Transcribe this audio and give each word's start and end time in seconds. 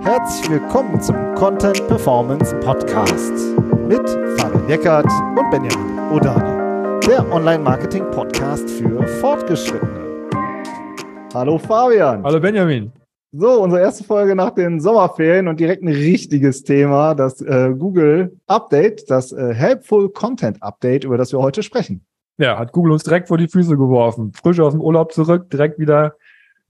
Herzlich 0.00 0.50
willkommen 0.50 1.00
zum 1.00 1.16
Content 1.34 1.86
Performance 1.86 2.54
Podcast 2.56 3.32
mit 3.86 4.08
Fabian 4.38 4.68
Eckert 4.68 5.06
und 5.06 5.50
Benjamin 5.50 5.98
Odani, 6.12 7.00
der 7.06 7.30
Online-Marketing-Podcast 7.32 8.68
für 8.68 9.06
Fortgeschrittene. 9.06 10.28
Hallo 11.32 11.56
Fabian. 11.58 12.24
Hallo 12.24 12.40
Benjamin. 12.40 12.92
So, 13.32 13.62
unsere 13.62 13.82
erste 13.82 14.02
Folge 14.02 14.34
nach 14.34 14.50
den 14.50 14.80
Sommerferien 14.80 15.46
und 15.46 15.60
direkt 15.60 15.82
ein 15.82 15.88
richtiges 15.88 16.64
Thema, 16.64 17.14
das 17.14 17.40
äh, 17.42 17.72
Google 17.78 18.38
Update, 18.46 19.08
das 19.08 19.32
äh, 19.32 19.54
Helpful 19.54 20.08
Content 20.10 20.62
Update, 20.62 21.04
über 21.04 21.16
das 21.16 21.32
wir 21.32 21.38
heute 21.38 21.62
sprechen. 21.62 22.04
Ja, 22.38 22.58
hat 22.58 22.72
Google 22.72 22.92
uns 22.92 23.04
direkt 23.04 23.28
vor 23.28 23.38
die 23.38 23.46
Füße 23.46 23.76
geworfen. 23.76 24.32
Frisch 24.32 24.58
aus 24.58 24.72
dem 24.72 24.80
Urlaub 24.80 25.12
zurück, 25.12 25.48
direkt 25.50 25.78
wieder 25.78 26.16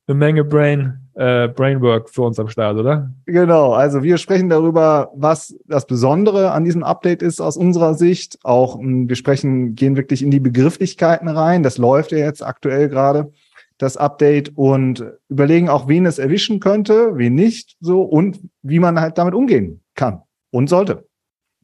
eine 0.07 0.19
Menge 0.19 0.45
Brain, 0.45 1.01
äh, 1.15 1.49
Brainwork 1.49 2.11
für 2.11 2.23
uns 2.23 2.39
am 2.39 2.49
Start, 2.49 2.77
oder? 2.77 3.11
Genau, 3.27 3.73
also 3.73 4.03
wir 4.03 4.19
sprechen 4.19 4.49
darüber, 4.49 5.11
was 5.15 5.57
das 5.67 5.87
Besondere 5.87 6.51
an 6.53 6.65
diesem 6.65 6.83
Update 6.83 7.23
ist 7.23 7.41
aus 7.41 7.57
unserer 7.57 7.95
Sicht. 7.95 8.39
Auch 8.43 8.77
mh, 8.77 8.83
hm, 8.83 9.09
wir 9.09 9.17
sprechen, 9.17 9.75
gehen 9.75 9.97
wirklich 9.97 10.23
in 10.23 10.31
die 10.31 10.41
Begrifflichkeiten 10.41 11.29
rein. 11.29 11.63
Das 11.63 11.79
läuft 11.79 12.13
ja 12.13 12.19
jetzt 12.19 12.45
aktuell 12.45 12.89
gerade 12.89 13.33
das 13.79 13.97
Update 13.97 14.57
und 14.57 15.05
überlegen 15.29 15.69
auch, 15.69 15.89
wen 15.89 16.07
es 16.07 16.19
erwischen 16.19 16.61
könnte, 16.61 17.17
wen 17.17 17.35
nicht, 17.35 17.77
so 17.81 18.03
und 18.03 18.41
wie 18.63 18.79
man 18.79 19.01
halt 19.01 19.19
damit 19.19 19.35
umgehen 19.35 19.83
kann 19.95 20.23
und 20.51 20.69
sollte. 20.69 21.07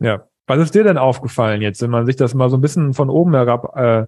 Ja. 0.00 0.27
Was 0.47 0.59
ist 0.59 0.75
dir 0.75 0.83
denn 0.83 0.98
aufgefallen 0.98 1.62
jetzt, 1.62 1.80
wenn 1.80 1.91
man 1.91 2.06
sich 2.06 2.16
das 2.16 2.34
mal 2.34 2.50
so 2.50 2.56
ein 2.56 2.61
bisschen 2.61 2.92
von 2.92 3.09
oben 3.09 3.34
herab 3.34 3.77
äh, 3.77 4.06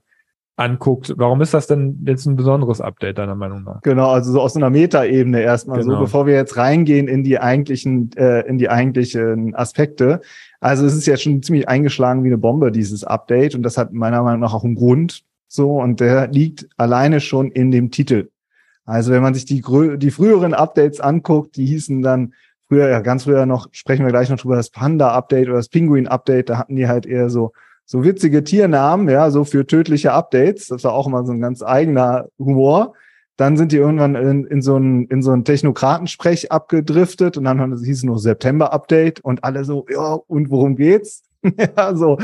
anguckt? 0.57 1.15
Warum 1.17 1.41
ist 1.41 1.55
das 1.55 1.67
denn 1.67 2.03
jetzt 2.07 2.27
ein 2.27 2.37
besonderes 2.37 2.81
Update 2.81 3.19
deiner 3.19 3.35
Meinung 3.35 3.65
nach? 3.65 3.81
Genau, 3.83 4.11
also 4.11 4.33
so 4.33 4.41
aus 4.41 4.57
einer 4.57 4.71
Metaebene 4.71 5.41
erstmal 5.41 5.81
genau. 5.81 5.95
so, 5.95 6.01
bevor 6.01 6.27
wir 6.27 6.35
jetzt 6.35 6.57
reingehen 6.57 7.09
in 7.09 7.25
die 7.25 7.39
eigentlichen, 7.39 8.11
äh, 8.17 8.47
in 8.47 8.59
die 8.59 8.69
eigentlichen 8.69 9.55
Aspekte. 9.55 10.21
Also 10.61 10.87
es 10.87 10.95
ist 10.95 11.07
ja 11.07 11.17
schon 11.17 11.43
ziemlich 11.43 11.69
eingeschlagen 11.69 12.23
wie 12.25 12.29
eine 12.29 12.39
Bombe, 12.39 12.71
dieses 12.71 13.05
Update. 13.05 13.55
Und 13.55 13.63
das 13.63 13.79
hat 13.79 13.93
meiner 13.93 14.23
Meinung 14.23 14.41
nach 14.41 14.55
auch 14.55 14.65
einen 14.65 14.75
Grund. 14.75 15.25
So, 15.49 15.81
und 15.81 16.01
der 16.01 16.29
liegt 16.29 16.69
alleine 16.77 17.21
schon 17.21 17.51
in 17.51 17.71
dem 17.71 17.91
Titel. 17.91 18.31
Also 18.85 19.13
wenn 19.13 19.23
man 19.23 19.35
sich 19.35 19.45
die, 19.45 19.63
die 19.97 20.11
früheren 20.11 20.55
Updates 20.55 21.01
anguckt, 21.01 21.57
die 21.57 21.67
hießen 21.67 22.03
dann 22.03 22.35
früher, 22.69 22.89
ja 22.89 23.01
ganz 23.01 23.25
früher 23.25 23.47
noch, 23.47 23.69
sprechen 23.73 24.05
wir 24.05 24.13
gleich 24.13 24.31
noch 24.31 24.39
drüber, 24.39 24.57
das 24.57 24.71
Panda-Update 24.71 25.49
oder 25.49 25.59
das 25.59 25.69
Pinguin-Update, 25.69 26.49
da 26.49 26.59
hatten 26.59 26.77
die 26.77 26.89
halt 26.89 27.07
eher 27.07 27.29
so, 27.29 27.53
so 27.93 28.03
witzige 28.05 28.43
Tiernamen, 28.43 29.07
ja, 29.11 29.31
so 29.31 29.45
für 29.45 29.67
tödliche 29.67 30.13
Updates. 30.13 30.69
Das 30.69 30.83
war 30.83 30.95
auch 30.95 31.07
immer 31.07 31.27
so 31.27 31.33
ein 31.33 31.43
ganz 31.43 31.63
eigener 31.63 32.27
Humor. 32.39 32.95
Dann 33.37 33.59
sind 33.59 33.71
die 33.71 33.77
irgendwann 33.77 34.15
in, 34.15 34.47
in 34.47 34.63
so 34.63 34.79
ein 34.79 35.05
in 35.09 35.21
so 35.21 35.31
ein 35.33 35.45
Technokratensprech 35.45 36.51
abgedriftet 36.51 37.37
und 37.37 37.45
dann 37.45 37.77
hieß 37.77 37.99
es 37.99 38.03
nur 38.03 38.19
September-Update 38.19 39.21
und 39.21 39.45
alle 39.45 39.67
so, 39.67 39.85
ja, 39.91 40.15
und 40.15 40.49
worum 40.49 40.75
geht's? 40.77 41.23
ja, 41.77 41.95
so. 41.95 42.17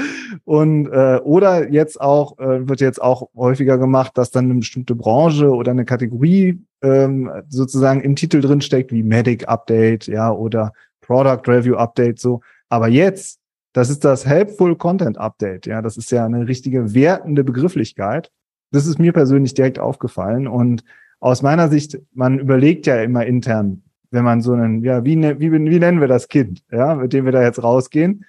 Und 0.47 0.87
äh, 0.87 1.21
oder 1.23 1.71
jetzt 1.71 2.01
auch, 2.01 2.39
äh, 2.39 2.67
wird 2.67 2.81
jetzt 2.81 3.03
auch 3.03 3.29
häufiger 3.37 3.77
gemacht, 3.77 4.17
dass 4.17 4.31
dann 4.31 4.47
eine 4.47 4.55
bestimmte 4.55 4.95
Branche 4.95 5.51
oder 5.51 5.73
eine 5.73 5.85
Kategorie 5.85 6.65
ähm, 6.81 7.31
sozusagen 7.51 8.01
im 8.01 8.17
Titel 8.17 8.41
drin 8.41 8.63
steckt, 8.63 8.91
wie 8.91 9.03
Medic 9.03 9.47
Update, 9.47 10.07
ja, 10.07 10.33
oder 10.33 10.73
Product 11.03 11.43
Review 11.47 11.77
Update, 11.77 12.21
so. 12.21 12.41
Aber 12.71 12.89
jetzt, 12.89 13.39
das 13.79 13.91
ist 13.91 14.05
das 14.05 14.27
Helpful 14.27 14.75
Content 14.75 15.19
Update, 15.19 15.67
ja, 15.67 15.81
das 15.83 15.97
ist 15.97 16.11
ja 16.11 16.25
eine 16.25 16.49
richtige 16.49 16.95
wertende 16.95 17.45
Begrifflichkeit. 17.45 18.33
Das 18.73 18.87
ist 18.89 18.99
mir 18.99 19.13
persönlich 19.13 19.55
direkt 19.55 19.79
aufgefallen 19.79 20.49
und 20.49 20.83
aus 21.21 21.43
meiner 21.43 21.69
Sicht, 21.69 21.97
man 22.13 22.41
überlegt 22.41 22.87
ja 22.89 23.01
immer 23.01 23.25
intern, 23.25 23.85
wenn 24.11 24.25
man 24.25 24.41
so 24.41 24.53
einen, 24.53 24.83
ja, 24.83 25.05
wie, 25.05 25.15
ne, 25.15 25.39
wie, 25.39 25.53
wie 25.53 25.79
nennen 25.79 26.01
wir 26.01 26.09
das 26.09 26.27
Kind, 26.27 26.65
ja, 26.73 26.97
mit 26.97 27.13
dem 27.13 27.25
wir 27.25 27.31
da 27.31 27.41
jetzt 27.41 27.63
rausgehen? 27.63 28.25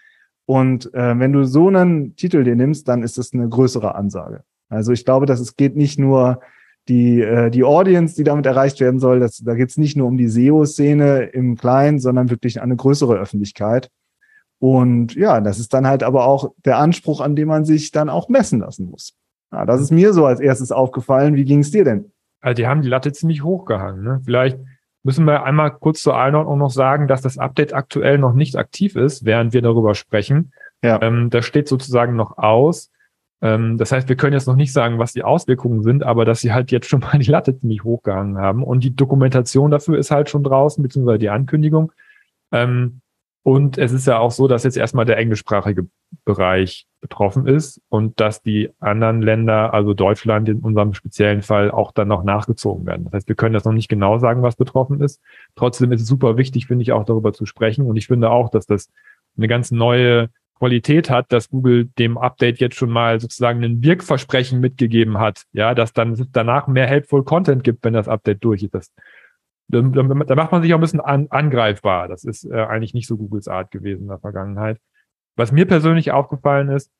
Und 0.45 0.94
äh, 0.94 1.17
wenn 1.17 1.33
du 1.33 1.45
so 1.45 1.67
einen 1.67 2.16
Titel 2.16 2.43
dir 2.43 2.55
nimmst, 2.55 2.87
dann 2.87 3.02
ist 3.02 3.17
das 3.17 3.33
eine 3.33 3.49
größere 3.49 3.95
Ansage. 3.95 4.43
Also 4.70 4.92
ich 4.92 5.04
glaube, 5.04 5.26
dass 5.26 5.39
es 5.39 5.55
geht 5.55 5.76
nicht 5.76 5.98
nur 5.98 6.42
die, 6.87 7.21
äh, 7.21 7.49
die 7.49 7.64
Audience, 7.64 8.16
die 8.16 8.23
damit 8.23 8.45
erreicht 8.45 8.80
werden 8.80 8.99
soll, 8.99 9.20
das, 9.20 9.37
da 9.37 9.55
geht 9.55 9.70
es 9.70 9.77
nicht 9.77 9.98
nur 9.98 10.08
um 10.08 10.17
die 10.17 10.27
SEO-Szene 10.27 11.23
im 11.23 11.55
Kleinen, 11.58 11.98
sondern 11.98 12.30
wirklich 12.30 12.61
eine 12.61 12.76
größere 12.76 13.16
Öffentlichkeit. 13.16 13.89
Und 14.59 15.15
ja, 15.15 15.39
das 15.39 15.58
ist 15.58 15.73
dann 15.73 15.87
halt 15.87 16.03
aber 16.03 16.25
auch 16.25 16.52
der 16.65 16.77
Anspruch, 16.77 17.21
an 17.21 17.36
dem 17.36 17.47
man 17.47 17.65
sich 17.65 17.92
dann 17.92 18.09
auch 18.09 18.27
messen 18.30 18.59
lassen 18.59 18.89
muss. 18.89 19.14
Ja, 19.52 19.65
das 19.65 19.81
ist 19.81 19.92
mir 19.92 20.14
so 20.14 20.25
als 20.25 20.39
erstes 20.39 20.71
aufgefallen. 20.71 21.36
Wie 21.36 21.45
ging 21.45 21.59
es 21.59 21.71
dir 21.71 21.83
denn? 21.83 22.11
Also 22.42 22.55
die 22.55 22.67
haben 22.67 22.81
die 22.81 22.89
Latte 22.89 23.11
ziemlich 23.11 23.43
hochgehangen. 23.43 24.03
Ne? 24.03 24.21
Vielleicht 24.23 24.59
müssen 25.03 25.25
wir 25.25 25.43
einmal 25.43 25.71
kurz 25.71 26.02
zur 26.02 26.17
Einordnung 26.17 26.58
noch 26.58 26.71
sagen, 26.71 27.08
dass 27.08 27.21
das 27.21 27.37
Update 27.37 27.73
aktuell 27.73 28.17
noch 28.17 28.33
nicht 28.33 28.58
aktiv 28.58 28.95
ist, 28.95 29.25
während 29.25 29.53
wir 29.53 29.61
darüber 29.61 29.95
sprechen. 29.95 30.52
Ja. 30.83 31.02
Ähm, 31.02 31.30
das 31.30 31.45
steht 31.45 31.67
sozusagen 31.67 32.15
noch 32.15 32.37
aus. 32.37 32.92
Ähm, 33.42 33.77
das 33.77 33.92
heißt, 33.92 34.09
wir 34.09 34.17
können 34.17 34.33
jetzt 34.33 34.48
noch 34.48 34.55
nicht 34.55 34.73
sagen, 34.73 34.99
was 34.99 35.14
die 35.14 35.23
Auswirkungen 35.23 35.83
sind, 35.83 36.03
aber 36.03 36.25
dass 36.25 36.42
sie 36.42 36.53
halt 36.53 36.71
jetzt 36.71 36.87
schon 36.87 36.99
mal 36.99 37.17
die 37.17 37.31
Latte 37.31 37.58
ziemlich 37.58 37.83
hochgehangen 37.83 38.37
haben. 38.37 38.64
Und 38.64 38.83
die 38.83 38.95
Dokumentation 38.95 39.71
dafür 39.71 39.98
ist 39.98 40.11
halt 40.11 40.30
schon 40.30 40.43
draußen, 40.43 40.81
beziehungsweise 40.83 41.19
die 41.19 41.30
Ankündigung. 41.30 41.92
Ähm, 42.52 43.02
und 43.44 43.77
es 43.77 43.92
ist 43.92 44.05
ja 44.05 44.20
auch 44.20 44.32
so, 44.32 44.48
dass 44.48 44.64
jetzt 44.64 44.77
erstmal 44.77 45.05
der 45.05 45.17
englischsprachige 45.17 45.88
Bereich 46.26 46.88
betroffen 47.02 47.48
ist 47.48 47.82
und 47.88 48.20
dass 48.20 48.42
die 48.42 48.70
anderen 48.80 49.22
Länder, 49.22 49.73
also 49.73 49.94
Deutschland 49.94 50.50
in 50.50 50.60
unserem 50.60 50.94
speziellen 50.94 51.42
Fall, 51.42 51.72
auch 51.72 51.92
dann 51.92 52.10
noch 52.10 52.23
nachgezogen 52.23 52.86
werden. 52.86 53.05
Das 53.05 53.14
heißt, 53.14 53.28
wir 53.30 53.36
können 53.36 53.54
das 53.54 53.64
noch 53.64 53.72
nicht 53.72 53.88
genau 53.88 54.17
sagen, 54.17 54.42
was 54.42 54.58
betroffen 54.58 55.02
ist. 55.02 55.22
Trotzdem 55.55 55.92
ist 55.94 56.02
es 56.02 56.08
super 56.08 56.38
wichtig, 56.38 56.67
finde 56.67 56.83
ich, 56.83 56.92
auch 56.92 57.05
darüber 57.05 57.32
zu 57.32 57.45
sprechen. 57.45 57.86
Und 57.86 57.95
ich 57.95 58.08
finde 58.08 58.30
auch, 58.30 58.49
dass 58.49 58.66
das 58.66 58.89
eine 59.38 59.48
ganz 59.48 59.72
neue 59.72 60.30
Qualität 60.58 61.10
hat, 61.10 61.32
dass 61.32 61.49
Google 61.49 61.86
dem 61.98 62.17
Update 62.17 62.60
jetzt 62.60 62.76
schon 62.76 62.89
mal 62.89 63.22
sozusagen 63.22 63.64
ein 63.64 63.82
Wirkversprechen 63.82 64.60
mitgegeben 64.60 65.17
hat. 65.17 65.44
Ja, 65.54 65.73
dass 65.73 65.94
dann 65.94 66.28
danach 66.33 66.67
mehr 66.67 66.86
helpful 66.86 67.23
Content 67.23 67.64
gibt, 67.64 67.86
wenn 67.86 67.94
das 67.94 68.10
Update 68.10 68.44
durch 68.44 68.64
ist. 68.64 68.76
Das, 68.76 68.92
da, 69.69 69.81
da 69.81 70.35
macht 70.35 70.52
man 70.52 70.61
sich 70.61 70.73
auch 70.73 70.77
ein 70.77 70.81
bisschen 70.81 70.99
an, 70.99 71.27
angreifbar. 71.30 72.07
Das 72.07 72.23
ist 72.23 72.43
äh, 72.45 72.55
eigentlich 72.55 72.93
nicht 72.93 73.07
so 73.07 73.17
Googles 73.17 73.47
Art 73.47 73.71
gewesen 73.71 74.03
in 74.03 74.07
der 74.07 74.19
Vergangenheit. 74.19 74.80
Was 75.35 75.52
mir 75.52 75.67
persönlich 75.67 76.11
aufgefallen 76.11 76.69
ist, 76.69 76.91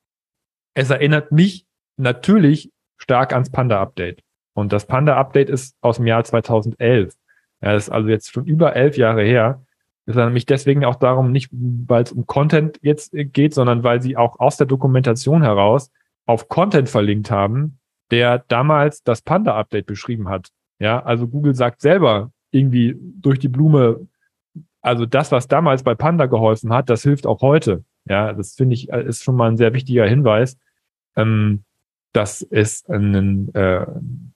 es 0.74 0.88
erinnert 0.90 1.32
mich 1.32 1.66
natürlich 1.96 2.70
stark 2.96 3.32
ans 3.32 3.50
Panda-Update. 3.50 4.22
Und 4.54 4.72
das 4.72 4.86
Panda-Update 4.86 5.50
ist 5.50 5.76
aus 5.80 5.96
dem 5.96 6.06
Jahr 6.06 6.22
2011. 6.22 7.14
Ja, 7.60 7.72
das 7.72 7.84
ist 7.84 7.90
also 7.90 8.08
jetzt 8.08 8.32
schon 8.32 8.46
über 8.46 8.76
elf 8.76 8.96
Jahre 8.96 9.22
her. 9.22 9.64
Es 10.06 10.16
ist 10.16 10.22
nämlich 10.22 10.46
deswegen 10.46 10.84
auch 10.84 10.96
darum, 10.96 11.32
nicht 11.32 11.50
weil 11.52 12.04
es 12.04 12.12
um 12.12 12.26
Content 12.26 12.78
jetzt 12.82 13.12
geht, 13.12 13.52
sondern 13.52 13.82
weil 13.84 14.00
sie 14.00 14.16
auch 14.16 14.38
aus 14.38 14.56
der 14.56 14.66
Dokumentation 14.66 15.42
heraus 15.42 15.90
auf 16.26 16.48
Content 16.48 16.88
verlinkt 16.88 17.30
haben, 17.30 17.78
der 18.10 18.44
damals 18.48 19.02
das 19.02 19.22
Panda-Update 19.22 19.86
beschrieben 19.86 20.28
hat. 20.28 20.48
Ja, 20.78 21.02
also 21.02 21.28
Google 21.28 21.54
sagt 21.54 21.80
selber 21.80 22.32
irgendwie 22.50 22.96
durch 22.98 23.38
die 23.38 23.48
Blume, 23.48 24.06
also 24.80 25.06
das, 25.06 25.32
was 25.32 25.48
damals 25.48 25.82
bei 25.82 25.94
Panda 25.94 26.26
geholfen 26.26 26.72
hat, 26.72 26.90
das 26.90 27.02
hilft 27.02 27.26
auch 27.26 27.42
heute. 27.42 27.84
Ja, 28.06 28.32
das 28.32 28.54
finde 28.54 28.74
ich 28.74 28.92
äh, 28.92 29.04
ist 29.04 29.22
schon 29.22 29.36
mal 29.36 29.50
ein 29.50 29.56
sehr 29.56 29.74
wichtiger 29.74 30.06
Hinweis, 30.06 30.58
ähm, 31.16 31.64
dass 32.12 32.42
es 32.42 32.88
ein, 32.88 33.54
äh, 33.54 33.86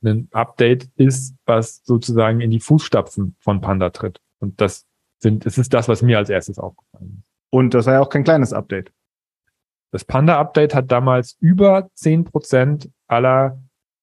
ein 0.04 0.28
Update 0.32 0.88
ist, 0.96 1.34
was 1.46 1.82
sozusagen 1.84 2.40
in 2.40 2.50
die 2.50 2.60
Fußstapfen 2.60 3.36
von 3.40 3.60
Panda 3.60 3.90
tritt. 3.90 4.20
Und 4.38 4.60
das 4.60 4.86
sind, 5.18 5.46
es 5.46 5.58
ist 5.58 5.72
das, 5.74 5.88
was 5.88 6.02
mir 6.02 6.18
als 6.18 6.30
erstes 6.30 6.58
aufgefallen 6.58 7.22
ist. 7.22 7.34
Und 7.50 7.74
das 7.74 7.86
war 7.86 7.94
ja 7.94 8.00
auch 8.00 8.08
kein 8.08 8.24
kleines 8.24 8.52
Update. 8.52 8.92
Das 9.90 10.04
Panda-Update 10.04 10.74
hat 10.74 10.90
damals 10.90 11.36
über 11.38 11.88
zehn 11.94 12.24
Prozent 12.24 12.90
aller 13.06 13.62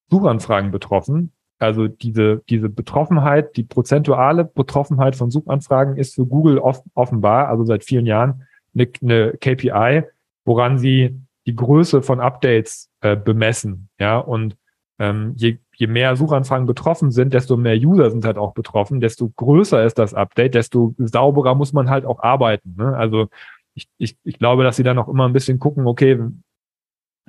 Suchanfragen 0.10 0.72
betroffen. 0.72 1.34
Also 1.62 1.88
diese, 1.88 2.42
diese 2.50 2.70
Betroffenheit, 2.70 3.56
die 3.56 3.64
prozentuale 3.64 4.46
Betroffenheit 4.46 5.16
von 5.16 5.30
Suchanfragen 5.30 5.96
ist 5.98 6.16
für 6.16 6.26
Google 6.26 6.58
off 6.58 6.82
offenbar, 6.96 7.50
also 7.50 7.66
seit 7.66 7.84
vielen 7.84 8.06
Jahren, 8.06 8.48
eine, 8.74 8.88
eine 9.02 9.34
KPI, 9.34 10.04
woran 10.46 10.78
sie 10.78 11.20
die 11.46 11.56
Größe 11.56 12.02
von 12.02 12.20
Updates 12.20 12.90
äh, 13.02 13.16
bemessen. 13.16 13.90
Ja, 14.00 14.18
und 14.18 14.56
ähm, 15.00 15.34
je, 15.36 15.58
je 15.76 15.88
mehr 15.88 16.16
Suchanfragen 16.16 16.66
betroffen 16.66 17.12
sind, 17.12 17.34
desto 17.34 17.58
mehr 17.58 17.76
User 17.76 18.12
sind 18.12 18.26
halt 18.26 18.38
auch 18.38 18.54
betroffen, 18.54 19.00
desto 19.00 19.30
größer 19.30 19.84
ist 19.84 19.98
das 19.98 20.14
Update, 20.14 20.56
desto 20.56 20.94
sauberer 20.98 21.56
muss 21.56 21.74
man 21.74 21.90
halt 21.90 22.06
auch 22.06 22.22
arbeiten. 22.22 22.76
Ne? 22.78 22.96
Also 22.96 23.28
ich, 23.74 23.88
ich, 23.98 24.18
ich 24.24 24.38
glaube, 24.38 24.64
dass 24.64 24.76
sie 24.76 24.84
dann 24.84 25.00
auch 25.00 25.08
immer 25.08 25.28
ein 25.28 25.34
bisschen 25.34 25.60
gucken, 25.60 25.88
okay, 25.88 26.20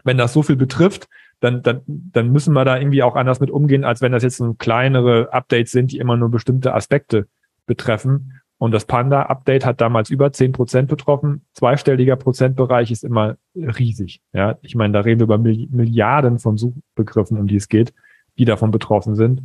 wenn 0.04 0.18
das 0.18 0.32
so 0.32 0.42
viel 0.42 0.56
betrifft, 0.56 1.08
dann, 1.42 1.60
dann, 1.62 1.82
dann 1.86 2.30
müssen 2.30 2.54
wir 2.54 2.64
da 2.64 2.78
irgendwie 2.78 3.02
auch 3.02 3.16
anders 3.16 3.40
mit 3.40 3.50
umgehen, 3.50 3.84
als 3.84 4.00
wenn 4.00 4.12
das 4.12 4.22
jetzt 4.22 4.36
so 4.36 4.54
kleinere 4.54 5.32
Updates 5.32 5.72
sind, 5.72 5.90
die 5.90 5.98
immer 5.98 6.16
nur 6.16 6.30
bestimmte 6.30 6.72
Aspekte 6.72 7.26
betreffen. 7.66 8.40
Und 8.58 8.70
das 8.70 8.84
Panda-Update 8.84 9.66
hat 9.66 9.80
damals 9.80 10.08
über 10.08 10.32
zehn 10.32 10.52
Prozent 10.52 10.88
betroffen. 10.88 11.44
Zweistelliger 11.54 12.14
Prozentbereich 12.14 12.92
ist 12.92 13.02
immer 13.02 13.38
riesig. 13.56 14.20
Ja, 14.32 14.56
ich 14.62 14.76
meine, 14.76 14.92
da 14.92 15.00
reden 15.00 15.18
wir 15.18 15.24
über 15.24 15.38
Milliarden 15.38 16.38
von 16.38 16.56
Suchbegriffen, 16.56 17.36
um 17.36 17.48
die 17.48 17.56
es 17.56 17.68
geht, 17.68 17.92
die 18.38 18.44
davon 18.44 18.70
betroffen 18.70 19.16
sind. 19.16 19.42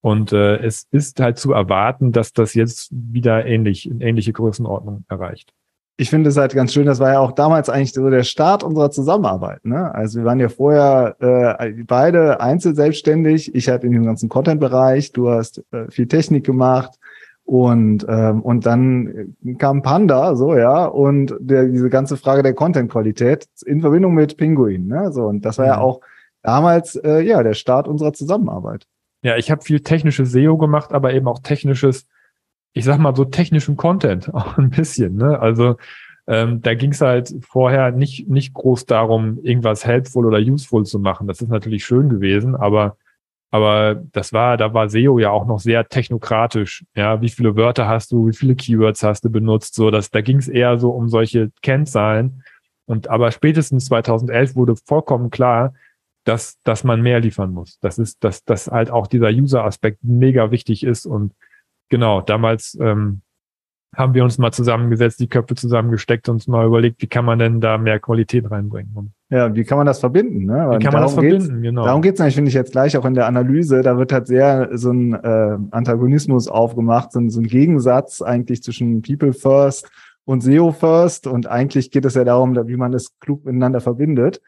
Und 0.00 0.32
äh, 0.32 0.56
es 0.56 0.86
ist 0.90 1.20
halt 1.20 1.36
zu 1.36 1.52
erwarten, 1.52 2.10
dass 2.10 2.32
das 2.32 2.54
jetzt 2.54 2.88
wieder 2.90 3.44
ähnlich, 3.44 3.86
in 3.86 4.00
ähnliche 4.00 4.32
Größenordnung 4.32 5.04
erreicht. 5.08 5.52
Ich 5.96 6.10
finde 6.10 6.30
es 6.30 6.36
halt 6.36 6.54
ganz 6.54 6.72
schön, 6.72 6.86
das 6.86 6.98
war 6.98 7.12
ja 7.12 7.20
auch 7.20 7.32
damals 7.32 7.70
eigentlich 7.70 7.92
so 7.92 8.10
der 8.10 8.24
Start 8.24 8.64
unserer 8.64 8.90
Zusammenarbeit. 8.90 9.64
Ne? 9.64 9.94
Also 9.94 10.18
wir 10.18 10.24
waren 10.24 10.40
ja 10.40 10.48
vorher 10.48 11.16
äh, 11.20 11.84
beide 11.84 12.40
einzeln 12.40 12.74
selbstständig. 12.74 13.54
Ich 13.54 13.68
halt 13.68 13.84
in 13.84 13.92
dem 13.92 14.04
ganzen 14.04 14.28
Content-Bereich, 14.28 15.12
du 15.12 15.30
hast 15.30 15.62
äh, 15.70 15.88
viel 15.90 16.08
Technik 16.08 16.44
gemacht 16.44 16.98
und 17.44 18.06
ähm, 18.08 18.40
und 18.40 18.64
dann 18.64 19.36
kam 19.58 19.82
Panda, 19.82 20.34
so 20.34 20.56
ja, 20.56 20.86
und 20.86 21.34
der, 21.38 21.66
diese 21.66 21.90
ganze 21.90 22.16
Frage 22.16 22.42
der 22.42 22.54
Content-Qualität 22.54 23.46
in 23.66 23.82
Verbindung 23.82 24.14
mit 24.14 24.36
Pinguin. 24.36 24.86
Ne? 24.86 25.12
So 25.12 25.26
und 25.26 25.44
das 25.44 25.58
war 25.58 25.66
ja 25.66 25.76
mhm. 25.76 25.82
auch 25.82 26.00
damals 26.42 26.96
äh, 26.96 27.20
ja 27.20 27.42
der 27.42 27.54
Start 27.54 27.86
unserer 27.86 28.14
Zusammenarbeit. 28.14 28.86
Ja, 29.22 29.36
ich 29.36 29.50
habe 29.50 29.62
viel 29.62 29.80
technisches 29.80 30.32
SEO 30.32 30.56
gemacht, 30.56 30.92
aber 30.92 31.14
eben 31.14 31.28
auch 31.28 31.38
technisches, 31.38 32.06
ich 32.74 32.84
sag 32.84 32.98
mal 32.98 33.16
so 33.16 33.24
technischen 33.24 33.76
Content, 33.76 34.32
auch 34.34 34.58
ein 34.58 34.70
bisschen. 34.70 35.16
Ne? 35.16 35.38
Also 35.38 35.76
ähm, 36.26 36.60
da 36.60 36.74
ging 36.74 36.92
es 36.92 37.00
halt 37.00 37.34
vorher 37.40 37.90
nicht, 37.92 38.28
nicht 38.28 38.52
groß 38.54 38.86
darum, 38.86 39.38
irgendwas 39.42 39.86
helpful 39.86 40.26
oder 40.26 40.38
useful 40.38 40.84
zu 40.84 40.98
machen. 40.98 41.26
Das 41.26 41.40
ist 41.40 41.48
natürlich 41.48 41.84
schön 41.84 42.08
gewesen, 42.08 42.56
aber, 42.56 42.96
aber 43.50 44.02
das 44.12 44.32
war, 44.32 44.56
da 44.56 44.72
war 44.74 44.88
SEO 44.88 45.18
ja 45.18 45.30
auch 45.30 45.46
noch 45.46 45.60
sehr 45.60 45.86
technokratisch. 45.88 46.84
Ja, 46.94 47.20
wie 47.20 47.28
viele 47.28 47.56
Wörter 47.56 47.86
hast 47.88 48.10
du, 48.12 48.26
wie 48.26 48.36
viele 48.36 48.54
Keywords 48.54 49.02
hast 49.02 49.24
du 49.24 49.30
benutzt? 49.30 49.74
So, 49.74 49.90
dass, 49.90 50.10
da 50.10 50.22
ging 50.22 50.38
es 50.38 50.48
eher 50.48 50.78
so 50.78 50.90
um 50.90 51.08
solche 51.08 51.52
Kennzahlen. 51.62 52.42
Und 52.86 53.08
aber 53.08 53.30
spätestens 53.30 53.86
2011 53.86 54.56
wurde 54.56 54.76
vollkommen 54.76 55.30
klar, 55.30 55.74
dass, 56.24 56.58
dass 56.62 56.84
man 56.84 57.02
mehr 57.02 57.20
liefern 57.20 57.52
muss. 57.52 57.78
Das 57.80 57.98
ist, 57.98 58.24
dass, 58.24 58.44
dass 58.44 58.68
halt 58.68 58.90
auch 58.90 59.06
dieser 59.06 59.28
User-Aspekt 59.28 59.98
mega 60.02 60.50
wichtig 60.50 60.84
ist. 60.84 61.04
Und 61.04 61.34
genau, 61.88 62.20
damals 62.20 62.76
ähm, 62.80 63.22
haben 63.96 64.14
wir 64.14 64.24
uns 64.24 64.38
mal 64.38 64.52
zusammengesetzt, 64.52 65.20
die 65.20 65.28
Köpfe 65.28 65.54
zusammengesteckt 65.54 66.28
und 66.28 66.36
uns 66.36 66.48
mal 66.48 66.66
überlegt, 66.66 67.00
wie 67.02 67.06
kann 67.06 67.24
man 67.24 67.38
denn 67.38 67.60
da 67.60 67.78
mehr 67.78 68.00
Qualität 68.00 68.50
reinbringen. 68.50 69.12
Ja, 69.30 69.54
wie 69.54 69.64
kann 69.64 69.78
man 69.78 69.86
das 69.86 70.00
verbinden? 70.00 70.46
Ne? 70.46 70.68
Wie 70.70 70.82
kann 70.82 70.92
man 70.92 71.02
das 71.02 71.14
verbinden, 71.14 71.62
genau. 71.62 71.84
Darum 71.84 72.02
geht 72.02 72.14
es 72.14 72.20
eigentlich, 72.20 72.34
finde 72.34 72.48
ich 72.48 72.54
jetzt 72.54 72.72
gleich 72.72 72.96
auch 72.96 73.04
in 73.04 73.14
der 73.14 73.26
Analyse. 73.26 73.82
Da 73.82 73.96
wird 73.96 74.12
halt 74.12 74.26
sehr 74.26 74.70
so 74.76 74.90
ein 74.90 75.14
äh, 75.14 75.58
Antagonismus 75.70 76.48
aufgemacht, 76.48 77.12
so 77.12 77.20
ein, 77.20 77.30
so 77.30 77.40
ein 77.40 77.46
Gegensatz 77.46 78.22
eigentlich 78.22 78.62
zwischen 78.62 79.02
People 79.02 79.32
First 79.32 79.90
und 80.24 80.42
SEO 80.42 80.72
First. 80.72 81.26
Und 81.26 81.46
eigentlich 81.46 81.90
geht 81.90 82.04
es 82.04 82.14
ja 82.14 82.24
darum, 82.24 82.56
wie 82.66 82.76
man 82.76 82.92
das 82.92 83.18
klug 83.20 83.44
miteinander 83.44 83.80
verbindet. 83.80 84.40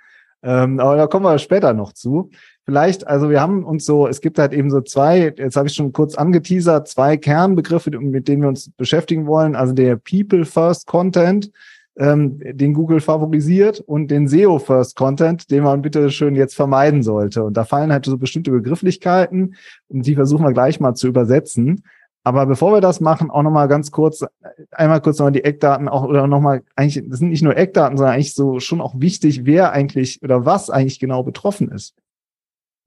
Ähm, 0.43 0.81
aber 0.81 0.97
da 0.97 1.06
kommen 1.06 1.25
wir 1.25 1.38
später 1.38 1.73
noch 1.73 1.93
zu. 1.93 2.31
Vielleicht, 2.65 3.06
also 3.06 3.31
wir 3.31 3.41
haben 3.41 3.65
uns 3.65 3.85
so, 3.85 4.09
es 4.09 4.21
gibt 4.21 4.38
halt 4.38 4.53
eben 4.53 4.71
so 4.71 4.81
zwei, 4.81 5.33
jetzt 5.37 5.56
habe 5.56 5.69
ich 5.69 5.75
schon 5.75 5.93
kurz 5.93 6.17
angeteasert, 6.17 6.88
zwei 6.88 7.17
Kernbegriffe, 7.17 7.91
mit 8.00 8.29
denen 8.29 8.43
wir 8.43 8.49
uns 8.49 8.71
beschäftigen 8.71 9.27
wollen. 9.27 9.55
Also 9.55 9.73
der 9.73 9.97
People 9.97 10.44
First 10.44 10.87
Content, 10.87 11.53
ähm, 11.99 12.41
den 12.41 12.75
Google 12.75 13.00
favorisiert 13.00 13.81
und 13.81 14.11
den 14.11 14.29
SEO 14.29 14.59
First 14.59 14.97
Content, 14.97 15.50
den 15.50 15.62
man 15.62 15.83
bitte 15.83 16.11
schön 16.11 16.35
jetzt 16.35 16.55
vermeiden 16.55 17.03
sollte. 17.03 17.44
Und 17.44 17.56
da 17.56 17.65
fallen 17.65 17.93
halt 17.93 18.05
so 18.05 18.19
bestimmte 18.19 18.50
Begrifflichkeiten 18.50 19.55
und 19.88 20.06
die 20.06 20.15
versuchen 20.15 20.44
wir 20.44 20.53
gleich 20.53 20.81
mal 20.81 20.94
zu 20.94 21.09
übersetzen. 21.09 21.85
Aber 22.26 22.44
bevor 22.44 22.73
wir 22.73 22.81
das 22.81 22.99
machen, 22.99 23.31
auch 23.31 23.44
nochmal 23.44 23.69
ganz 23.69 23.93
kurz, 23.93 24.25
einmal 24.73 25.00
kurz 25.00 25.20
nochmal 25.20 25.31
die 25.31 25.44
Eckdaten 25.44 25.88
auch 25.88 26.02
oder 26.02 26.26
nochmal, 26.26 26.64
eigentlich, 26.75 27.08
das 27.08 27.20
sind 27.20 27.28
nicht 27.28 27.44
nur 27.44 27.56
Eckdaten, 27.56 27.96
sondern 27.96 28.14
eigentlich 28.14 28.34
so 28.34 28.58
schon 28.58 28.81
auch 28.81 28.94
wichtig, 28.99 29.44
wer 29.44 29.70
eigentlich 29.70 30.20
oder 30.25 30.44
was 30.44 30.69
eigentlich 30.69 30.99
genau 30.99 31.23
betroffen 31.23 31.70
ist. 31.70 31.94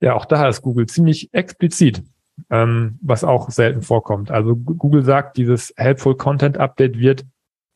Ja, 0.02 0.16
auch 0.16 0.26
da 0.26 0.50
ist 0.50 0.62
Google 0.62 0.88
ziemlich 0.88 1.34
explizit, 1.34 2.04
ähm, 2.50 3.00
was 3.02 3.24
auch 3.24 3.50
selten 3.50 3.82
vorkommt. 3.82 4.30
Also 4.30 4.58
Google 4.58 5.06
sagt, 5.06 5.38
dieses 5.38 5.74
Helpful 5.78 6.18
Content 6.18 6.58
Update 6.58 7.00
wird 7.00 7.26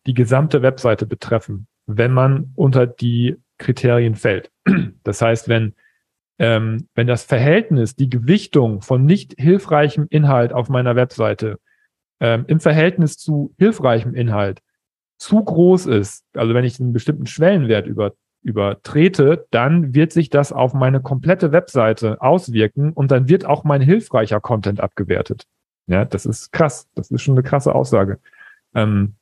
die 0.05 0.13
gesamte 0.13 0.63
Webseite 0.63 1.05
betreffen, 1.05 1.67
wenn 1.85 2.11
man 2.11 2.51
unter 2.55 2.87
die 2.87 3.37
Kriterien 3.57 4.15
fällt. 4.15 4.51
Das 5.05 5.21
heißt, 5.21 5.47
wenn 5.47 5.75
ähm, 6.39 6.87
wenn 6.95 7.07
das 7.07 7.23
Verhältnis, 7.23 7.95
die 7.95 8.09
Gewichtung 8.09 8.81
von 8.81 9.05
nicht 9.05 9.35
hilfreichem 9.37 10.07
Inhalt 10.09 10.53
auf 10.53 10.69
meiner 10.69 10.95
Webseite 10.95 11.59
ähm, 12.19 12.45
im 12.47 12.59
Verhältnis 12.59 13.17
zu 13.17 13.53
hilfreichem 13.57 14.15
Inhalt 14.15 14.61
zu 15.17 15.43
groß 15.43 15.85
ist, 15.85 16.25
also 16.33 16.53
wenn 16.53 16.65
ich 16.65 16.79
einen 16.79 16.93
bestimmten 16.93 17.27
Schwellenwert 17.27 17.87
über, 17.87 18.13
übertrete, 18.41 19.47
dann 19.51 19.93
wird 19.93 20.11
sich 20.11 20.29
das 20.29 20.51
auf 20.51 20.73
meine 20.73 21.01
komplette 21.01 21.51
Webseite 21.51 22.21
auswirken 22.21 22.91
und 22.91 23.11
dann 23.11 23.29
wird 23.29 23.45
auch 23.45 23.63
mein 23.63 23.81
hilfreicher 23.81 24.41
Content 24.41 24.81
abgewertet. 24.81 25.45
Ja, 25.87 26.05
das 26.05 26.25
ist 26.25 26.51
krass. 26.51 26.87
Das 26.95 27.11
ist 27.11 27.21
schon 27.21 27.35
eine 27.35 27.43
krasse 27.43 27.73
Aussage. 27.75 28.19
Ähm, 28.73 29.15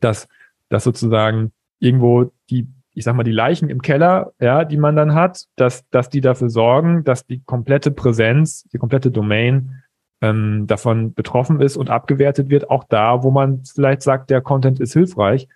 dass, 0.00 0.28
dass 0.68 0.84
sozusagen 0.84 1.52
irgendwo 1.80 2.32
die 2.50 2.68
ich 2.98 3.04
sag 3.04 3.14
mal, 3.14 3.22
die 3.22 3.32
Leichen 3.32 3.70
im 3.70 3.80
Keller, 3.80 4.32
ja, 4.40 4.64
die 4.64 4.76
man 4.76 4.96
dann 4.96 5.14
hat, 5.14 5.44
dass, 5.56 5.88
dass 5.90 6.08
die 6.08 6.20
dafür 6.20 6.50
sorgen, 6.50 7.04
dass 7.04 7.26
die 7.26 7.42
komplette 7.44 7.90
Präsenz, 7.90 8.64
die 8.72 8.78
komplette 8.78 9.10
Domain 9.10 9.82
ähm, 10.20 10.66
davon 10.66 11.14
betroffen 11.14 11.60
ist 11.60 11.76
und 11.76 11.90
abgewertet 11.90 12.50
wird, 12.50 12.70
auch 12.70 12.84
da, 12.84 13.22
wo 13.22 13.30
man 13.30 13.62
vielleicht 13.64 14.02
sagt, 14.02 14.30
der 14.30 14.40
Content 14.40 14.80
ist 14.80 14.92
hilfreich. 14.92 15.48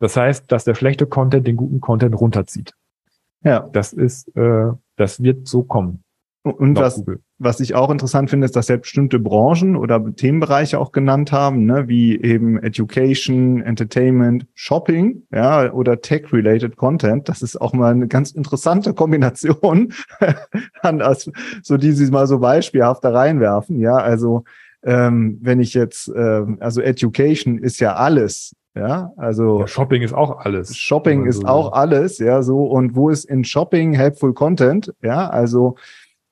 Das 0.00 0.16
heißt, 0.16 0.50
dass 0.50 0.64
der 0.64 0.74
schlechte 0.74 1.06
Content 1.06 1.46
den 1.46 1.56
guten 1.56 1.80
Content 1.80 2.18
runterzieht. 2.20 2.74
Ja. 3.44 3.68
Das 3.72 3.92
ist, 3.92 4.34
äh, 4.36 4.72
das 4.96 5.22
wird 5.22 5.46
so 5.46 5.62
kommen. 5.62 6.02
Und 6.42 6.76
was, 6.76 7.04
was 7.38 7.60
ich 7.60 7.74
auch 7.74 7.90
interessant 7.90 8.30
finde, 8.30 8.44
ist, 8.46 8.56
dass 8.56 8.68
ja 8.68 8.76
bestimmte 8.76 9.20
Branchen 9.20 9.76
oder 9.76 10.14
Themenbereiche 10.14 10.78
auch 10.78 10.90
genannt 10.90 11.30
haben, 11.30 11.66
ne, 11.66 11.86
wie 11.86 12.20
eben 12.20 12.58
Education, 12.58 13.62
Entertainment, 13.62 14.46
Shopping, 14.54 15.22
ja, 15.32 15.72
oder 15.72 16.00
Tech-related 16.00 16.76
Content. 16.76 17.28
Das 17.28 17.42
ist 17.42 17.60
auch 17.60 17.72
mal 17.72 17.92
eine 17.92 18.08
ganz 18.08 18.32
interessante 18.32 18.92
Kombination, 18.92 19.92
an, 20.82 21.00
als, 21.00 21.30
so 21.62 21.76
die 21.76 21.92
sie 21.92 22.10
mal 22.10 22.26
so 22.26 22.40
beispielhaft 22.40 23.04
da 23.04 23.10
reinwerfen. 23.10 23.78
Ja, 23.78 23.94
also 23.94 24.44
ähm, 24.82 25.38
wenn 25.40 25.60
ich 25.60 25.74
jetzt, 25.74 26.10
ähm, 26.14 26.58
also 26.60 26.80
Education 26.80 27.58
ist 27.58 27.78
ja 27.80 27.94
alles, 27.94 28.54
ja, 28.74 29.12
also 29.16 29.60
ja, 29.60 29.66
Shopping 29.66 30.02
ist 30.02 30.14
auch 30.14 30.44
alles. 30.44 30.76
Shopping 30.76 31.26
ist 31.26 31.42
so 31.42 31.46
auch 31.46 31.72
alles, 31.72 32.18
ja, 32.18 32.42
so 32.42 32.64
und 32.64 32.94
wo 32.96 33.10
ist 33.10 33.24
in 33.24 33.44
Shopping 33.44 33.92
helpful 33.92 34.34
Content? 34.34 34.92
Ja, 35.02 35.28
also 35.28 35.76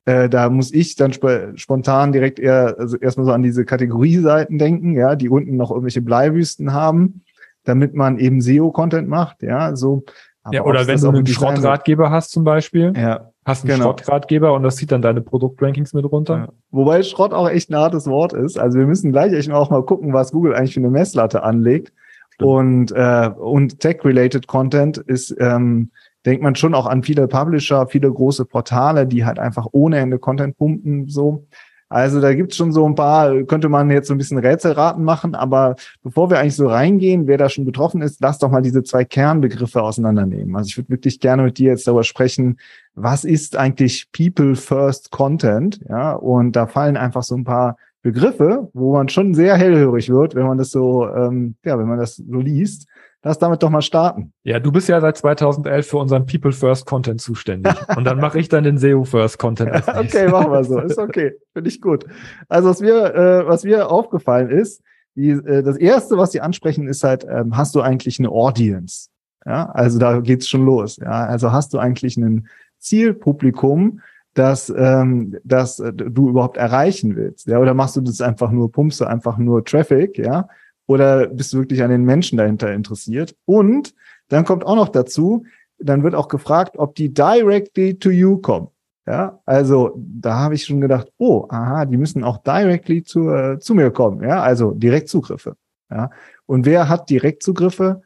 äh, 0.06 0.28
da 0.28 0.48
muss 0.48 0.72
ich 0.72 0.94
dann 0.94 1.10
sp 1.12 1.52
spontan 1.56 2.12
direkt 2.12 2.38
eher 2.38 2.76
also 2.78 2.96
erstmal 2.96 3.26
so 3.26 3.32
an 3.32 3.42
diese 3.42 3.64
Kategorieseiten 3.64 4.56
denken, 4.58 4.94
ja, 4.94 5.16
die 5.16 5.28
unten 5.28 5.56
noch 5.56 5.70
irgendwelche 5.70 6.00
Bleiwüsten 6.00 6.72
haben, 6.72 7.22
damit 7.64 7.94
man 7.94 8.18
eben 8.18 8.40
SEO-Content 8.40 9.08
macht, 9.08 9.42
ja, 9.42 9.74
so. 9.76 10.04
ja, 10.52 10.64
oder 10.64 10.86
wenn 10.86 11.00
du 11.00 11.08
einen 11.08 11.26
Schrottratgeber 11.26 12.10
hast 12.10 12.30
zum 12.30 12.44
Beispiel, 12.44 12.92
ja, 12.96 13.32
hast 13.44 13.64
einen 13.64 13.74
genau. 13.74 13.86
Schrottratgeber 13.86 14.54
und 14.54 14.62
das 14.62 14.76
zieht 14.76 14.92
dann 14.92 15.02
deine 15.02 15.20
Produktrankings 15.20 15.92
mit 15.92 16.04
runter. 16.04 16.36
Ja. 16.36 16.48
Wobei 16.70 17.02
Schrott 17.02 17.32
auch 17.32 17.50
echt 17.50 17.70
ein 17.70 17.76
hartes 17.76 18.06
Wort 18.06 18.32
ist. 18.32 18.58
Also 18.58 18.78
wir 18.78 18.86
müssen 18.86 19.10
gleich 19.10 19.32
echt 19.32 19.50
auch 19.50 19.70
mal 19.70 19.84
gucken, 19.84 20.12
was 20.12 20.30
Google 20.30 20.54
eigentlich 20.54 20.74
für 20.74 20.80
eine 20.80 20.90
Messlatte 20.90 21.42
anlegt. 21.42 21.92
Stimmt. 22.30 22.50
Und, 22.50 22.92
äh, 22.92 23.30
und 23.36 23.80
Tech-related 23.80 24.46
Content 24.46 24.98
ist 24.98 25.34
ähm, 25.40 25.90
denkt 26.26 26.42
man 26.42 26.56
schon 26.56 26.74
auch 26.74 26.86
an 26.86 27.02
viele 27.02 27.28
Publisher, 27.28 27.86
viele 27.86 28.12
große 28.12 28.44
Portale, 28.44 29.06
die 29.06 29.24
halt 29.24 29.38
einfach 29.38 29.66
ohne 29.72 29.98
Ende 29.98 30.18
Content 30.18 30.58
pumpen, 30.58 31.08
so. 31.08 31.46
Also 31.88 32.20
da 32.20 32.34
gibt's 32.34 32.56
schon 32.56 32.72
so 32.72 32.84
ein 32.84 32.96
paar, 32.96 33.44
könnte 33.44 33.68
man 33.68 33.90
jetzt 33.90 34.08
so 34.08 34.14
ein 34.14 34.18
bisschen 34.18 34.38
Rätselraten 34.38 35.04
machen, 35.04 35.36
aber 35.36 35.76
bevor 36.02 36.30
wir 36.30 36.40
eigentlich 36.40 36.56
so 36.56 36.66
reingehen, 36.66 37.28
wer 37.28 37.38
da 37.38 37.48
schon 37.48 37.64
betroffen 37.64 38.02
ist, 38.02 38.20
lass 38.20 38.40
doch 38.40 38.50
mal 38.50 38.60
diese 38.60 38.82
zwei 38.82 39.04
Kernbegriffe 39.04 39.80
auseinandernehmen. 39.80 40.56
Also 40.56 40.66
ich 40.66 40.76
würde 40.76 40.90
wirklich 40.90 41.20
gerne 41.20 41.44
mit 41.44 41.58
dir 41.58 41.70
jetzt 41.70 41.86
darüber 41.86 42.02
sprechen, 42.02 42.58
was 42.96 43.24
ist 43.24 43.56
eigentlich 43.56 44.10
People 44.10 44.56
First 44.56 45.12
Content? 45.12 45.80
Ja, 45.88 46.14
und 46.14 46.56
da 46.56 46.66
fallen 46.66 46.96
einfach 46.96 47.22
so 47.22 47.36
ein 47.36 47.44
paar 47.44 47.76
Begriffe, 48.02 48.68
wo 48.72 48.94
man 48.94 49.08
schon 49.08 49.34
sehr 49.34 49.56
hellhörig 49.56 50.10
wird, 50.10 50.34
wenn 50.34 50.46
man 50.46 50.58
das 50.58 50.70
so, 50.70 51.08
ähm, 51.08 51.54
ja, 51.64 51.78
wenn 51.78 51.86
man 51.86 51.98
das 51.98 52.16
so 52.16 52.40
liest. 52.40 52.88
Lass 53.26 53.40
damit 53.40 53.60
doch 53.64 53.70
mal 53.70 53.82
starten. 53.82 54.32
Ja, 54.44 54.60
du 54.60 54.70
bist 54.70 54.88
ja 54.88 55.00
seit 55.00 55.16
2011 55.16 55.88
für 55.88 55.96
unseren 55.96 56.26
People 56.26 56.52
First 56.52 56.86
Content 56.86 57.20
zuständig. 57.20 57.74
Und 57.96 58.04
dann 58.04 58.20
mache 58.20 58.38
ich 58.38 58.48
dann 58.48 58.62
den 58.62 58.78
SEO 58.78 59.02
First 59.02 59.40
Content. 59.40 59.72
okay, 59.88 60.28
machen 60.28 60.52
wir 60.52 60.62
so. 60.62 60.78
Ist 60.78 60.96
okay. 60.96 61.32
Finde 61.52 61.68
ich 61.68 61.80
gut. 61.80 62.06
Also 62.48 62.68
was 62.68 62.80
mir, 62.80 63.14
äh, 63.16 63.44
was 63.44 63.64
mir 63.64 63.90
aufgefallen 63.90 64.50
ist, 64.50 64.80
die, 65.16 65.30
äh, 65.30 65.64
das 65.64 65.76
erste, 65.76 66.16
was 66.18 66.30
sie 66.30 66.40
ansprechen, 66.40 66.86
ist 66.86 67.02
halt, 67.02 67.26
ähm, 67.28 67.56
hast 67.56 67.74
du 67.74 67.80
eigentlich 67.80 68.20
eine 68.20 68.28
Audience? 68.28 69.08
Ja, 69.44 69.70
also 69.70 69.98
da 69.98 70.20
geht's 70.20 70.48
schon 70.48 70.64
los. 70.64 70.98
Ja, 70.98 71.26
also 71.26 71.50
hast 71.50 71.74
du 71.74 71.78
eigentlich 71.78 72.16
ein 72.16 72.46
Zielpublikum, 72.78 74.02
das, 74.34 74.72
ähm, 74.76 75.36
das 75.42 75.80
äh, 75.80 75.92
du 75.92 76.28
überhaupt 76.28 76.58
erreichen 76.58 77.16
willst? 77.16 77.48
Ja, 77.48 77.58
oder 77.58 77.74
machst 77.74 77.96
du 77.96 78.02
das 78.02 78.20
einfach 78.20 78.52
nur, 78.52 78.70
pumpst 78.70 79.00
du 79.00 79.04
einfach 79.04 79.36
nur 79.36 79.64
Traffic? 79.64 80.16
Ja, 80.16 80.48
oder 80.86 81.26
bist 81.28 81.52
du 81.52 81.58
wirklich 81.58 81.82
an 81.82 81.90
den 81.90 82.04
Menschen 82.04 82.38
dahinter 82.38 82.72
interessiert? 82.72 83.36
Und 83.44 83.94
dann 84.28 84.44
kommt 84.44 84.64
auch 84.64 84.76
noch 84.76 84.88
dazu, 84.88 85.44
dann 85.78 86.02
wird 86.02 86.14
auch 86.14 86.28
gefragt, 86.28 86.78
ob 86.78 86.94
die 86.94 87.12
directly 87.12 87.98
to 87.98 88.10
you 88.10 88.38
kommen. 88.38 88.68
Ja, 89.06 89.38
also 89.46 89.92
da 89.96 90.40
habe 90.40 90.56
ich 90.56 90.64
schon 90.64 90.80
gedacht, 90.80 91.12
oh, 91.18 91.46
aha, 91.48 91.84
die 91.84 91.96
müssen 91.96 92.24
auch 92.24 92.38
directly 92.38 93.04
zu, 93.04 93.30
äh, 93.30 93.58
zu 93.60 93.74
mir 93.74 93.92
kommen. 93.92 94.22
Ja, 94.22 94.42
also 94.42 94.72
Direktzugriffe. 94.72 95.56
Ja, 95.90 96.10
und 96.46 96.66
wer 96.66 96.88
hat 96.88 97.08
Direktzugriffe? 97.08 98.02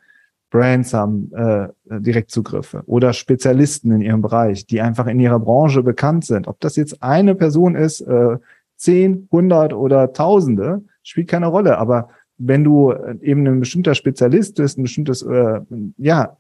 Brands 0.50 0.92
haben 0.92 1.32
äh, 1.32 1.68
Direktzugriffe 1.87 2.82
oder 2.87 3.12
Spezialisten 3.12 3.92
in 3.92 4.00
ihrem 4.00 4.20
Bereich, 4.20 4.66
die 4.66 4.80
einfach 4.80 5.06
in 5.06 5.20
ihrer 5.20 5.38
Branche 5.38 5.82
bekannt 5.82 6.26
sind. 6.26 6.49
Ob 6.49 6.60
das 6.60 6.76
jetzt 6.76 7.02
eine 7.02 7.34
Person 7.34 7.76
ist, 7.76 8.00
äh, 8.00 8.37
zehn, 8.76 9.28
hundert 9.30 9.72
oder 9.72 10.12
Tausende, 10.12 10.82
spielt 11.02 11.28
keine 11.28 11.46
Rolle. 11.46 11.78
Aber 11.78 12.08
wenn 12.40 12.64
du 12.64 12.90
äh, 12.90 13.16
eben 13.20 13.47
ein 13.47 13.61
bestimmter 13.61 13.94
Spezialist 13.94 14.56
bist, 14.56 14.78
ein 14.78 14.82
bestimmtes, 14.82 15.23
äh, 15.23 15.61
ja, 15.99 16.37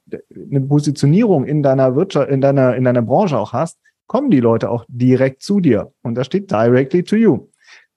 eine 0.50 0.60
Positionierung 0.62 1.44
in 1.44 1.62
deiner 1.62 1.94
Wirtschaft, 1.94 2.30
in 2.30 2.40
deiner, 2.40 2.74
in 2.74 2.84
deiner 2.84 3.02
Branche 3.02 3.38
auch 3.38 3.52
hast, 3.52 3.78
kommen 4.06 4.30
die 4.30 4.40
Leute 4.40 4.70
auch 4.70 4.84
direkt 4.88 5.42
zu 5.42 5.60
dir. 5.60 5.92
Und 6.02 6.14
da 6.14 6.24
steht 6.24 6.50
directly 6.50 7.04
to 7.04 7.16
you. 7.16 7.48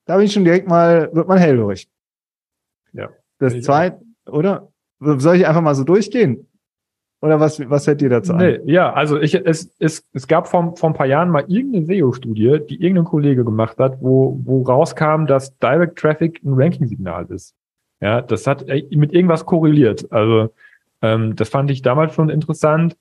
Da 0.04 0.16
bin 0.16 0.26
ich 0.26 0.32
schon 0.32 0.44
direkt 0.44 0.68
mal, 0.68 1.10
wird 1.12 1.26
man 1.26 1.38
hellhörig. 1.38 1.88
Ja. 2.92 3.08
Das 3.38 3.58
zweite, 3.62 4.00
oder? 4.26 4.68
Soll 5.00 5.36
ich 5.36 5.46
einfach 5.46 5.62
mal 5.62 5.74
so 5.74 5.84
durchgehen? 5.84 6.46
Oder 7.20 7.40
was, 7.40 7.58
was 7.70 7.86
fällt 7.86 8.02
dir 8.02 8.10
dazu 8.10 8.34
nee, 8.34 8.56
ein? 8.56 8.68
Ja, 8.68 8.92
also 8.92 9.18
ich, 9.18 9.34
es, 9.34 9.74
es, 9.78 10.06
es 10.12 10.28
gab 10.28 10.46
vor, 10.46 10.76
vor 10.76 10.90
ein 10.90 10.94
paar 10.94 11.06
Jahren 11.06 11.30
mal 11.30 11.44
irgendeine 11.48 11.86
SEO-Studie, 11.86 12.60
die 12.68 12.82
irgendein 12.82 13.06
Kollege 13.06 13.44
gemacht 13.44 13.78
hat, 13.78 13.96
wo, 14.02 14.38
wo 14.44 14.62
rauskam, 14.62 15.24
dass 15.26 15.56
Direct 15.58 15.98
Traffic 15.98 16.42
ein 16.44 16.52
Ranking-Signal 16.52 17.26
ist. 17.30 17.54
Ja, 18.04 18.20
das 18.20 18.46
hat 18.46 18.68
äh, 18.68 18.84
mit 18.90 19.14
irgendwas 19.14 19.46
korreliert. 19.46 20.12
Also 20.12 20.50
ähm, 21.00 21.36
das 21.36 21.48
fand 21.48 21.70
ich 21.70 21.80
damals 21.80 22.12
schon 22.12 22.28
interessant, 22.28 22.98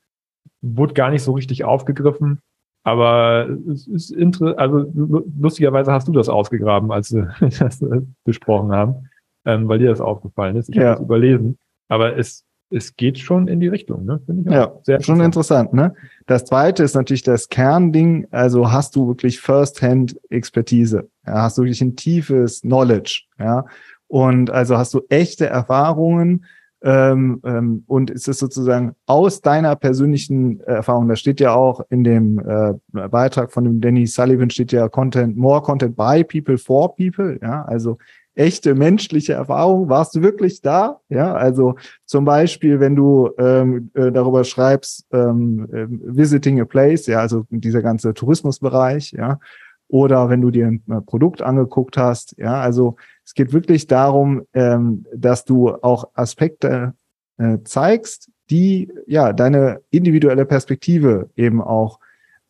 wurde 0.62 0.94
gar 0.94 1.10
nicht 1.10 1.24
so 1.24 1.34
richtig 1.34 1.66
aufgegriffen. 1.66 2.40
Aber 2.86 3.50
es 3.70 3.86
ist 3.86 4.12
inter 4.12 4.58
also 4.58 4.90
lustigerweise 5.38 5.92
hast 5.92 6.08
du 6.08 6.14
das 6.14 6.30
ausgegraben, 6.30 6.90
als 6.94 7.14
wir 7.14 7.36
das 7.60 7.84
besprochen 8.24 8.72
haben, 8.72 9.10
ähm, 9.44 9.68
weil 9.68 9.80
dir 9.80 9.90
das 9.90 10.00
aufgefallen 10.00 10.56
ist. 10.56 10.70
Ich 10.70 10.76
ja. 10.76 10.92
habe 10.92 11.02
es 11.02 11.02
überlesen. 11.02 11.58
Aber 11.90 12.18
es, 12.18 12.46
es 12.70 12.96
geht 12.96 13.20
schon 13.20 13.50
in 13.50 13.60
die 13.60 13.68
Richtung, 13.68 14.06
ne? 14.06 14.22
Finde 14.26 14.44
ich 14.44 14.48
auch 14.48 14.54
ja, 14.54 14.80
sehr 14.84 15.04
schon 15.04 15.20
interessant, 15.20 15.74
ne? 15.74 15.96
Das 16.28 16.46
zweite 16.46 16.82
ist 16.82 16.96
natürlich 16.96 17.24
das 17.24 17.50
Kernding. 17.50 18.26
Also 18.32 18.72
hast 18.72 18.96
du 18.96 19.10
wirklich 19.10 19.42
First-Hand-Expertise? 19.42 21.10
Ja, 21.28 21.42
hast 21.42 21.58
du 21.58 21.64
wirklich 21.64 21.82
ein 21.82 21.98
tiefes 21.98 22.62
Knowledge? 22.62 23.24
Ja, 23.38 23.66
und 24.08 24.52
also 24.52 24.78
hast 24.78 24.94
du 24.94 25.02
echte 25.10 25.48
Erfahrungen 25.48 26.46
ähm, 26.84 27.42
ähm, 27.46 27.84
und 27.88 28.12
ist 28.12 28.28
es 28.28 28.40
sozusagen 28.40 28.94
aus 29.06 29.42
deiner 29.42 29.76
persönlichen 29.76 30.60
Erfahrung, 30.62 31.08
da 31.08 31.16
steht 31.16 31.40
ja 31.40 31.54
auch 31.54 31.82
in 31.90 32.04
dem 32.04 32.40
äh, 32.40 32.74
Beitrag 33.08 33.52
von 33.54 33.64
dem 33.64 33.80
Danny 33.80 34.06
Sullivan 34.06 34.50
steht 34.50 34.72
ja 34.74 34.90
Content, 34.90 35.38
more 35.38 35.62
Content 35.62 35.96
by 35.96 36.24
people 36.24 36.58
for 36.58 36.96
people, 36.96 37.40
ja, 37.42 37.64
also 37.64 37.98
echte 38.36 38.76
menschliche 38.76 39.34
Erfahrung. 39.34 39.90
Warst 39.90 40.16
du 40.16 40.22
wirklich 40.22 40.62
da? 40.62 41.00
Ja, 41.10 41.34
also 41.34 41.76
zum 42.06 42.26
Beispiel, 42.26 42.80
wenn 42.80 42.96
du 42.96 43.30
ähm, 43.38 43.92
äh, 43.94 44.12
darüber 44.12 44.44
schreibst, 44.44 45.06
ähm, 45.12 45.68
äh, 45.72 45.86
visiting 45.90 46.60
a 46.60 46.66
place, 46.66 47.08
ja, 47.08 47.20
also 47.20 47.46
dieser 47.50 47.82
ganze 47.82 48.14
Tourismusbereich, 48.14 49.12
ja, 49.12 49.40
oder 49.88 50.30
wenn 50.30 50.42
du 50.42 50.50
dir 50.50 50.68
ein 50.68 50.84
Produkt 51.06 51.42
angeguckt 51.42 51.98
hast, 51.98 52.36
ja, 52.38 52.60
also 52.60 52.96
es 53.26 53.34
geht 53.34 53.54
wirklich 53.54 53.88
darum, 53.88 54.44
ähm, 54.54 55.06
dass 55.16 55.46
du 55.46 55.70
auch 55.70 56.10
Aspekte 56.14 56.94
äh, 57.38 57.60
zeigst, 57.64 58.30
die 58.50 58.92
ja 59.08 59.34
deine 59.34 59.82
individuelle 59.90 60.46
Perspektive 60.46 61.30
eben 61.36 61.62
auch 61.62 62.00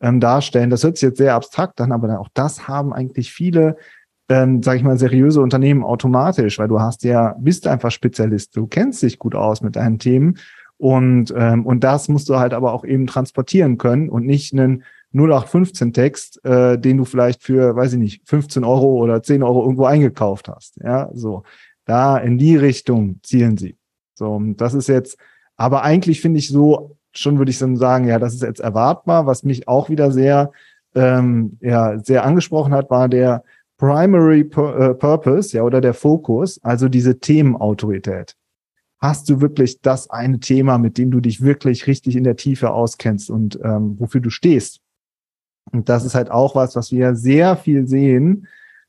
ähm, 0.00 0.20
darstellen. 0.20 0.70
Das 0.70 0.84
hört 0.84 0.96
sich 0.96 1.08
jetzt 1.08 1.18
sehr 1.18 1.34
abstrakt 1.34 1.80
an, 1.80 1.92
aber 1.92 2.20
auch 2.20 2.28
das 2.34 2.68
haben 2.68 2.92
eigentlich 2.92 3.32
viele, 3.32 3.76
ähm, 4.28 4.62
sage 4.62 4.78
ich 4.78 4.84
mal, 4.84 4.98
seriöse 4.98 5.40
Unternehmen 5.40 5.84
automatisch, 5.84 6.58
weil 6.58 6.68
du 6.68 6.80
hast 6.80 7.04
ja, 7.04 7.36
bist 7.38 7.66
einfach 7.66 7.90
Spezialist, 7.90 8.56
du 8.56 8.66
kennst 8.66 9.02
dich 9.02 9.18
gut 9.18 9.34
aus 9.34 9.60
mit 9.60 9.76
deinen 9.76 9.98
Themen 9.98 10.38
und, 10.76 11.32
ähm, 11.36 11.64
und 11.64 11.84
das 11.84 12.08
musst 12.08 12.28
du 12.28 12.36
halt 12.36 12.52
aber 12.52 12.72
auch 12.72 12.84
eben 12.84 13.06
transportieren 13.06 13.78
können 13.78 14.08
und 14.08 14.26
nicht 14.26 14.52
einen 14.52 14.82
0815-Text, 15.14 16.44
äh, 16.44 16.78
den 16.78 16.98
du 16.98 17.04
vielleicht 17.04 17.42
für, 17.42 17.76
weiß 17.76 17.94
ich 17.94 17.98
nicht, 17.98 18.28
15 18.28 18.64
Euro 18.64 19.02
oder 19.02 19.22
10 19.22 19.42
Euro 19.42 19.62
irgendwo 19.62 19.84
eingekauft 19.84 20.48
hast. 20.48 20.76
Ja, 20.82 21.10
so. 21.14 21.44
Da 21.86 22.16
in 22.18 22.38
die 22.38 22.56
Richtung 22.56 23.20
zielen 23.22 23.56
sie. 23.56 23.76
So, 24.14 24.40
das 24.56 24.74
ist 24.74 24.88
jetzt, 24.88 25.18
aber 25.56 25.82
eigentlich 25.82 26.20
finde 26.20 26.38
ich 26.38 26.48
so, 26.48 26.96
schon 27.12 27.38
würde 27.38 27.50
ich 27.50 27.58
dann 27.58 27.76
sagen, 27.76 28.06
ja, 28.06 28.18
das 28.18 28.34
ist 28.34 28.42
jetzt 28.42 28.60
erwartbar. 28.60 29.26
Was 29.26 29.44
mich 29.44 29.68
auch 29.68 29.88
wieder 29.88 30.10
sehr, 30.10 30.50
ähm, 30.94 31.58
ja, 31.60 31.98
sehr 31.98 32.24
angesprochen 32.24 32.74
hat, 32.74 32.90
war 32.90 33.08
der 33.08 33.44
Primary 33.76 34.40
äh, 34.40 34.94
Purpose, 34.94 35.56
ja, 35.56 35.62
oder 35.62 35.80
der 35.80 35.94
Fokus, 35.94 36.62
also 36.62 36.88
diese 36.88 37.18
Themenautorität. 37.18 38.36
Hast 38.98 39.28
du 39.28 39.40
wirklich 39.40 39.80
das 39.82 40.08
eine 40.08 40.40
Thema, 40.40 40.78
mit 40.78 40.96
dem 40.96 41.10
du 41.10 41.20
dich 41.20 41.42
wirklich 41.42 41.86
richtig 41.86 42.16
in 42.16 42.24
der 42.24 42.36
Tiefe 42.36 42.70
auskennst 42.70 43.30
und 43.30 43.58
ähm, 43.62 43.96
wofür 43.98 44.20
du 44.20 44.30
stehst? 44.30 44.80
Und 45.72 45.88
das 45.88 46.04
ist 46.04 46.14
halt 46.14 46.30
auch 46.30 46.54
was, 46.54 46.76
was 46.76 46.92
wir 46.92 47.14
sehr 47.14 47.56
viel 47.56 47.86
sehen, 47.86 48.46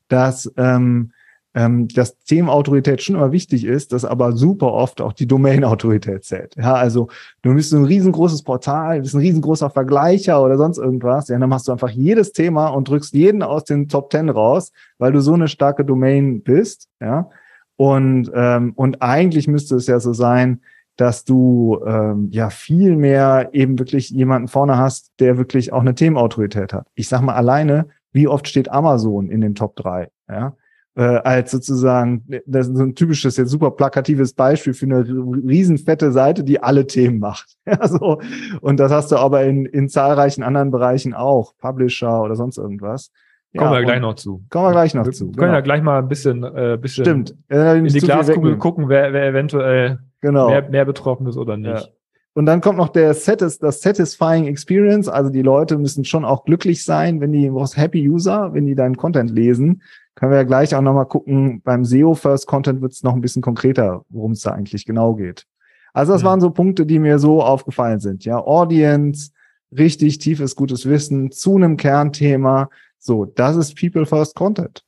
dass 0.08 0.52
ähm, 0.56 1.12
ähm, 1.56 1.88
dass 1.88 2.18
Themenautorität 2.18 3.02
schon 3.02 3.16
immer 3.16 3.32
wichtig 3.32 3.64
ist, 3.64 3.92
dass 3.92 4.04
aber 4.04 4.32
super 4.32 4.74
oft 4.74 5.00
auch 5.00 5.14
die 5.14 5.26
Domain-Autorität 5.26 6.22
zählt. 6.22 6.54
Ja, 6.56 6.74
also 6.74 7.08
du 7.40 7.54
bist 7.54 7.72
ein 7.72 7.86
riesengroßes 7.86 8.42
Portal, 8.42 9.00
bist 9.00 9.14
ein 9.14 9.22
riesengroßer 9.22 9.70
Vergleicher 9.70 10.42
oder 10.42 10.58
sonst 10.58 10.76
irgendwas, 10.76 11.28
ja, 11.28 11.38
dann 11.38 11.48
machst 11.48 11.66
du 11.66 11.72
einfach 11.72 11.88
jedes 11.88 12.32
Thema 12.32 12.68
und 12.68 12.88
drückst 12.88 13.14
jeden 13.14 13.42
aus 13.42 13.64
den 13.64 13.88
Top 13.88 14.10
Ten 14.10 14.28
raus, 14.28 14.70
weil 14.98 15.12
du 15.12 15.20
so 15.20 15.32
eine 15.32 15.48
starke 15.48 15.84
Domain 15.84 16.42
bist, 16.42 16.88
ja. 17.00 17.30
Und, 17.78 18.30
ähm, 18.34 18.72
und 18.74 19.00
eigentlich 19.02 19.48
müsste 19.48 19.76
es 19.76 19.86
ja 19.86 19.98
so 19.98 20.12
sein, 20.12 20.60
dass 20.96 21.24
du 21.24 21.80
ähm, 21.86 22.28
ja 22.30 22.50
viel 22.50 22.96
mehr 22.96 23.50
eben 23.52 23.78
wirklich 23.78 24.10
jemanden 24.10 24.48
vorne 24.48 24.78
hast, 24.78 25.12
der 25.20 25.36
wirklich 25.36 25.72
auch 25.72 25.80
eine 25.80 25.94
Themenautorität 25.94 26.72
hat. 26.72 26.86
Ich 26.94 27.08
sag 27.08 27.20
mal 27.20 27.34
alleine, 27.34 27.88
wie 28.12 28.28
oft 28.28 28.48
steht 28.48 28.70
Amazon 28.70 29.28
in 29.28 29.42
den 29.42 29.54
Top 29.54 29.76
3? 29.76 30.08
Ja? 30.28 30.56
Äh, 30.94 31.02
als 31.02 31.50
sozusagen, 31.50 32.24
das 32.46 32.68
ist 32.68 32.76
so 32.76 32.82
ein 32.82 32.94
typisches, 32.94 33.36
jetzt 33.36 33.50
super 33.50 33.70
plakatives 33.72 34.32
Beispiel 34.32 34.72
für 34.72 34.86
eine 34.86 35.00
riesenfette 35.00 36.10
Seite, 36.10 36.42
die 36.42 36.62
alle 36.62 36.86
Themen 36.86 37.18
macht. 37.18 37.56
Ja, 37.66 37.86
so. 37.88 38.20
Und 38.60 38.78
das 38.78 38.92
hast 38.92 39.12
du 39.12 39.16
aber 39.16 39.44
in, 39.44 39.66
in 39.66 39.88
zahlreichen 39.88 40.42
anderen 40.42 40.70
Bereichen 40.70 41.12
auch, 41.12 41.52
Publisher 41.58 42.22
oder 42.22 42.36
sonst 42.36 42.56
irgendwas. 42.56 43.10
Kommen 43.56 43.72
ja, 43.72 43.78
wir 43.78 43.84
gleich 43.84 44.00
noch 44.00 44.14
zu. 44.14 44.44
Kommen 44.50 44.66
wir 44.66 44.72
gleich 44.72 44.94
noch 44.94 45.04
wir 45.04 45.12
zu. 45.12 45.26
Können 45.26 45.36
genau. 45.36 45.52
ja 45.54 45.60
gleich 45.60 45.82
mal 45.82 45.98
ein 45.98 46.08
bisschen, 46.08 46.44
äh, 46.44 46.78
bisschen 46.80 47.04
Stimmt. 47.04 47.34
in 47.48 47.84
die 47.84 47.98
Glaskugel 48.00 48.56
gucken, 48.56 48.88
wer, 48.88 49.12
wer 49.12 49.26
eventuell 49.26 49.98
genau. 50.20 50.48
mehr, 50.48 50.68
mehr 50.68 50.84
betroffen 50.84 51.26
ist 51.26 51.36
oder 51.36 51.56
nicht. 51.56 51.86
Ja. 51.86 51.88
Und 52.34 52.44
dann 52.44 52.60
kommt 52.60 52.76
noch 52.76 52.90
der 52.90 53.14
Satis, 53.14 53.58
das 53.58 53.80
Satisfying 53.80 54.46
Experience. 54.46 55.08
Also 55.08 55.30
die 55.30 55.40
Leute 55.40 55.78
müssen 55.78 56.04
schon 56.04 56.26
auch 56.26 56.44
glücklich 56.44 56.84
sein, 56.84 57.20
wenn 57.22 57.32
die, 57.32 57.52
was 57.52 57.78
Happy 57.78 58.06
User, 58.06 58.52
wenn 58.52 58.66
die 58.66 58.74
deinen 58.74 58.98
Content 58.98 59.30
lesen. 59.30 59.82
Können 60.14 60.32
wir 60.32 60.38
ja 60.38 60.44
gleich 60.44 60.74
auch 60.74 60.82
nochmal 60.82 61.06
gucken. 61.06 61.62
Beim 61.62 61.86
SEO 61.86 62.14
First 62.14 62.46
Content 62.46 62.82
wird 62.82 62.92
es 62.92 63.02
noch 63.02 63.14
ein 63.14 63.22
bisschen 63.22 63.40
konkreter, 63.40 64.04
worum 64.10 64.32
es 64.32 64.42
da 64.42 64.52
eigentlich 64.52 64.84
genau 64.84 65.14
geht. 65.14 65.46
Also 65.94 66.12
das 66.12 66.22
mhm. 66.22 66.26
waren 66.26 66.40
so 66.42 66.50
Punkte, 66.50 66.84
die 66.84 66.98
mir 66.98 67.18
so 67.18 67.42
aufgefallen 67.42 68.00
sind. 68.00 68.26
Ja, 68.26 68.38
Audience, 68.38 69.30
richtig 69.76 70.18
tiefes, 70.18 70.56
gutes 70.56 70.86
Wissen 70.86 71.30
zu 71.30 71.56
einem 71.56 71.78
Kernthema. 71.78 72.68
So, 72.98 73.24
das 73.24 73.56
ist 73.56 73.80
People 73.80 74.04
First 74.04 74.34
Content. 74.34 74.84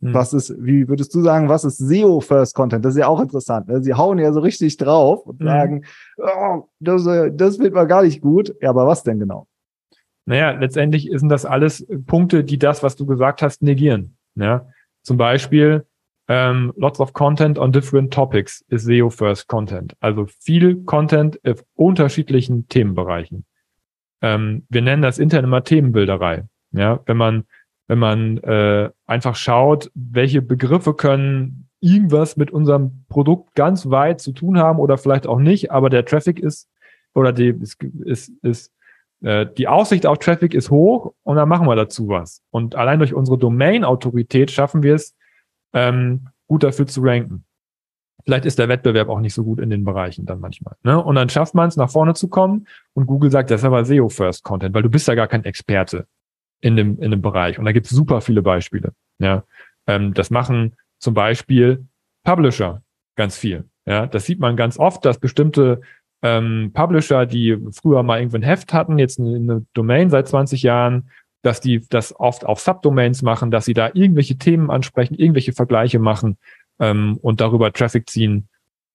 Hm. 0.00 0.14
Was 0.14 0.32
ist, 0.32 0.54
wie 0.58 0.88
würdest 0.88 1.14
du 1.14 1.20
sagen, 1.20 1.48
was 1.48 1.64
ist 1.64 1.78
SEO 1.78 2.20
First 2.20 2.54
Content? 2.54 2.84
Das 2.84 2.94
ist 2.94 3.00
ja 3.00 3.08
auch 3.08 3.20
interessant. 3.20 3.68
Ne? 3.68 3.82
Sie 3.82 3.94
hauen 3.94 4.18
ja 4.18 4.32
so 4.32 4.40
richtig 4.40 4.76
drauf 4.76 5.26
und 5.26 5.40
hm. 5.40 5.46
sagen, 5.46 5.84
oh, 6.18 6.68
das, 6.80 7.06
äh, 7.06 7.32
das 7.32 7.58
wird 7.58 7.74
mal 7.74 7.86
gar 7.86 8.02
nicht 8.02 8.20
gut. 8.20 8.54
Ja, 8.60 8.70
aber 8.70 8.86
was 8.86 9.02
denn 9.02 9.18
genau? 9.18 9.46
Naja, 10.26 10.50
letztendlich 10.50 11.10
sind 11.12 11.30
das 11.30 11.46
alles 11.46 11.86
Punkte, 12.06 12.44
die 12.44 12.58
das, 12.58 12.82
was 12.82 12.96
du 12.96 13.06
gesagt 13.06 13.40
hast, 13.42 13.62
negieren. 13.62 14.16
Ja? 14.34 14.66
Zum 15.02 15.16
Beispiel, 15.16 15.86
ähm, 16.28 16.72
lots 16.76 17.00
of 17.00 17.14
content 17.14 17.58
on 17.58 17.72
different 17.72 18.12
topics 18.12 18.62
ist 18.68 18.84
SEO 18.84 19.08
First 19.08 19.48
Content. 19.48 19.94
Also 20.00 20.26
viel 20.26 20.84
Content 20.84 21.40
auf 21.46 21.64
unterschiedlichen 21.74 22.68
Themenbereichen. 22.68 23.46
Ähm, 24.20 24.66
wir 24.68 24.82
nennen 24.82 25.00
das 25.00 25.18
intern 25.18 25.44
immer 25.44 25.64
Themenbilderei. 25.64 26.44
Ja, 26.72 27.00
wenn 27.06 27.16
man 27.16 27.44
wenn 27.88 27.98
man 27.98 28.38
äh, 28.38 28.90
einfach 29.06 29.34
schaut, 29.34 29.90
welche 29.94 30.42
Begriffe 30.42 30.94
können 30.94 31.68
irgendwas 31.80 32.36
mit 32.36 32.50
unserem 32.50 33.04
Produkt 33.08 33.54
ganz 33.54 33.88
weit 33.90 34.20
zu 34.20 34.32
tun 34.32 34.58
haben 34.58 34.78
oder 34.78 34.98
vielleicht 34.98 35.26
auch 35.26 35.38
nicht, 35.38 35.70
aber 35.70 35.90
der 35.90 36.04
Traffic 36.04 36.38
ist 36.38 36.68
oder 37.14 37.32
die 37.32 37.48
ist, 37.48 37.82
ist, 37.82 38.32
ist 38.42 38.72
äh, 39.22 39.46
die 39.56 39.68
Aussicht 39.68 40.06
auf 40.06 40.18
Traffic 40.18 40.54
ist 40.54 40.70
hoch 40.70 41.14
und 41.22 41.36
dann 41.36 41.48
machen 41.48 41.66
wir 41.66 41.76
dazu 41.76 42.08
was. 42.08 42.42
Und 42.50 42.74
allein 42.74 42.98
durch 42.98 43.14
unsere 43.14 43.38
Domain-Autorität 43.38 44.50
schaffen 44.50 44.82
wir 44.82 44.94
es, 44.94 45.16
ähm, 45.72 46.28
gut 46.46 46.62
dafür 46.62 46.86
zu 46.86 47.02
ranken. 47.02 47.44
Vielleicht 48.24 48.44
ist 48.44 48.58
der 48.58 48.68
Wettbewerb 48.68 49.08
auch 49.08 49.20
nicht 49.20 49.34
so 49.34 49.44
gut 49.44 49.60
in 49.60 49.70
den 49.70 49.84
Bereichen 49.84 50.26
dann 50.26 50.40
manchmal. 50.40 50.74
Ne? 50.82 51.02
Und 51.02 51.14
dann 51.14 51.28
schafft 51.28 51.54
man 51.54 51.68
es, 51.68 51.76
nach 51.76 51.90
vorne 51.90 52.14
zu 52.14 52.28
kommen 52.28 52.66
und 52.92 53.06
Google 53.06 53.30
sagt, 53.30 53.50
das 53.50 53.62
ist 53.62 53.64
aber 53.64 53.84
SEO-First-Content, 53.84 54.74
weil 54.74 54.82
du 54.82 54.90
bist 54.90 55.08
ja 55.08 55.14
gar 55.14 55.28
kein 55.28 55.44
Experte. 55.44 56.06
In 56.60 56.76
dem, 56.76 57.00
in 57.00 57.10
dem 57.10 57.22
Bereich. 57.22 57.58
Und 57.58 57.64
da 57.64 57.72
gibt 57.72 57.86
es 57.86 57.92
super 57.92 58.20
viele 58.20 58.42
Beispiele. 58.42 58.92
Ja, 59.18 59.44
ähm, 59.86 60.14
das 60.14 60.30
machen 60.30 60.76
zum 60.98 61.14
Beispiel 61.14 61.86
Publisher 62.24 62.82
ganz 63.16 63.36
viel. 63.36 63.64
Ja, 63.86 64.06
das 64.06 64.26
sieht 64.26 64.40
man 64.40 64.56
ganz 64.56 64.78
oft, 64.78 65.04
dass 65.04 65.18
bestimmte 65.18 65.80
ähm, 66.22 66.72
Publisher, 66.74 67.26
die 67.26 67.56
früher 67.72 68.02
mal 68.02 68.18
irgendwann 68.18 68.42
Heft 68.42 68.72
hatten, 68.72 68.98
jetzt 68.98 69.18
eine, 69.18 69.36
eine 69.36 69.66
Domain 69.72 70.10
seit 70.10 70.28
20 70.28 70.62
Jahren, 70.62 71.10
dass 71.42 71.60
die 71.60 71.86
das 71.88 72.18
oft 72.18 72.44
auf 72.44 72.60
Subdomains 72.60 73.22
machen, 73.22 73.50
dass 73.50 73.64
sie 73.64 73.74
da 73.74 73.90
irgendwelche 73.94 74.36
Themen 74.36 74.70
ansprechen, 74.70 75.14
irgendwelche 75.14 75.52
Vergleiche 75.52 75.98
machen 75.98 76.36
ähm, 76.80 77.18
und 77.22 77.40
darüber 77.40 77.72
Traffic 77.72 78.10
ziehen 78.10 78.48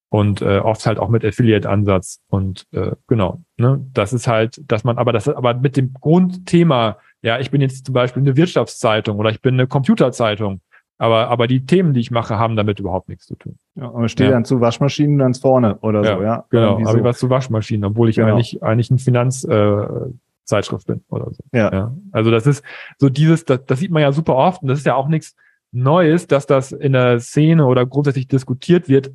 und 0.10 0.42
äh, 0.42 0.60
oft 0.60 0.86
halt 0.86 1.00
auch 1.00 1.10
mit 1.10 1.26
Affiliate-Ansatz 1.26 2.20
und 2.28 2.68
äh, 2.72 2.92
genau, 3.08 3.42
ne, 3.58 3.84
das 3.94 4.14
ist 4.14 4.28
halt, 4.28 4.62
dass 4.68 4.84
man 4.84 4.98
aber 4.98 5.14
das 5.14 5.28
aber 5.28 5.56
mit 5.56 5.78
dem 5.78 5.94
Grundthema, 5.94 6.98
ja, 7.24 7.40
ich 7.40 7.50
bin 7.50 7.62
jetzt 7.62 7.86
zum 7.86 7.94
Beispiel 7.94 8.22
eine 8.22 8.36
Wirtschaftszeitung 8.36 9.18
oder 9.18 9.30
ich 9.30 9.42
bin 9.42 9.56
eine 9.56 9.66
Computerzeitung, 9.66 10.60
aber, 10.98 11.30
aber 11.30 11.48
die 11.48 11.66
Themen, 11.66 11.94
die 11.94 12.02
ich 12.02 12.12
mache, 12.12 12.38
haben 12.38 12.56
damit 12.56 12.80
überhaupt 12.80 13.10
nichts 13.10 13.26
zu 13.26 13.36
tun. 13.36 13.58
Ja, 13.76 13.88
und 13.88 14.10
stehe 14.10 14.30
ja. 14.30 14.36
dann 14.36 14.46
zu 14.46 14.62
Waschmaschinen 14.62 15.18
ganz 15.18 15.40
vorne 15.40 15.78
oder 15.80 16.04
ja, 16.04 16.18
so, 16.18 16.24
ja. 16.24 16.46
Genau, 16.50 16.84
so. 16.84 16.98
ich 16.98 17.04
was 17.04 17.18
zu 17.18 17.30
Waschmaschinen, 17.30 17.86
obwohl 17.86 18.10
ich 18.10 18.18
genau. 18.18 18.34
eigentlich, 18.34 18.62
eigentlich 18.62 18.92
ein 18.92 19.00
Finanzzeitschrift 19.00 20.90
äh, 20.90 20.94
bin 20.94 21.04
oder 21.10 21.32
so. 21.32 21.44
Ja. 21.54 21.74
ja. 21.74 21.96
Also 22.12 22.30
das 22.30 22.46
ist 22.46 22.64
so 23.00 23.10
dieses, 23.10 23.46
das, 23.46 23.66
das 23.66 23.80
sieht 23.80 23.92
man 23.92 24.02
ja 24.02 24.12
super 24.12 24.36
oft 24.36 24.62
und 24.62 24.68
das 24.68 24.80
ist 24.80 24.86
ja 24.86 24.96
auch 24.96 25.08
nichts 25.08 25.36
Neues, 25.72 26.28
dass 26.28 26.46
das 26.46 26.72
in 26.72 26.92
der 26.92 27.20
Szene 27.20 27.66
oder 27.66 27.86
grundsätzlich 27.86 28.28
diskutiert 28.28 28.90
wird, 28.90 29.12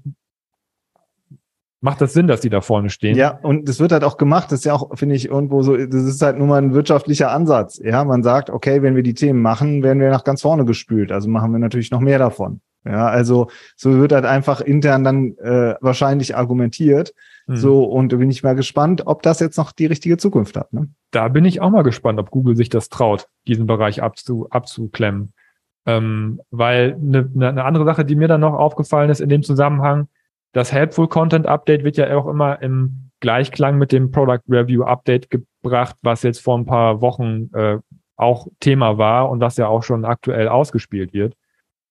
macht 1.81 2.01
das 2.01 2.13
Sinn, 2.13 2.27
dass 2.27 2.41
die 2.41 2.51
da 2.51 2.61
vorne 2.61 2.91
stehen. 2.91 3.17
Ja, 3.17 3.39
und 3.43 3.69
das 3.69 3.79
wird 3.79 3.93
halt 3.93 4.05
auch 4.05 4.17
gemacht. 4.17 4.51
Das 4.51 4.61
ist 4.61 4.65
ja 4.65 4.75
auch, 4.75 4.97
finde 4.97 5.15
ich, 5.15 5.27
irgendwo 5.27 5.63
so, 5.63 5.77
das 5.77 6.03
ist 6.05 6.23
halt 6.23 6.39
nur 6.39 6.47
mal 6.47 6.61
ein 6.61 6.75
wirtschaftlicher 6.75 7.31
Ansatz. 7.31 7.79
Ja, 7.83 8.05
man 8.05 8.23
sagt, 8.23 8.51
okay, 8.51 8.83
wenn 8.83 8.97
wir 8.97 9.03
die 9.03 9.15
Themen 9.15 9.41
machen, 9.41 9.83
werden 9.83 10.01
wir 10.01 10.11
nach 10.11 10.25
ganz 10.25 10.43
vorne 10.43 10.65
gespült. 10.65 11.13
Also 11.13 11.29
machen 11.29 11.53
wir 11.53 11.59
natürlich 11.59 11.91
noch 11.91 12.01
mehr 12.01 12.19
davon. 12.19 12.61
Ja, 12.85 13.07
also 13.09 13.49
so 13.77 13.99
wird 13.99 14.13
halt 14.13 14.25
einfach 14.25 14.61
intern 14.61 15.05
dann 15.05 15.37
äh, 15.39 15.75
wahrscheinlich 15.81 16.37
argumentiert. 16.37 17.13
Mhm. 17.47 17.57
So, 17.57 17.85
und 17.85 18.13
da 18.13 18.17
bin 18.17 18.31
ich 18.31 18.43
mal 18.43 18.55
gespannt, 18.55 19.03
ob 19.07 19.23
das 19.23 19.41
jetzt 19.41 19.59
noch 19.59 19.73
die 19.73 19.87
richtige 19.87 20.17
Zukunft 20.17 20.57
hat. 20.57 20.73
Ne? 20.73 20.89
Da 21.11 21.29
bin 21.29 21.45
ich 21.45 21.61
auch 21.61 21.71
mal 21.71 21.83
gespannt, 21.83 22.19
ob 22.19 22.31
Google 22.31 22.57
sich 22.57 22.69
das 22.69 22.89
traut, 22.89 23.29
diesen 23.47 23.67
Bereich 23.67 24.03
abzu, 24.03 24.49
abzuklemmen. 24.51 25.33
Ähm, 25.87 26.41
weil 26.51 26.97
eine, 27.01 27.31
eine 27.49 27.65
andere 27.65 27.85
Sache, 27.85 28.05
die 28.05 28.17
mir 28.17 28.29
dann 28.29 28.41
noch 28.41 28.55
aufgefallen 28.55 29.11
ist 29.11 29.21
in 29.21 29.29
dem 29.29 29.43
Zusammenhang, 29.43 30.09
das 30.53 30.73
Helpful 30.73 31.09
Content 31.09 31.47
Update 31.47 31.85
wird 31.85 31.97
ja 31.97 32.17
auch 32.17 32.27
immer 32.27 32.61
im 32.63 33.11
Gleichklang 33.21 33.79
mit 33.79 33.93
dem 33.93 34.11
Product 34.11 34.43
Review 34.49 34.85
Update 34.85 35.29
gebracht, 35.31 35.97
was 36.03 36.23
jetzt 36.23 36.41
vor 36.41 36.57
ein 36.57 36.67
paar 36.67 37.01
Wochen 37.01 37.51
äh, 37.55 37.79
auch 38.17 38.49
Thema 38.61 38.99
war 38.99 39.31
und 39.31 39.41
was 39.41 39.57
ja 39.57 39.69
auch 39.69 39.83
schon 39.83 40.05
aktuell 40.05 40.49
ausgespielt 40.49 41.13
wird. 41.13 41.35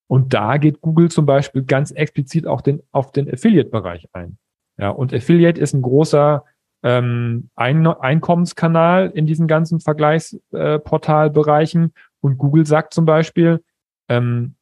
Und 0.07 0.33
da 0.33 0.57
geht 0.57 0.81
Google 0.81 1.09
zum 1.09 1.25
Beispiel 1.25 1.63
ganz 1.63 1.91
explizit 1.91 2.47
auch 2.47 2.61
den, 2.61 2.81
auf 2.91 3.11
den 3.11 3.31
Affiliate-Bereich 3.31 4.07
ein. 4.13 4.37
Ja, 4.77 4.89
und 4.89 5.13
Affiliate 5.13 5.59
ist 5.59 5.73
ein 5.73 5.81
großer 5.81 6.43
ähm, 6.83 7.49
ein 7.55 7.87
Einkommenskanal 7.87 9.11
in 9.13 9.25
diesen 9.25 9.47
ganzen 9.47 9.79
Vergleichsportalbereichen. 9.79 11.85
Äh, 11.85 11.89
und 12.21 12.37
Google 12.37 12.65
sagt 12.65 12.93
zum 12.93 13.05
Beispiel, 13.05 13.63
ähm, 14.09 14.55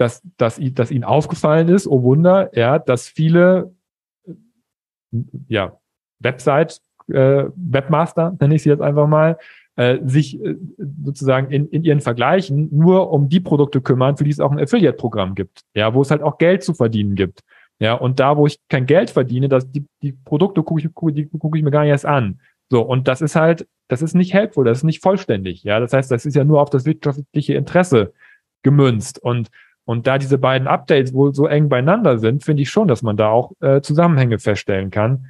dass, 0.00 0.22
dass, 0.38 0.58
dass 0.58 0.90
ihnen 0.90 1.04
aufgefallen 1.04 1.68
ist, 1.68 1.86
oh 1.86 2.02
Wunder, 2.02 2.56
ja, 2.56 2.78
dass 2.78 3.06
viele 3.06 3.74
ja, 5.46 5.78
Website, 6.20 6.80
äh, 7.08 7.44
Webmaster, 7.54 8.34
nenne 8.40 8.54
ich 8.54 8.62
sie 8.62 8.70
jetzt 8.70 8.80
einfach 8.80 9.06
mal, 9.06 9.36
äh, 9.76 9.98
sich 10.04 10.42
äh, 10.42 10.56
sozusagen 11.04 11.50
in, 11.50 11.68
in 11.68 11.84
ihren 11.84 12.00
Vergleichen 12.00 12.70
nur 12.72 13.12
um 13.12 13.28
die 13.28 13.40
Produkte 13.40 13.82
kümmern, 13.82 14.16
für 14.16 14.24
die 14.24 14.30
es 14.30 14.40
auch 14.40 14.52
ein 14.52 14.58
Affiliate-Programm 14.58 15.34
gibt, 15.34 15.60
ja, 15.74 15.92
wo 15.92 16.00
es 16.00 16.10
halt 16.10 16.22
auch 16.22 16.38
Geld 16.38 16.62
zu 16.62 16.72
verdienen 16.72 17.14
gibt. 17.14 17.40
Ja, 17.78 17.94
und 17.94 18.20
da, 18.20 18.38
wo 18.38 18.46
ich 18.46 18.58
kein 18.70 18.86
Geld 18.86 19.10
verdiene, 19.10 19.50
dass 19.50 19.70
die, 19.70 19.84
die 20.02 20.12
Produkte 20.12 20.62
gucke 20.62 20.80
ich, 20.80 20.94
gucke, 20.94 21.12
die 21.12 21.26
gucke 21.26 21.58
ich 21.58 21.64
mir 21.64 21.70
gar 21.70 21.82
nicht 21.82 21.90
erst 21.90 22.06
an. 22.06 22.40
So, 22.70 22.80
und 22.82 23.06
das 23.06 23.20
ist 23.20 23.36
halt, 23.36 23.66
das 23.88 24.00
ist 24.00 24.14
nicht 24.14 24.32
helpful, 24.32 24.64
das 24.64 24.78
ist 24.78 24.84
nicht 24.84 25.02
vollständig. 25.02 25.62
Ja, 25.62 25.78
das 25.78 25.92
heißt, 25.92 26.10
das 26.10 26.24
ist 26.24 26.36
ja 26.36 26.44
nur 26.44 26.62
auf 26.62 26.70
das 26.70 26.86
wirtschaftliche 26.86 27.54
Interesse 27.54 28.14
gemünzt. 28.62 29.18
Und 29.18 29.48
und 29.90 30.06
da 30.06 30.18
diese 30.18 30.38
beiden 30.38 30.68
Updates 30.68 31.12
wohl 31.12 31.34
so 31.34 31.48
eng 31.48 31.68
beieinander 31.68 32.20
sind, 32.20 32.44
finde 32.44 32.62
ich 32.62 32.70
schon, 32.70 32.86
dass 32.86 33.02
man 33.02 33.16
da 33.16 33.30
auch 33.30 33.50
äh, 33.58 33.80
Zusammenhänge 33.80 34.38
feststellen 34.38 34.92
kann 34.92 35.26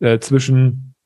äh, 0.00 0.18
zwischen, 0.18 0.96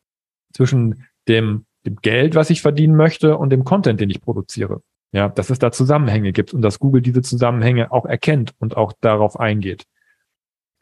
zwischen 0.55 1.05
dem, 1.29 1.67
dem 1.85 1.97
Geld, 1.97 2.35
was 2.35 2.49
ich 2.49 2.63
verdienen 2.63 2.97
möchte 2.97 3.37
und 3.37 3.51
dem 3.51 3.65
Content, 3.65 4.01
den 4.01 4.09
ich 4.09 4.23
produziere. 4.23 4.81
Ja, 5.13 5.29
dass 5.29 5.51
es 5.51 5.59
da 5.59 5.71
Zusammenhänge 5.71 6.33
gibt 6.33 6.55
und 6.55 6.63
dass 6.63 6.79
Google 6.79 7.03
diese 7.03 7.21
Zusammenhänge 7.21 7.93
auch 7.93 8.07
erkennt 8.07 8.55
und 8.59 8.75
auch 8.75 8.95
darauf 9.03 9.39
eingeht. 9.39 9.85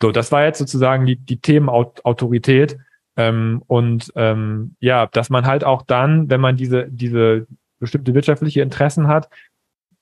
So, 0.01 0.13
das 0.13 0.31
war 0.31 0.45
jetzt 0.45 0.61
sozusagen 0.61 1.07
die, 1.07 1.17
die 1.17 1.41
Themenautorität. 1.41 2.79
Ähm, 3.17 3.65
und 3.67 4.13
ähm, 4.15 4.77
ja, 4.79 5.09
dass 5.09 5.29
man 5.29 5.47
halt 5.47 5.65
auch 5.65 5.83
dann, 5.83 6.31
wenn 6.31 6.41
man 6.41 6.57
diese, 6.57 6.87
diese 6.89 7.49
bestimmte 7.81 8.15
wirtschaftliche 8.15 8.63
Interessen 8.63 9.09
hat, 9.09 9.29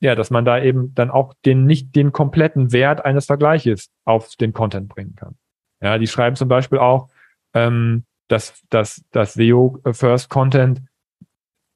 ja, 0.01 0.15
dass 0.15 0.31
man 0.31 0.45
da 0.45 0.61
eben 0.61 0.95
dann 0.95 1.11
auch 1.11 1.35
den 1.45 1.67
nicht 1.67 1.95
den 1.95 2.13
kompletten 2.13 2.73
Wert 2.73 3.05
eines 3.05 3.27
Vergleiches 3.27 3.91
auf 4.05 4.35
den 4.37 4.53
Content 4.53 4.89
bringen 4.89 5.15
kann. 5.15 5.37
Ja, 5.83 5.99
die 5.99 6.07
schreiben 6.07 6.37
zum 6.37 6.49
Beispiel 6.49 6.79
auch, 6.79 7.09
ähm, 7.55 8.05
dass, 8.29 8.63
dass, 8.71 9.03
dass 9.11 9.35
SEO 9.35 9.81
First 9.93 10.31
Content 10.31 10.83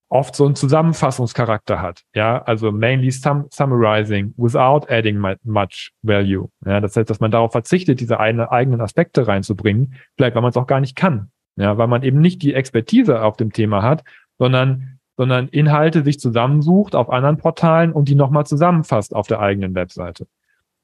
oft 0.09 0.37
so 0.37 0.47
einen 0.47 0.55
Zusammenfassungscharakter 0.55 1.83
hat. 1.83 2.03
Ja, 2.15 2.41
also 2.43 2.71
mainly 2.71 3.11
sum 3.11 3.47
summarizing 3.51 4.33
without 4.37 4.87
adding 4.89 5.19
much 5.43 5.91
value. 6.03 6.49
Ja, 6.65 6.81
das 6.81 6.97
heißt, 6.97 7.11
dass 7.11 7.21
man 7.21 7.31
darauf 7.31 7.53
verzichtet, 7.53 8.01
diese 8.01 8.21
eine, 8.21 8.53
eigenen 8.53 8.81
Aspekte 8.81 9.27
reinzubringen, 9.27 9.95
vielleicht 10.17 10.37
weil 10.37 10.43
man 10.43 10.51
es 10.51 10.57
auch 10.57 10.67
gar 10.67 10.81
nicht 10.81 10.95
kann. 10.95 11.31
Ja, 11.57 11.79
weil 11.79 11.89
man 11.89 12.03
eben 12.03 12.21
nicht 12.21 12.43
die 12.43 12.55
Expertise 12.55 13.23
auf 13.23 13.37
dem 13.37 13.53
Thema 13.53 13.83
hat, 13.83 14.05
sondern 14.39 14.99
sondern 15.17 15.49
Inhalte 15.49 16.03
sich 16.03 16.19
zusammensucht 16.19 16.95
auf 16.95 17.11
anderen 17.11 17.39
Portalen 17.39 17.93
und 17.93 18.09
die 18.09 18.15
nochmal 18.15 18.47
zusammenfasst 18.47 19.15
auf 19.15 19.27
der 19.27 19.41
eigenen 19.41 19.75
Webseite. 19.75 20.27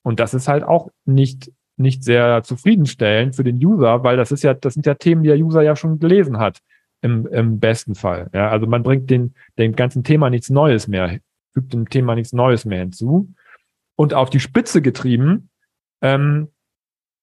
Und 0.02 0.20
das 0.20 0.34
ist 0.34 0.48
halt 0.48 0.64
auch 0.64 0.90
nicht, 1.04 1.52
nicht 1.76 2.04
sehr 2.04 2.42
zufriedenstellend 2.42 3.36
für 3.36 3.44
den 3.44 3.56
User, 3.56 4.02
weil 4.04 4.16
das 4.16 4.32
ist 4.32 4.42
ja, 4.42 4.54
das 4.54 4.74
sind 4.74 4.86
ja 4.86 4.94
Themen, 4.94 5.22
die 5.22 5.28
der 5.28 5.38
User 5.38 5.62
ja 5.62 5.76
schon 5.76 5.98
gelesen 5.98 6.38
hat. 6.38 6.60
Im, 7.02 7.26
im 7.28 7.60
besten 7.60 7.94
Fall. 7.94 8.28
Ja, 8.34 8.50
also 8.50 8.66
man 8.66 8.82
bringt 8.82 9.08
den, 9.08 9.34
dem 9.58 9.74
ganzen 9.74 10.04
Thema 10.04 10.28
nichts 10.28 10.50
Neues 10.50 10.86
mehr, 10.86 11.18
fügt 11.54 11.72
dem 11.72 11.88
Thema 11.88 12.14
nichts 12.14 12.34
Neues 12.34 12.66
mehr 12.66 12.80
hinzu. 12.80 13.32
Und 13.96 14.12
auf 14.12 14.28
die 14.28 14.38
Spitze 14.38 14.82
getrieben, 14.82 15.48
ähm, 16.02 16.48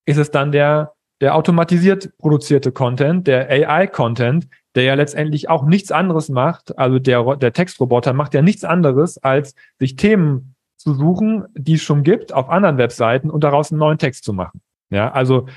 ist 0.08 0.18
es 0.18 0.32
dann 0.32 0.52
der, 0.52 0.94
der 1.22 1.36
automatisiert 1.36 2.12
produzierte 2.18 2.72
Content, 2.72 3.28
der 3.28 3.50
AI-Content, 3.52 4.48
der 4.78 4.84
ja 4.84 4.94
letztendlich 4.94 5.50
auch 5.50 5.66
nichts 5.66 5.92
anderes 5.92 6.30
macht, 6.30 6.78
also 6.78 7.00
der, 7.00 7.38
der 7.38 7.52
Textroboter 7.52 8.14
macht 8.14 8.36
ja 8.36 8.44
nichts 8.44 8.64
anderes, 8.64 9.18
als 9.18 9.56
sich 9.80 9.96
Themen 9.96 10.54
zu 10.78 10.94
suchen, 10.94 11.46
die 11.56 11.74
es 11.74 11.82
schon 11.82 12.04
gibt 12.04 12.32
auf 12.32 12.48
anderen 12.48 12.78
Webseiten 12.78 13.32
und 13.32 13.44
daraus 13.44 13.72
einen 13.72 13.80
neuen 13.80 13.98
Text 13.98 14.24
zu 14.24 14.34
machen. 14.34 14.62
Ja, 14.92 15.12
also 15.12 15.48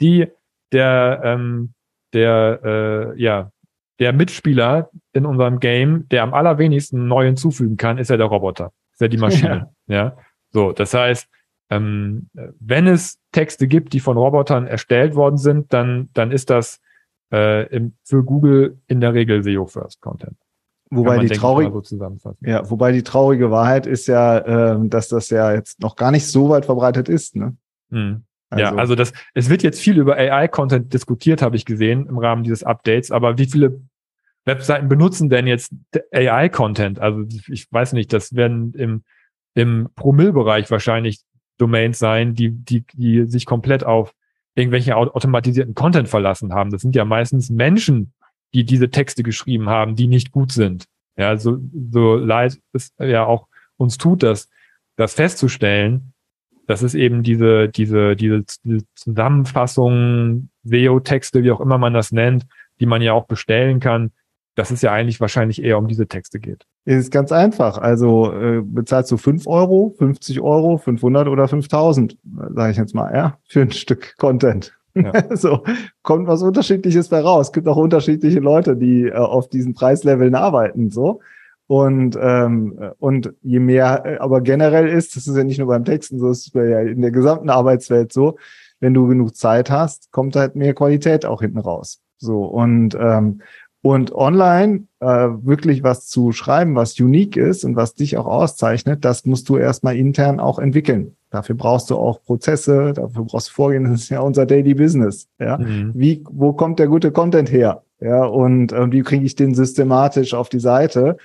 die, 0.00 0.28
der, 0.70 1.20
ähm, 1.24 1.74
der, 2.12 2.60
äh, 2.62 3.20
ja, 3.20 3.50
der 3.98 4.12
Mitspieler 4.12 4.88
in 5.12 5.26
unserem 5.26 5.58
Game, 5.58 6.08
der 6.08 6.22
am 6.22 6.32
allerwenigsten 6.32 7.08
neu 7.08 7.26
hinzufügen 7.26 7.76
kann, 7.76 7.98
ist 7.98 8.08
ja 8.08 8.16
der 8.16 8.26
Roboter, 8.26 8.70
ist 8.92 9.00
ja 9.00 9.08
die 9.08 9.18
Maschine. 9.18 9.72
Ja, 9.88 9.96
ja? 9.96 10.16
so, 10.52 10.70
das 10.70 10.94
heißt, 10.94 11.28
ähm, 11.70 12.30
wenn 12.60 12.86
es 12.86 13.18
Texte 13.32 13.66
gibt, 13.66 13.94
die 13.94 14.00
von 14.00 14.16
Robotern 14.16 14.68
erstellt 14.68 15.16
worden 15.16 15.38
sind, 15.38 15.72
dann, 15.72 16.08
dann 16.14 16.30
ist 16.30 16.50
das 16.50 16.80
äh, 17.32 17.66
im, 17.68 17.94
für 18.04 18.24
Google 18.24 18.78
in 18.86 19.00
der 19.00 19.14
Regel 19.14 19.42
SEO 19.42 19.66
First 19.66 20.00
Content. 20.00 20.36
Wobei 20.92 21.18
die, 21.18 21.28
traurig, 21.28 21.70
so 21.84 22.34
ja, 22.40 22.68
wobei 22.68 22.90
die 22.90 23.04
traurige 23.04 23.52
Wahrheit 23.52 23.86
ist 23.86 24.08
ja, 24.08 24.38
äh, 24.74 24.88
dass 24.88 25.08
das 25.08 25.30
ja 25.30 25.52
jetzt 25.52 25.80
noch 25.80 25.94
gar 25.94 26.10
nicht 26.10 26.26
so 26.26 26.48
weit 26.48 26.66
verbreitet 26.66 27.08
ist. 27.08 27.36
Ne? 27.36 27.56
Hm. 27.90 28.24
Also. 28.50 28.64
Ja, 28.64 28.74
also 28.74 28.96
das, 28.96 29.12
es 29.32 29.48
wird 29.48 29.62
jetzt 29.62 29.80
viel 29.80 29.96
über 29.96 30.16
AI-Content 30.16 30.92
diskutiert, 30.92 31.42
habe 31.42 31.54
ich 31.54 31.64
gesehen 31.64 32.06
im 32.08 32.18
Rahmen 32.18 32.42
dieses 32.42 32.64
Updates, 32.64 33.12
aber 33.12 33.38
wie 33.38 33.46
viele 33.46 33.80
Webseiten 34.44 34.88
benutzen 34.88 35.30
denn 35.30 35.46
jetzt 35.46 35.72
AI-Content? 36.12 36.98
Also 36.98 37.24
ich 37.48 37.68
weiß 37.70 37.92
nicht, 37.92 38.12
das 38.12 38.34
werden 38.34 38.74
im, 38.74 39.04
im 39.54 39.88
Promille-Bereich 39.94 40.68
wahrscheinlich 40.72 41.20
Domains 41.58 42.00
sein, 42.00 42.34
die, 42.34 42.50
die, 42.50 42.84
die 42.94 43.26
sich 43.26 43.46
komplett 43.46 43.84
auf 43.84 44.12
irgendwelche 44.54 44.96
automatisierten 44.96 45.74
Content 45.74 46.08
verlassen 46.08 46.52
haben. 46.52 46.70
Das 46.70 46.82
sind 46.82 46.96
ja 46.96 47.04
meistens 47.04 47.50
Menschen, 47.50 48.12
die 48.52 48.64
diese 48.64 48.90
Texte 48.90 49.22
geschrieben 49.22 49.68
haben, 49.68 49.94
die 49.94 50.06
nicht 50.06 50.32
gut 50.32 50.52
sind. 50.52 50.86
Ja, 51.16 51.36
so, 51.36 51.58
so 51.92 52.16
leid 52.16 52.58
es 52.72 52.92
ja 52.98 53.24
auch 53.24 53.46
uns 53.76 53.98
tut, 53.98 54.22
das, 54.22 54.48
das 54.96 55.14
festzustellen, 55.14 56.12
dass 56.66 56.82
es 56.82 56.94
eben 56.94 57.22
diese, 57.22 57.68
diese, 57.68 58.16
diese, 58.16 58.44
diese 58.64 58.84
Zusammenfassungen, 58.94 60.50
SEO-Texte, 60.64 61.42
wie 61.42 61.50
auch 61.50 61.60
immer 61.60 61.78
man 61.78 61.94
das 61.94 62.12
nennt, 62.12 62.46
die 62.80 62.86
man 62.86 63.02
ja 63.02 63.12
auch 63.12 63.26
bestellen 63.26 63.80
kann, 63.80 64.12
dass 64.54 64.70
es 64.70 64.82
ja 64.82 64.92
eigentlich 64.92 65.20
wahrscheinlich 65.20 65.62
eher 65.62 65.78
um 65.78 65.88
diese 65.88 66.06
Texte 66.06 66.40
geht. 66.40 66.66
Ist 66.84 67.12
ganz 67.12 67.32
einfach. 67.32 67.78
Also 67.78 68.32
äh, 68.32 68.62
bezahlst 68.62 69.10
du 69.10 69.16
5 69.16 69.46
Euro, 69.46 69.94
50 69.98 70.40
Euro, 70.40 70.78
500 70.78 71.28
oder 71.28 71.46
5000, 71.48 72.16
sage 72.54 72.72
ich 72.72 72.76
jetzt 72.76 72.94
mal, 72.94 73.14
ja, 73.14 73.38
für 73.48 73.62
ein 73.62 73.70
Stück 73.70 74.16
Content. 74.18 74.74
Ja. 74.94 75.12
so 75.36 75.62
kommt 76.02 76.26
was 76.26 76.42
Unterschiedliches 76.42 77.08
bei 77.08 77.20
raus. 77.20 77.48
Es 77.48 77.52
gibt 77.52 77.68
auch 77.68 77.76
unterschiedliche 77.76 78.40
Leute, 78.40 78.76
die 78.76 79.04
äh, 79.04 79.12
auf 79.12 79.48
diesen 79.48 79.74
Preisleveln 79.74 80.34
arbeiten. 80.34 80.90
So 80.90 81.20
und 81.70 82.18
ähm, 82.20 82.76
und 82.98 83.32
je 83.42 83.60
mehr, 83.60 84.02
äh, 84.04 84.18
aber 84.18 84.40
generell 84.40 84.88
ist, 84.88 85.14
das 85.14 85.28
ist 85.28 85.36
ja 85.36 85.44
nicht 85.44 85.58
nur 85.58 85.68
beim 85.68 85.84
Texten 85.84 86.18
so, 86.18 86.26
das 86.26 86.46
ist 86.46 86.54
ja 86.54 86.80
in 86.80 87.00
der 87.00 87.12
gesamten 87.12 87.48
Arbeitswelt 87.48 88.12
so. 88.12 88.38
Wenn 88.80 88.94
du 88.94 89.06
genug 89.06 89.36
Zeit 89.36 89.70
hast, 89.70 90.10
kommt 90.10 90.34
halt 90.34 90.56
mehr 90.56 90.74
Qualität 90.74 91.24
auch 91.24 91.42
hinten 91.42 91.58
raus. 91.58 92.00
So 92.18 92.44
und 92.44 92.96
ähm, 92.98 93.42
und 93.82 94.12
online 94.14 94.84
äh, 95.00 95.06
wirklich 95.06 95.82
was 95.82 96.06
zu 96.06 96.32
schreiben, 96.32 96.74
was 96.74 96.98
unique 97.00 97.36
ist 97.36 97.64
und 97.64 97.76
was 97.76 97.94
dich 97.94 98.18
auch 98.18 98.26
auszeichnet, 98.26 99.04
das 99.04 99.24
musst 99.24 99.48
du 99.48 99.56
erstmal 99.56 99.96
intern 99.96 100.38
auch 100.38 100.58
entwickeln. 100.58 101.16
Dafür 101.30 101.54
brauchst 101.54 101.90
du 101.90 101.96
auch 101.96 102.22
Prozesse, 102.22 102.92
dafür 102.92 103.24
brauchst 103.24 103.48
du 103.48 103.52
Vorgehen, 103.52 103.84
das 103.90 104.02
ist 104.02 104.08
ja 104.10 104.20
unser 104.20 104.44
Daily 104.44 104.74
Business. 104.74 105.28
Ja, 105.38 105.58
mhm. 105.58 105.92
wie, 105.94 106.22
wo 106.30 106.52
kommt 106.52 106.78
der 106.78 106.88
gute 106.88 107.10
Content 107.10 107.50
her? 107.50 107.82
Ja, 108.00 108.24
und 108.24 108.72
äh, 108.72 108.92
wie 108.92 109.02
kriege 109.02 109.24
ich 109.24 109.36
den 109.36 109.54
systematisch 109.54 110.34
auf 110.34 110.48
die 110.48 110.60
Seite, 110.60 111.16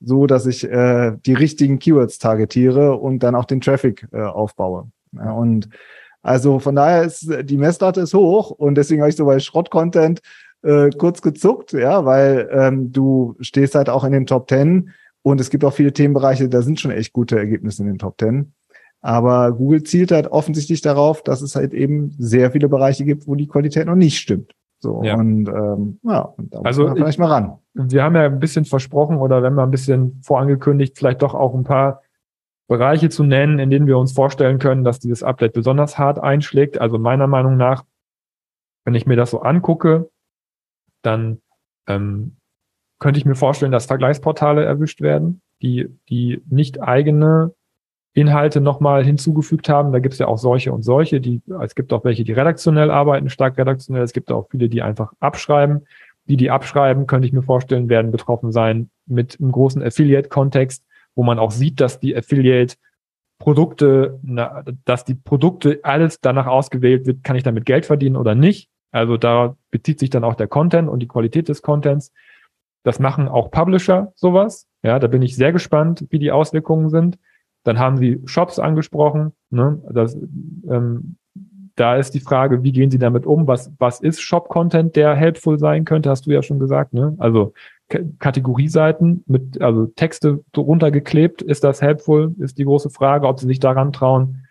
so 0.00 0.26
dass 0.26 0.46
ich 0.46 0.64
äh, 0.64 1.12
die 1.24 1.34
richtigen 1.34 1.78
Keywords 1.78 2.18
targetiere 2.18 2.96
und 2.96 3.22
dann 3.22 3.34
auch 3.34 3.44
den 3.44 3.60
Traffic 3.60 4.06
äh, 4.12 4.20
aufbaue. 4.20 4.88
Ja, 5.12 5.32
und 5.32 5.68
also 6.22 6.58
von 6.58 6.74
daher 6.74 7.02
ist 7.02 7.28
die 7.42 7.56
Messlatte 7.56 8.00
ist 8.00 8.14
hoch 8.14 8.50
und 8.50 8.76
deswegen 8.76 9.02
habe 9.02 9.10
ich 9.10 9.16
so 9.16 9.26
bei 9.26 9.38
Schrott-Content 9.38 10.22
äh, 10.64 10.90
kurz 10.90 11.22
gezuckt, 11.22 11.72
ja, 11.72 12.04
weil 12.04 12.48
ähm, 12.50 12.92
du 12.92 13.36
stehst 13.40 13.74
halt 13.74 13.88
auch 13.88 14.04
in 14.04 14.12
den 14.12 14.26
Top 14.26 14.48
Ten 14.48 14.90
und 15.22 15.40
es 15.40 15.50
gibt 15.50 15.64
auch 15.64 15.72
viele 15.72 15.92
Themenbereiche, 15.92 16.48
da 16.48 16.62
sind 16.62 16.80
schon 16.80 16.90
echt 16.90 17.12
gute 17.12 17.38
Ergebnisse 17.38 17.82
in 17.82 17.88
den 17.88 17.98
Top 17.98 18.18
Ten. 18.18 18.52
Aber 19.00 19.52
Google 19.52 19.82
zielt 19.82 20.12
halt 20.12 20.28
offensichtlich 20.28 20.80
darauf, 20.80 21.22
dass 21.22 21.42
es 21.42 21.56
halt 21.56 21.74
eben 21.74 22.14
sehr 22.18 22.50
viele 22.52 22.70
Bereiche 22.70 23.04
gibt, 23.04 23.26
wo 23.26 23.34
die 23.34 23.46
Qualität 23.46 23.86
noch 23.86 23.96
nicht 23.96 24.18
stimmt. 24.18 24.54
So, 24.78 25.02
ja. 25.02 25.14
und 25.14 25.48
ähm, 25.48 25.98
ja, 26.02 26.20
und 26.20 26.54
da 26.54 26.60
also 26.60 26.88
muss 26.88 26.98
vielleicht 26.98 27.18
mal 27.18 27.28
ran. 27.28 27.58
Wir 27.74 28.02
haben 28.02 28.14
ja 28.16 28.24
ein 28.24 28.40
bisschen 28.40 28.64
versprochen 28.64 29.18
oder 29.18 29.42
wenn 29.42 29.54
wir 29.54 29.62
ein 29.62 29.70
bisschen 29.70 30.20
vorangekündigt, 30.22 30.96
vielleicht 30.96 31.22
doch 31.22 31.34
auch 31.34 31.54
ein 31.54 31.64
paar 31.64 32.02
Bereiche 32.66 33.10
zu 33.10 33.24
nennen, 33.24 33.58
in 33.58 33.70
denen 33.70 33.86
wir 33.86 33.98
uns 33.98 34.12
vorstellen 34.12 34.58
können, 34.58 34.84
dass 34.84 35.00
dieses 35.00 35.22
Update 35.22 35.52
besonders 35.52 35.98
hart 35.98 36.18
einschlägt. 36.18 36.80
Also 36.80 36.98
meiner 36.98 37.26
Meinung 37.26 37.56
nach, 37.56 37.84
wenn 38.84 38.94
ich 38.94 39.06
mir 39.06 39.16
das 39.16 39.30
so 39.30 39.40
angucke, 39.40 40.10
dann 41.04 41.38
ähm, 41.86 42.36
könnte 42.98 43.18
ich 43.18 43.26
mir 43.26 43.34
vorstellen, 43.34 43.72
dass 43.72 43.86
Vergleichsportale 43.86 44.64
erwischt 44.64 45.00
werden, 45.00 45.42
die, 45.62 45.88
die 46.08 46.42
nicht 46.48 46.82
eigene 46.82 47.54
Inhalte 48.14 48.60
nochmal 48.60 49.04
hinzugefügt 49.04 49.68
haben. 49.68 49.92
Da 49.92 49.98
gibt 49.98 50.14
es 50.14 50.20
ja 50.20 50.28
auch 50.28 50.38
solche 50.38 50.72
und 50.72 50.82
solche, 50.82 51.20
die, 51.20 51.42
es 51.62 51.74
gibt 51.74 51.92
auch 51.92 52.04
welche, 52.04 52.24
die 52.24 52.32
redaktionell 52.32 52.90
arbeiten, 52.90 53.28
stark 53.28 53.58
redaktionell. 53.58 54.02
Es 54.02 54.12
gibt 54.12 54.30
auch 54.30 54.48
viele, 54.50 54.68
die 54.68 54.82
einfach 54.82 55.12
abschreiben. 55.20 55.86
Die, 56.26 56.36
die 56.36 56.50
abschreiben, 56.50 57.06
könnte 57.06 57.26
ich 57.26 57.34
mir 57.34 57.42
vorstellen, 57.42 57.88
werden 57.88 58.10
betroffen 58.10 58.52
sein 58.52 58.88
mit 59.06 59.38
einem 59.38 59.52
großen 59.52 59.82
Affiliate-Kontext, 59.82 60.84
wo 61.14 61.22
man 61.22 61.38
auch 61.38 61.50
sieht, 61.50 61.80
dass 61.80 62.00
die 62.00 62.16
Affiliate 62.16 62.76
Produkte, 63.38 64.20
dass 64.84 65.04
die 65.04 65.16
Produkte 65.16 65.80
alles 65.82 66.20
danach 66.20 66.46
ausgewählt 66.46 67.04
wird, 67.04 67.24
kann 67.24 67.36
ich 67.36 67.42
damit 67.42 67.66
Geld 67.66 67.84
verdienen 67.84 68.16
oder 68.16 68.34
nicht. 68.34 68.70
Also 68.94 69.16
da 69.16 69.56
bezieht 69.72 69.98
sich 69.98 70.08
dann 70.08 70.22
auch 70.22 70.36
der 70.36 70.46
Content 70.46 70.88
und 70.88 71.00
die 71.00 71.08
Qualität 71.08 71.48
des 71.48 71.62
Contents. 71.62 72.12
Das 72.84 73.00
machen 73.00 73.26
auch 73.26 73.50
Publisher 73.50 74.12
sowas. 74.14 74.68
Ja, 74.84 75.00
da 75.00 75.08
bin 75.08 75.20
ich 75.20 75.34
sehr 75.34 75.52
gespannt, 75.52 76.06
wie 76.10 76.20
die 76.20 76.30
Auswirkungen 76.30 76.90
sind. 76.90 77.18
Dann 77.64 77.80
haben 77.80 77.96
Sie 77.96 78.20
Shops 78.26 78.60
angesprochen. 78.60 79.32
Ne? 79.50 79.82
Das, 79.90 80.14
ähm, 80.14 81.16
da 81.74 81.96
ist 81.96 82.12
die 82.14 82.20
Frage, 82.20 82.62
wie 82.62 82.70
gehen 82.70 82.92
Sie 82.92 83.00
damit 83.00 83.26
um? 83.26 83.48
Was, 83.48 83.72
was 83.78 84.00
ist 84.00 84.20
Shop-Content, 84.20 84.94
der 84.94 85.16
helpful 85.16 85.58
sein 85.58 85.84
könnte? 85.84 86.08
Hast 86.08 86.26
du 86.26 86.30
ja 86.30 86.42
schon 86.44 86.60
gesagt. 86.60 86.92
Ne? 86.92 87.16
Also 87.18 87.52
K 87.88 87.98
Kategorieseiten 88.20 89.24
mit, 89.26 89.60
also 89.60 89.86
Texte 89.86 90.44
runtergeklebt. 90.56 91.42
Ist 91.42 91.64
das 91.64 91.82
helpful? 91.82 92.32
Ist 92.38 92.58
die 92.58 92.64
große 92.64 92.90
Frage, 92.90 93.26
ob 93.26 93.40
Sie 93.40 93.48
sich 93.48 93.58
daran 93.58 93.92
trauen. 93.92 94.43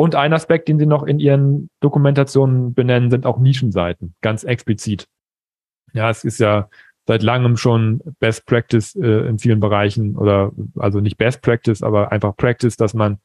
Und 0.00 0.14
ein 0.14 0.32
Aspekt, 0.32 0.68
den 0.68 0.78
sie 0.78 0.86
noch 0.86 1.02
in 1.02 1.18
ihren 1.18 1.68
Dokumentationen 1.80 2.72
benennen, 2.72 3.10
sind 3.10 3.26
auch 3.26 3.38
Nischenseiten, 3.38 4.14
ganz 4.22 4.44
explizit. 4.44 5.06
Ja, 5.92 6.08
es 6.08 6.24
ist 6.24 6.40
ja 6.40 6.70
seit 7.06 7.22
langem 7.22 7.58
schon 7.58 8.00
Best 8.18 8.46
Practice 8.46 8.96
äh, 8.96 9.28
in 9.28 9.38
vielen 9.38 9.60
Bereichen 9.60 10.16
oder 10.16 10.52
also 10.78 11.00
nicht 11.00 11.18
Best 11.18 11.42
Practice, 11.42 11.82
aber 11.82 12.12
einfach 12.12 12.34
Practice, 12.34 12.78
dass 12.78 12.94
man 12.94 13.18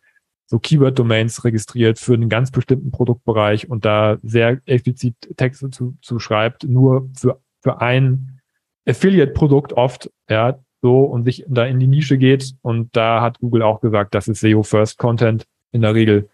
so 0.47 0.59
Keyword-Domains 0.59 1.45
registriert 1.45 1.97
für 1.97 2.15
einen 2.15 2.27
ganz 2.27 2.51
bestimmten 2.51 2.91
Produktbereich 2.91 3.69
und 3.69 3.85
da 3.85 4.17
sehr 4.21 4.59
explizit 4.65 5.15
Texte 5.37 5.69
zu, 5.69 5.95
zu 6.01 6.19
schreibt, 6.19 6.65
nur 6.65 7.09
für, 7.17 7.39
für 7.63 7.79
ein 7.79 8.41
Affiliate-Produkt 8.85 9.71
oft, 9.71 10.11
ja, 10.29 10.59
so 10.81 11.05
und 11.05 11.23
sich 11.23 11.45
da 11.47 11.63
in 11.65 11.79
die 11.79 11.87
Nische 11.87 12.17
geht. 12.17 12.53
Und 12.61 12.93
da 12.97 13.21
hat 13.21 13.39
Google 13.39 13.61
auch 13.61 13.79
gesagt, 13.79 14.13
das 14.13 14.27
ist 14.27 14.41
SEO-First-Content 14.41 15.45
in 15.71 15.79
der 15.79 15.93
Regel 15.93 16.27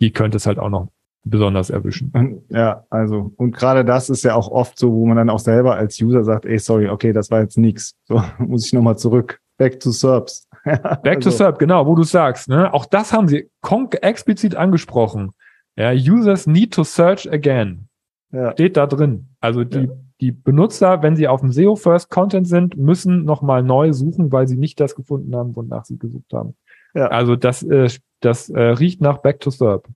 die 0.00 0.12
könnte 0.12 0.36
es 0.36 0.46
halt 0.46 0.58
auch 0.58 0.68
noch 0.68 0.88
besonders 1.24 1.70
erwischen. 1.70 2.44
Ja, 2.48 2.84
also, 2.90 3.32
und 3.36 3.54
gerade 3.54 3.84
das 3.84 4.08
ist 4.08 4.24
ja 4.24 4.34
auch 4.34 4.48
oft 4.48 4.78
so, 4.78 4.92
wo 4.92 5.06
man 5.06 5.16
dann 5.16 5.30
auch 5.30 5.38
selber 5.38 5.74
als 5.74 6.00
User 6.00 6.24
sagt, 6.24 6.46
ey, 6.46 6.58
sorry, 6.58 6.88
okay, 6.88 7.12
das 7.12 7.30
war 7.30 7.40
jetzt 7.40 7.58
nix. 7.58 7.94
So, 8.04 8.22
muss 8.38 8.66
ich 8.66 8.72
nochmal 8.72 8.98
zurück. 8.98 9.40
Back 9.58 9.80
to 9.80 9.90
SERPs. 9.90 10.48
Back 10.64 11.16
also. 11.16 11.30
to 11.30 11.36
SERP, 11.36 11.58
genau, 11.58 11.86
wo 11.86 11.94
du 11.94 12.02
sagst, 12.02 12.48
ne? 12.48 12.72
Auch 12.72 12.86
das 12.86 13.12
haben 13.12 13.28
sie 13.28 13.50
explizit 13.62 14.54
angesprochen. 14.54 15.32
Ja, 15.76 15.92
users 15.92 16.46
need 16.46 16.72
to 16.72 16.84
search 16.84 17.30
again. 17.30 17.88
Ja. 18.32 18.52
Steht 18.52 18.76
da 18.76 18.86
drin. 18.86 19.28
Also 19.40 19.64
die, 19.64 19.84
ja. 19.84 19.92
die 20.20 20.32
Benutzer, 20.32 21.02
wenn 21.02 21.16
sie 21.16 21.28
auf 21.28 21.40
dem 21.40 21.52
SEO 21.52 21.76
First 21.76 22.10
Content 22.10 22.46
sind, 22.48 22.76
müssen 22.76 23.24
nochmal 23.24 23.62
neu 23.62 23.92
suchen, 23.92 24.32
weil 24.32 24.46
sie 24.46 24.56
nicht 24.56 24.80
das 24.80 24.94
gefunden 24.94 25.34
haben, 25.34 25.56
wonach 25.56 25.84
sie 25.84 25.98
gesucht 25.98 26.32
haben. 26.32 26.54
Ja. 26.94 27.08
Also 27.08 27.36
das 27.36 27.62
äh, 27.62 27.88
das 28.20 28.48
äh, 28.50 28.60
riecht 28.60 29.00
nach 29.00 29.18
Back 29.18 29.40
to 29.40 29.50
Serb. 29.50 29.88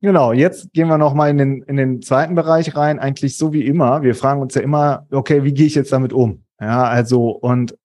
Genau, 0.00 0.32
jetzt 0.32 0.72
gehen 0.72 0.88
wir 0.88 0.98
nochmal 0.98 1.30
in 1.30 1.38
den, 1.38 1.62
in 1.62 1.76
den 1.76 2.02
zweiten 2.02 2.36
Bereich 2.36 2.76
rein, 2.76 3.00
eigentlich 3.00 3.36
so 3.36 3.52
wie 3.52 3.66
immer. 3.66 4.02
Wir 4.02 4.14
fragen 4.14 4.40
uns 4.40 4.54
ja 4.54 4.62
immer, 4.62 5.06
okay, 5.10 5.42
wie 5.42 5.52
gehe 5.52 5.66
ich 5.66 5.74
jetzt 5.74 5.92
damit 5.92 6.12
um? 6.12 6.44
Ja, 6.60 6.84
also, 6.84 7.30
und 7.30 7.76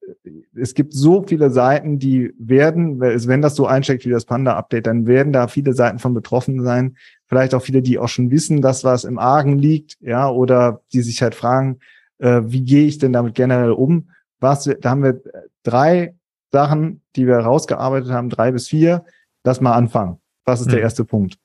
es 0.55 0.73
gibt 0.73 0.93
so 0.93 1.23
viele 1.23 1.49
Seiten, 1.49 1.99
die 1.99 2.33
werden, 2.37 2.99
wenn 2.99 3.41
das 3.41 3.55
so 3.55 3.65
einsteckt 3.65 4.05
wie 4.05 4.11
das 4.11 4.25
Panda-Update, 4.25 4.87
dann 4.87 5.07
werden 5.07 5.33
da 5.33 5.47
viele 5.47 5.73
Seiten 5.73 5.99
von 5.99 6.13
betroffen 6.13 6.63
sein. 6.63 6.97
Vielleicht 7.27 7.55
auch 7.55 7.61
viele, 7.61 7.81
die 7.81 7.97
auch 7.97 8.07
schon 8.07 8.31
wissen, 8.31 8.61
dass 8.61 8.83
was 8.83 9.03
im 9.03 9.17
Argen 9.17 9.57
liegt, 9.57 9.97
ja, 10.01 10.29
oder 10.29 10.81
die 10.91 11.01
sich 11.01 11.21
halt 11.21 11.35
fragen, 11.35 11.79
äh, 12.19 12.41
wie 12.45 12.63
gehe 12.63 12.85
ich 12.85 12.99
denn 12.99 13.13
damit 13.13 13.35
generell 13.35 13.71
um? 13.71 14.09
Was, 14.39 14.63
da 14.63 14.89
haben 14.89 15.03
wir 15.03 15.21
drei 15.63 16.15
Sachen, 16.51 17.01
die 17.15 17.25
wir 17.25 17.37
rausgearbeitet 17.37 18.11
haben, 18.11 18.29
drei 18.29 18.51
bis 18.51 18.67
vier, 18.67 19.03
Lass 19.43 19.61
mal 19.61 19.73
anfangen. 19.73 20.19
Was 20.45 20.61
ist 20.61 20.67
hm. 20.67 20.73
der 20.73 20.81
erste 20.81 21.05
Punkt? 21.05 21.37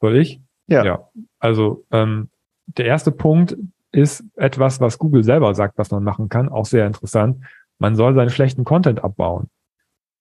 Soll 0.00 0.16
ich? 0.16 0.40
Ja. 0.66 0.84
ja. 0.84 1.08
Also 1.38 1.84
ähm, 1.90 2.30
der 2.66 2.86
erste 2.86 3.10
Punkt 3.10 3.56
ist 3.92 4.24
etwas, 4.36 4.80
was 4.80 4.98
Google 4.98 5.24
selber 5.24 5.54
sagt, 5.54 5.78
was 5.78 5.90
man 5.90 6.04
machen 6.04 6.28
kann, 6.28 6.48
auch 6.48 6.66
sehr 6.66 6.86
interessant. 6.86 7.44
Man 7.78 7.96
soll 7.96 8.14
seinen 8.14 8.30
schlechten 8.30 8.64
Content 8.64 9.02
abbauen. 9.02 9.48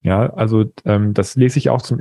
Ja, 0.02 0.34
also 0.34 0.66
ähm, 0.86 1.14
das 1.14 1.36
lese 1.36 1.60
ich 1.60 1.70
auch 1.70 1.82
zum, 1.82 2.00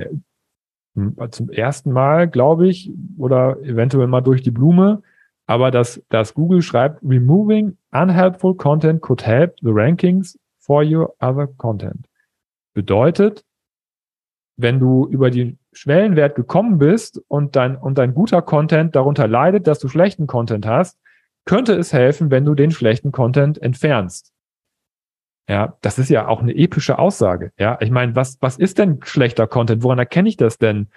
zum 1.31 1.51
ersten 1.51 1.93
Mal, 1.93 2.29
glaube 2.29 2.69
ich, 2.69 2.91
oder 3.19 3.59
eventuell 3.61 4.07
mal 4.07 4.21
durch 4.21 4.43
die 4.43 4.51
Blume. 4.51 5.03
Aber 5.47 5.71
dass, 5.71 6.03
dass 6.09 6.35
Google 6.35 6.63
schreibt, 6.63 7.03
removing 7.03 7.77
unhelpful 7.91 8.55
content 8.55 9.01
could 9.01 9.27
help 9.27 9.57
the 9.61 9.71
rankings 9.71 10.39
for 10.59 10.85
your 10.85 11.15
other 11.21 11.47
content. 11.47 12.07
Bedeutet, 12.75 13.45
wenn 14.59 14.81
du 14.81 15.07
über 15.07 15.31
die 15.31 15.57
Schwellenwert 15.73 16.35
gekommen 16.35 16.79
bist 16.79 17.23
und 17.29 17.57
dein, 17.57 17.77
und 17.77 17.97
dein 17.97 18.13
guter 18.13 18.43
Content 18.43 18.97
darunter 18.97 19.29
leidet, 19.29 19.67
dass 19.67 19.79
du 19.79 19.89
schlechten 19.89 20.27
Content 20.27 20.67
hast, 20.67 20.99
könnte 21.45 21.75
es 21.75 21.93
helfen, 21.93 22.31
wenn 22.31 22.45
du 22.45 22.55
den 22.55 22.73
schlechten 22.73 23.13
Content 23.13 23.63
entfernst. 23.63 24.33
Ja, 25.49 25.79
das 25.81 25.99
ist 25.99 26.11
ja 26.11 26.27
auch 26.27 26.43
eine 26.43 26.55
epische 26.55 26.99
Aussage. 26.99 27.53
Ja, 27.59 27.79
ich 27.81 27.91
meine, 27.91 28.15
was, 28.17 28.37
was 28.41 28.59
ist 28.59 28.79
denn 28.79 28.99
schlechter 29.03 29.47
Content? 29.47 29.83
Woran 29.83 29.99
erkenne 29.99 30.29
ich 30.29 30.37
das 30.37 30.59
denn? 30.59 30.89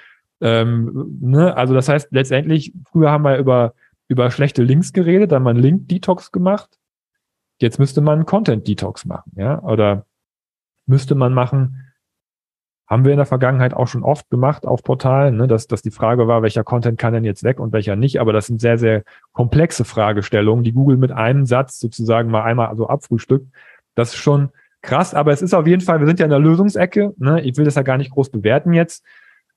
Ähm, 0.41 1.19
ne? 1.21 1.55
Also 1.55 1.73
das 1.73 1.87
heißt 1.87 2.09
letztendlich, 2.11 2.73
früher 2.91 3.11
haben 3.11 3.23
wir 3.23 3.37
über, 3.37 3.75
über 4.07 4.31
schlechte 4.31 4.63
Links 4.63 4.91
geredet, 4.91 5.31
dann 5.31 5.37
haben 5.37 5.43
wir 5.45 5.49
einen 5.51 5.59
Link-Detox 5.59 6.31
gemacht. 6.31 6.79
Jetzt 7.59 7.77
müsste 7.77 8.01
man 8.01 8.15
einen 8.15 8.25
Content-Detox 8.25 9.05
machen, 9.05 9.31
ja, 9.35 9.61
oder 9.61 10.07
müsste 10.87 11.13
man 11.13 11.31
machen, 11.33 11.90
Haben 12.91 13.05
wir 13.05 13.13
in 13.13 13.19
der 13.19 13.25
Vergangenheit 13.25 13.73
auch 13.73 13.87
schon 13.87 14.03
oft 14.03 14.29
gemacht 14.29 14.65
auf 14.65 14.83
Portalen, 14.83 15.37
ne, 15.37 15.47
dass, 15.47 15.65
dass 15.65 15.81
die 15.81 15.91
Frage 15.91 16.27
war, 16.27 16.41
welcher 16.41 16.65
Content 16.65 16.99
kann 16.99 17.13
denn 17.13 17.23
jetzt 17.23 17.41
weg 17.41 17.57
und 17.57 17.71
welcher 17.71 17.95
nicht. 17.95 18.19
Aber 18.19 18.33
das 18.33 18.47
sind 18.47 18.59
sehr, 18.59 18.77
sehr 18.77 19.03
komplexe 19.31 19.85
Fragestellungen, 19.85 20.65
die 20.65 20.73
Google 20.73 20.97
mit 20.97 21.13
einem 21.13 21.45
Satz 21.45 21.79
sozusagen 21.79 22.29
mal 22.29 22.43
einmal 22.43 22.75
so 22.75 22.89
abfrühstückt. 22.89 23.47
Das 23.95 24.09
ist 24.09 24.17
schon 24.17 24.49
krass, 24.81 25.13
aber 25.13 25.31
es 25.31 25.41
ist 25.41 25.53
auf 25.53 25.67
jeden 25.67 25.81
Fall, 25.81 26.01
wir 26.01 26.05
sind 26.05 26.19
ja 26.19 26.25
in 26.25 26.31
der 26.31 26.39
Lösungsecke. 26.39 27.13
Ne? 27.17 27.39
Ich 27.43 27.55
will 27.55 27.63
das 27.63 27.75
ja 27.75 27.81
gar 27.81 27.97
nicht 27.97 28.11
groß 28.11 28.29
bewerten 28.29 28.73
jetzt. 28.73 29.05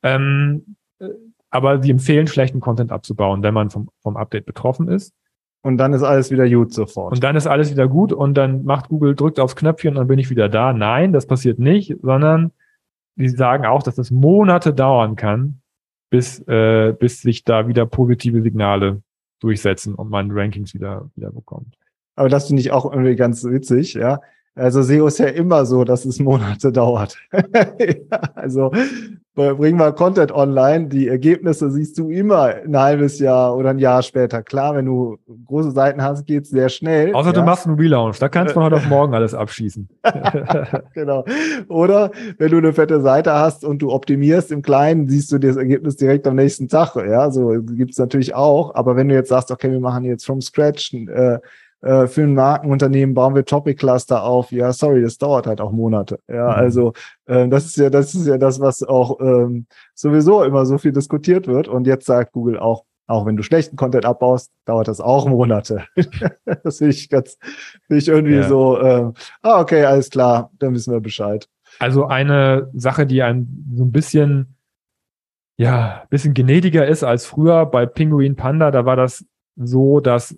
Ähm, 0.05 0.77
äh, 1.01 1.09
aber 1.51 1.83
sie 1.83 1.91
empfehlen, 1.91 2.29
schlechten 2.29 2.61
Content 2.61 2.93
abzubauen, 2.93 3.43
wenn 3.43 3.53
man 3.53 3.69
vom, 3.69 3.89
vom 4.01 4.17
Update 4.17 4.47
betroffen 4.47 4.87
ist. 4.87 5.13
Und 5.63 5.79
dann 5.79 5.93
ist 5.93 6.05
alles 6.05 6.31
wieder 6.31 6.49
gut 6.49 6.73
sofort. 6.73 7.15
Und 7.15 7.25
dann 7.25 7.35
ist 7.35 7.49
alles 7.49 7.73
wieder 7.73 7.89
gut 7.89 8.13
und 8.13 8.35
dann 8.35 8.65
macht 8.65 8.91
Google, 8.91 9.17
drückt 9.17 9.41
aufs 9.41 9.57
Knöpfchen 9.57 9.91
und 9.91 9.97
dann 9.97 10.07
bin 10.07 10.21
ich 10.21 10.31
wieder 10.31 10.49
da. 10.49 10.73
Nein, 10.73 11.13
das 11.13 11.27
passiert 11.27 11.59
nicht, 11.59 11.97
sondern 12.01 12.53
die 13.17 13.29
sagen 13.29 13.67
auch, 13.67 13.83
dass 13.83 13.95
das 13.95 14.11
Monate 14.11 14.73
dauern 14.75 15.17
kann, 15.17 15.61
bis, 16.11 16.41
äh, 16.49 16.93
bis 16.99 17.23
sich 17.23 17.45
da 17.45 17.69
wieder 17.69 17.87
positive 17.87 18.43
Signale 18.43 19.03
durchsetzen 19.41 19.95
und 19.95 20.11
man 20.11 20.31
Rankings 20.31 20.75
wieder, 20.75 21.11
wieder 21.17 21.31
bekommt. 21.31 21.77
Aber 22.17 22.29
das 22.29 22.47
finde 22.47 22.61
ich 22.61 22.71
auch 22.73 22.91
irgendwie 22.91 23.17
ganz 23.17 23.45
witzig, 23.45 23.95
ja. 23.95 24.21
Also 24.55 24.83
SEO 24.83 25.09
ist 25.09 25.19
ja 25.19 25.27
immer 25.27 25.67
so, 25.67 25.83
dass 25.83 26.05
es 26.05 26.21
Monate 26.21 26.71
dauert. 26.73 27.19
ja, 27.33 28.21
also 28.35 28.71
bringen 29.35 29.79
wir 29.81 29.93
Content 29.93 30.31
online, 30.31 30.87
die 30.87 31.09
Ergebnisse 31.09 31.69
siehst 31.71 31.99
du 31.99 32.09
immer 32.09 32.55
ein 32.65 32.77
halbes 32.77 33.19
Jahr 33.19 33.57
oder 33.57 33.71
ein 33.71 33.81
Jahr 33.81 34.03
später. 34.03 34.43
Klar, 34.43 34.77
wenn 34.77 34.87
du 34.87 35.19
große 35.47 35.73
Seiten 35.73 36.03
hast, 36.03 36.25
geht's 36.27 36.51
sehr 36.51 36.69
schnell. 36.69 37.13
Außer 37.13 37.31
ja. 37.31 37.41
du 37.41 37.43
machst 37.43 37.67
einen 37.67 37.77
Relaunch, 37.77 38.19
da 38.21 38.29
kannst 38.29 38.55
du 38.55 38.63
heute 38.63 38.77
auf 38.77 38.87
morgen 38.87 39.13
alles 39.13 39.35
abschießen. 39.35 39.89
genau. 40.95 41.25
Oder 41.69 42.13
wenn 42.39 42.53
du 42.53 42.59
eine 42.59 42.73
fette 42.73 43.01
Seite 43.01 43.33
hast 43.33 43.65
und 43.65 43.83
du 43.83 43.91
optimierst 43.91 44.53
im 44.53 44.63
Kleinen, 44.63 45.09
siehst 45.09 45.33
du 45.33 45.39
das 45.39 45.57
Ergebnis 45.57 45.97
direkt 45.97 46.29
am 46.29 46.37
nächsten 46.37 46.69
Tag. 46.69 46.95
Ja, 46.95 47.31
so 47.33 47.57
gibt's 47.61 47.99
natürlich 47.99 48.37
auch. 48.37 48.75
Aber 48.77 48.95
wenn 48.95 49.09
du 49.09 49.15
jetzt 49.15 49.31
sagst, 49.31 49.51
okay, 49.51 49.71
wir 49.71 49.81
machen 49.81 50.05
jetzt 50.05 50.25
from 50.25 50.41
scratch 50.41 50.95
äh, 50.95 51.39
äh, 51.85 52.07
für 52.07 52.23
ein 52.23 52.35
Markenunternehmen 52.35 53.15
bauen 53.15 53.35
wir 53.35 53.45
Topic 53.45 53.79
Cluster 53.79 54.23
auf. 54.23 54.51
Ja, 54.53 54.73
sorry, 54.73 55.03
das 55.03 55.19
dauert 55.19 55.47
halt 55.47 55.61
auch 55.61 55.71
Monate. 55.71 56.19
Ja, 56.29 56.45
mhm. 56.45 56.55
also 56.55 56.93
äh, 57.27 57.47
das 57.47 57.67
ist 57.67 57.77
ja, 57.77 57.91
das 57.91 58.15
ist 58.15 58.27
ja 58.27 58.39
das, 58.39 58.59
was 58.59 58.83
auch 58.83 59.21
ähm, 59.21 59.67
sowieso 59.95 60.43
immer 60.45 60.65
so 60.65 60.79
viel 60.79 60.93
diskutiert 60.93 61.47
wird. 61.47 61.69
Und 61.69 61.87
jetzt 61.87 62.07
sagt 62.07 62.33
Google 62.33 62.59
auch, 62.59 62.85
auch 63.07 63.27
wenn 63.27 63.37
du 63.37 63.43
schlechten 63.43 63.77
Content 63.77 64.07
abbaust, 64.07 64.51
dauert 64.65 64.89
das 64.89 65.03
auch 65.03 65.29
Monate. 65.29 65.85
das 66.65 66.79
finde 66.79 66.95
ich 66.95 67.11
ganz, 67.11 67.37
finde 67.87 67.99
ich 67.99 68.09
irgendwie 68.09 68.37
ja. 68.37 68.49
so, 68.49 68.79
äh, 68.79 69.13
ah, 69.43 69.61
okay, 69.61 69.85
alles 69.85 70.09
klar, 70.09 70.51
dann 70.59 70.73
wissen 70.73 70.91
wir 70.91 71.01
Bescheid. 71.01 71.49
Also 71.81 72.07
eine 72.07 72.71
Sache, 72.73 73.05
die 73.05 73.23
ein 73.23 73.67
so 73.77 73.85
ein 73.85 73.93
bisschen, 73.93 74.57
ja, 75.59 76.05
bisschen 76.09 76.33
gnädiger 76.33 76.87
ist 76.87 77.05
als 77.05 77.27
früher 77.27 77.67
bei 77.67 77.85
Pinguin 77.85 78.37
Panda, 78.37 78.71
da 78.71 78.87
war 78.87 78.97
das 78.97 79.27
so, 79.57 80.01
dass 80.01 80.35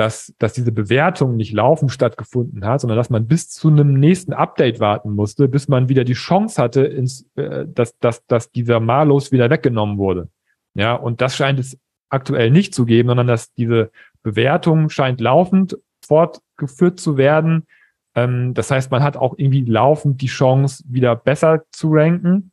dass, 0.00 0.34
dass 0.38 0.54
diese 0.54 0.72
Bewertung 0.72 1.36
nicht 1.36 1.52
laufend 1.52 1.92
stattgefunden 1.92 2.64
hat, 2.64 2.80
sondern 2.80 2.96
dass 2.96 3.10
man 3.10 3.26
bis 3.26 3.50
zu 3.50 3.68
einem 3.68 4.00
nächsten 4.00 4.32
Update 4.32 4.80
warten 4.80 5.10
musste, 5.10 5.46
bis 5.46 5.68
man 5.68 5.90
wieder 5.90 6.04
die 6.04 6.14
Chance 6.14 6.62
hatte, 6.62 6.80
ins, 6.80 7.26
äh, 7.36 7.66
dass, 7.68 7.98
dass, 7.98 8.24
dass 8.24 8.50
dieser 8.50 8.80
Malus 8.80 9.30
wieder 9.30 9.50
weggenommen 9.50 9.98
wurde. 9.98 10.30
Ja, 10.72 10.94
und 10.94 11.20
das 11.20 11.36
scheint 11.36 11.60
es 11.60 11.78
aktuell 12.08 12.50
nicht 12.50 12.74
zu 12.74 12.86
geben, 12.86 13.10
sondern 13.10 13.26
dass 13.26 13.52
diese 13.52 13.90
Bewertung 14.22 14.88
scheint 14.88 15.20
laufend 15.20 15.76
fortgeführt 16.02 16.98
zu 16.98 17.18
werden. 17.18 17.66
Ähm, 18.14 18.54
das 18.54 18.70
heißt, 18.70 18.90
man 18.90 19.02
hat 19.02 19.18
auch 19.18 19.34
irgendwie 19.36 19.66
laufend 19.66 20.22
die 20.22 20.28
Chance, 20.28 20.82
wieder 20.88 21.14
besser 21.14 21.64
zu 21.72 21.90
ranken, 21.92 22.52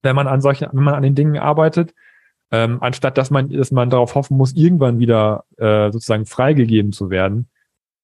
wenn 0.00 0.16
man 0.16 0.26
an 0.26 0.40
solchen, 0.40 0.70
wenn 0.72 0.84
man 0.84 0.94
an 0.94 1.02
den 1.02 1.14
Dingen 1.14 1.36
arbeitet 1.36 1.92
ähm, 2.50 2.78
anstatt 2.80 3.16
dass 3.18 3.30
man, 3.30 3.48
dass 3.50 3.70
man 3.70 3.90
darauf 3.90 4.14
hoffen 4.14 4.36
muss, 4.36 4.52
irgendwann 4.54 4.98
wieder 4.98 5.44
äh, 5.56 5.90
sozusagen 5.90 6.26
freigegeben 6.26 6.92
zu 6.92 7.10
werden. 7.10 7.48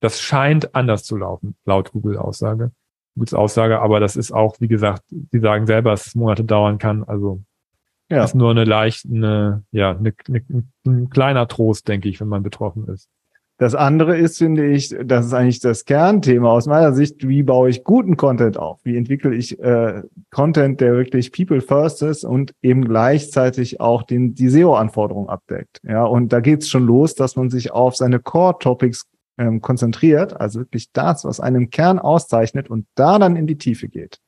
Das 0.00 0.20
scheint 0.20 0.74
anders 0.74 1.04
zu 1.04 1.16
laufen, 1.16 1.56
laut 1.64 1.92
Google-Aussage. 1.92 2.72
Googles 3.16 3.34
Aussage, 3.34 3.80
aber 3.80 3.98
das 3.98 4.14
ist 4.14 4.30
auch, 4.30 4.60
wie 4.60 4.68
gesagt, 4.68 5.02
sie 5.08 5.40
sagen 5.40 5.66
selber, 5.66 5.90
dass 5.90 6.06
es 6.06 6.14
Monate 6.14 6.44
dauern 6.44 6.78
kann. 6.78 7.02
Also 7.04 7.42
ja. 8.10 8.22
ist 8.22 8.34
nur 8.34 8.50
eine 8.50 8.64
leicht, 8.64 9.06
eine, 9.06 9.64
ja, 9.72 9.90
eine, 9.96 10.12
eine, 10.28 10.44
ein 10.86 11.10
kleiner 11.10 11.48
Trost, 11.48 11.88
denke 11.88 12.08
ich, 12.08 12.20
wenn 12.20 12.28
man 12.28 12.42
betroffen 12.42 12.86
ist. 12.88 13.08
Das 13.58 13.74
andere 13.74 14.18
ist, 14.18 14.36
finde 14.36 14.66
ich, 14.66 14.94
das 15.02 15.26
ist 15.26 15.32
eigentlich 15.32 15.60
das 15.60 15.86
Kernthema 15.86 16.50
aus 16.50 16.66
meiner 16.66 16.92
Sicht, 16.92 17.26
wie 17.26 17.42
baue 17.42 17.70
ich 17.70 17.84
guten 17.84 18.18
Content 18.18 18.58
auf? 18.58 18.80
Wie 18.84 18.98
entwickle 18.98 19.34
ich 19.34 19.58
äh, 19.58 20.02
Content, 20.30 20.82
der 20.82 20.92
wirklich 20.92 21.32
people 21.32 21.62
first 21.62 22.02
ist 22.02 22.24
und 22.24 22.52
eben 22.60 22.84
gleichzeitig 22.84 23.80
auch 23.80 24.02
den, 24.02 24.34
die 24.34 24.50
SEO-Anforderungen 24.50 25.30
abdeckt? 25.30 25.80
Ja, 25.84 26.04
und 26.04 26.34
da 26.34 26.40
geht's 26.40 26.68
schon 26.68 26.84
los, 26.84 27.14
dass 27.14 27.36
man 27.36 27.48
sich 27.48 27.70
auf 27.70 27.96
seine 27.96 28.20
Core-Topics 28.20 29.06
ähm, 29.38 29.62
konzentriert, 29.62 30.38
also 30.38 30.60
wirklich 30.60 30.92
das, 30.92 31.24
was 31.24 31.40
einen 31.40 31.70
Kern 31.70 31.98
auszeichnet 31.98 32.68
und 32.68 32.86
da 32.94 33.18
dann 33.18 33.36
in 33.36 33.46
die 33.46 33.58
Tiefe 33.58 33.88
geht. 33.88 34.20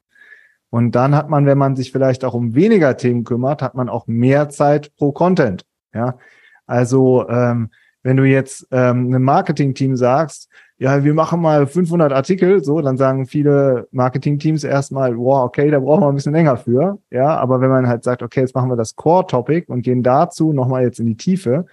Und 0.71 0.93
dann 0.93 1.15
hat 1.15 1.29
man, 1.29 1.45
wenn 1.45 1.59
man 1.59 1.77
sich 1.77 1.93
vielleicht 1.93 2.25
auch 2.25 2.35
um 2.35 2.55
weniger 2.55 2.97
Themen 2.97 3.25
kümmert, 3.25 3.61
hat 3.61 3.75
man 3.75 3.91
auch 3.91 4.07
mehr 4.07 4.49
Zeit 4.49 4.95
pro 4.97 5.13
Content. 5.13 5.65
Ja, 5.95 6.19
also 6.67 7.27
ähm, 7.29 7.71
wenn 8.09 8.17
du 8.17 8.25
jetzt 8.25 8.67
ähm, 8.71 9.09
einem 9.09 9.23
Marketing-Team 9.23 9.95
sagst, 9.95 10.49
ja, 10.79 11.05
wir 11.05 11.13
machen 11.13 11.43
mal 11.43 11.67
500 11.67 12.11
Artikel, 12.11 12.65
so, 12.65 12.81
dann 12.81 12.97
sagen 12.97 13.27
viele 13.27 13.87
Marketing-Teams 13.91 14.65
erstmal, 14.65 15.15
wow, 15.19 15.45
okay, 15.45 15.71
da 15.71 15.79
brauchen 15.79 16.05
wir 16.05 16.09
ein 16.09 16.15
bisschen 16.15 16.33
länger 16.33 16.57
für, 16.57 16.99
ja, 17.11 17.37
aber 17.37 17.61
wenn 17.61 17.69
man 17.69 17.87
halt 17.87 18.05
sagt, 18.05 18.23
okay, 18.23 18.41
jetzt 18.41 18.55
machen 18.55 18.71
wir 18.71 18.77
das 18.77 18.97
Core-Topic 18.97 19.71
und 19.71 19.83
gehen 19.83 20.03
dazu 20.03 20.55
nochmal 20.55 20.85
jetzt 20.85 21.01
in 21.01 21.05
die 21.05 21.19
Tiefe, 21.19 21.67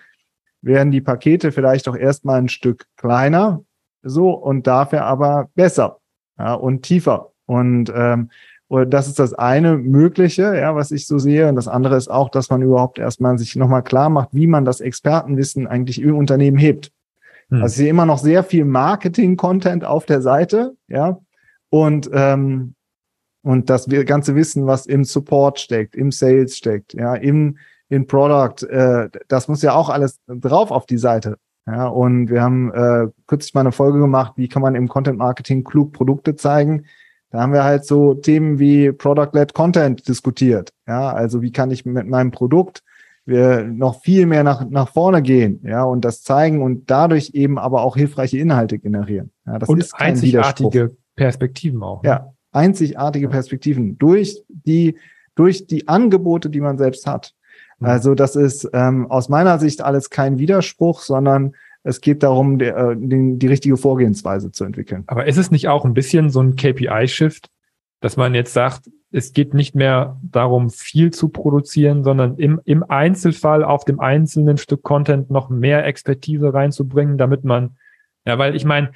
werden 0.62 0.92
die 0.92 1.00
Pakete 1.00 1.54
vielleicht 1.54 1.88
auch 1.88 1.96
erstmal 1.96 2.40
ein 2.40 2.50
Stück 2.50 2.86
kleiner, 2.98 3.64
so, 4.04 4.32
und 4.32 4.68
dafür 4.68 5.06
aber 5.06 5.50
besser, 5.56 6.00
ja, 6.38 6.54
und 6.54 6.82
tiefer. 6.82 7.32
Und 7.46 7.94
ähm, 7.96 8.30
und 8.76 8.90
das 8.90 9.08
ist 9.08 9.20
das 9.20 9.34
eine 9.34 9.78
mögliche, 9.78 10.54
ja, 10.54 10.76
was 10.76 10.92
ich 10.92 11.08
so 11.08 11.18
sehe. 11.18 11.48
Und 11.48 11.56
das 11.56 11.70
andere 11.70 11.96
ist 11.96 12.10
auch, 12.10 12.28
dass 12.28 12.50
man 12.50 12.62
überhaupt 12.62 13.00
erstmal 13.00 13.38
sich 13.38 13.56
nochmal 13.56 13.84
klar 13.84 14.10
macht, 14.10 14.30
wie 14.34 14.48
man 14.48 14.66
das 14.66 14.82
Expertenwissen 14.82 15.66
eigentlich 15.66 16.02
im 16.02 16.18
Unternehmen 16.18 16.58
hebt. 16.58 16.92
Hm. 17.50 17.62
Also 17.62 17.72
ich 17.72 17.78
sehe 17.78 17.90
immer 17.90 18.06
noch 18.06 18.18
sehr 18.18 18.44
viel 18.44 18.66
Marketing-Content 18.66 19.86
auf 19.86 20.06
der 20.06 20.22
Seite, 20.22 20.76
ja. 20.90 21.20
Und, 21.70 22.10
ähm, 22.12 22.76
und 23.44 23.70
das 23.70 23.88
ganze 24.06 24.36
Wissen, 24.36 24.68
was 24.68 24.88
im 24.88 25.06
Support 25.06 25.58
steckt, 25.62 25.96
im 25.96 26.12
Sales 26.12 26.58
steckt, 26.58 26.94
ja, 26.96 27.16
im, 27.16 27.58
in 27.88 28.08
Product, 28.08 28.68
äh, 28.68 29.10
das 29.30 29.48
muss 29.48 29.62
ja 29.62 29.74
auch 29.74 29.90
alles 29.90 30.20
drauf 30.28 30.72
auf 30.72 30.86
die 30.86 30.98
Seite. 30.98 31.38
Ja, 31.66 31.88
und 31.88 32.30
wir 32.30 32.42
haben 32.42 32.74
äh, 32.74 33.08
kürzlich 33.26 33.54
mal 33.54 33.62
eine 33.62 33.72
Folge 33.72 34.00
gemacht, 34.00 34.34
wie 34.36 34.50
kann 34.50 34.62
man 34.62 34.76
im 34.76 34.90
Content 34.90 35.18
Marketing 35.18 35.64
klug 35.64 35.94
Produkte 35.94 36.36
zeigen 36.36 36.84
da 37.36 37.42
haben 37.42 37.52
wir 37.52 37.66
halt 37.66 37.86
so 37.86 38.14
Themen 38.14 38.60
wie 38.60 38.94
Product-led 38.94 39.54
Content 39.54 40.08
diskutiert. 40.08 40.72
Ja, 40.88 41.12
also 41.12 41.42
wie 41.42 41.52
kann 41.52 41.70
ich 41.70 41.86
mit 41.86 42.08
meinem 42.08 42.32
Produkt 42.32 42.82
wir 43.26 43.64
noch 43.64 44.02
viel 44.02 44.26
mehr 44.26 44.44
nach, 44.44 44.70
nach 44.70 44.88
vorne 44.88 45.22
gehen, 45.22 45.60
ja, 45.64 45.84
und 45.84 46.06
das 46.06 46.22
zeigen 46.22 46.62
und 46.62 46.90
dadurch 46.90 47.32
eben 47.34 47.58
aber 47.58 47.82
auch 47.82 47.98
hilfreiche 47.98 48.38
Inhalte 48.38 48.80
generieren. 48.80 49.32
Ja, 49.46 49.60
das 49.60 49.68
und 49.68 49.80
ist 49.80 49.98
kein 49.98 50.12
einzigartige 50.12 50.96
Perspektiven 51.16 51.84
auch. 51.84 52.04
Ne? 52.04 52.10
Ja, 52.10 52.34
einzigartige 52.52 53.28
Perspektiven 53.28 53.98
durch 53.98 54.44
die, 54.48 54.98
durch 55.34 55.68
die 55.68 55.88
Angebote, 55.90 56.50
die 56.50 56.62
man 56.62 56.78
selbst 56.78 57.06
hat. 57.06 57.34
Mhm. 57.80 57.88
Also 57.88 58.16
das 58.16 58.36
ist 58.36 58.70
ähm, 58.72 59.10
aus 59.12 59.28
meiner 59.28 59.60
Sicht 59.60 59.82
alles 59.82 60.10
kein 60.10 60.38
Widerspruch, 60.38 61.02
sondern 61.02 61.56
es 61.86 62.02
geht 62.02 62.24
darum, 62.24 62.58
die, 62.58 62.66
äh, 62.66 62.96
die, 62.98 63.48
richtige 63.48 63.78
Vorgehensweise 63.78 64.52
zu 64.52 64.66
entwickeln. 64.66 65.04
Aber 65.06 65.28
ist 65.28 65.38
es 65.38 65.52
nicht 65.52 65.68
auch 65.68 65.86
ein 65.86 65.94
bisschen 65.94 66.32
so 66.32 66.42
ein 66.42 66.56
KPI-Shift, 66.56 67.50
dass 68.02 68.18
man 68.18 68.34
jetzt 68.34 68.54
sagt, 68.54 68.90
es 69.12 69.34
geht 69.34 69.54
nicht 69.54 69.76
mehr 69.76 70.20
darum, 70.24 70.72
viel 70.72 71.12
zu 71.12 71.30
produzieren, 71.30 72.04
sondern 72.04 72.38
im, 72.38 72.60
im 72.66 72.84
Einzelfall 72.84 73.64
auf 73.64 73.86
dem 73.86 74.00
einzelnen 74.00 74.58
Stück 74.58 74.82
Content 74.82 75.30
noch 75.30 75.50
mehr 75.50 75.86
Expertise 75.86 76.54
reinzubringen, 76.54 77.20
damit 77.20 77.44
man, 77.44 77.78
ja, 78.26 78.40
weil 78.40 78.56
ich 78.56 78.66
meine, 78.66 78.92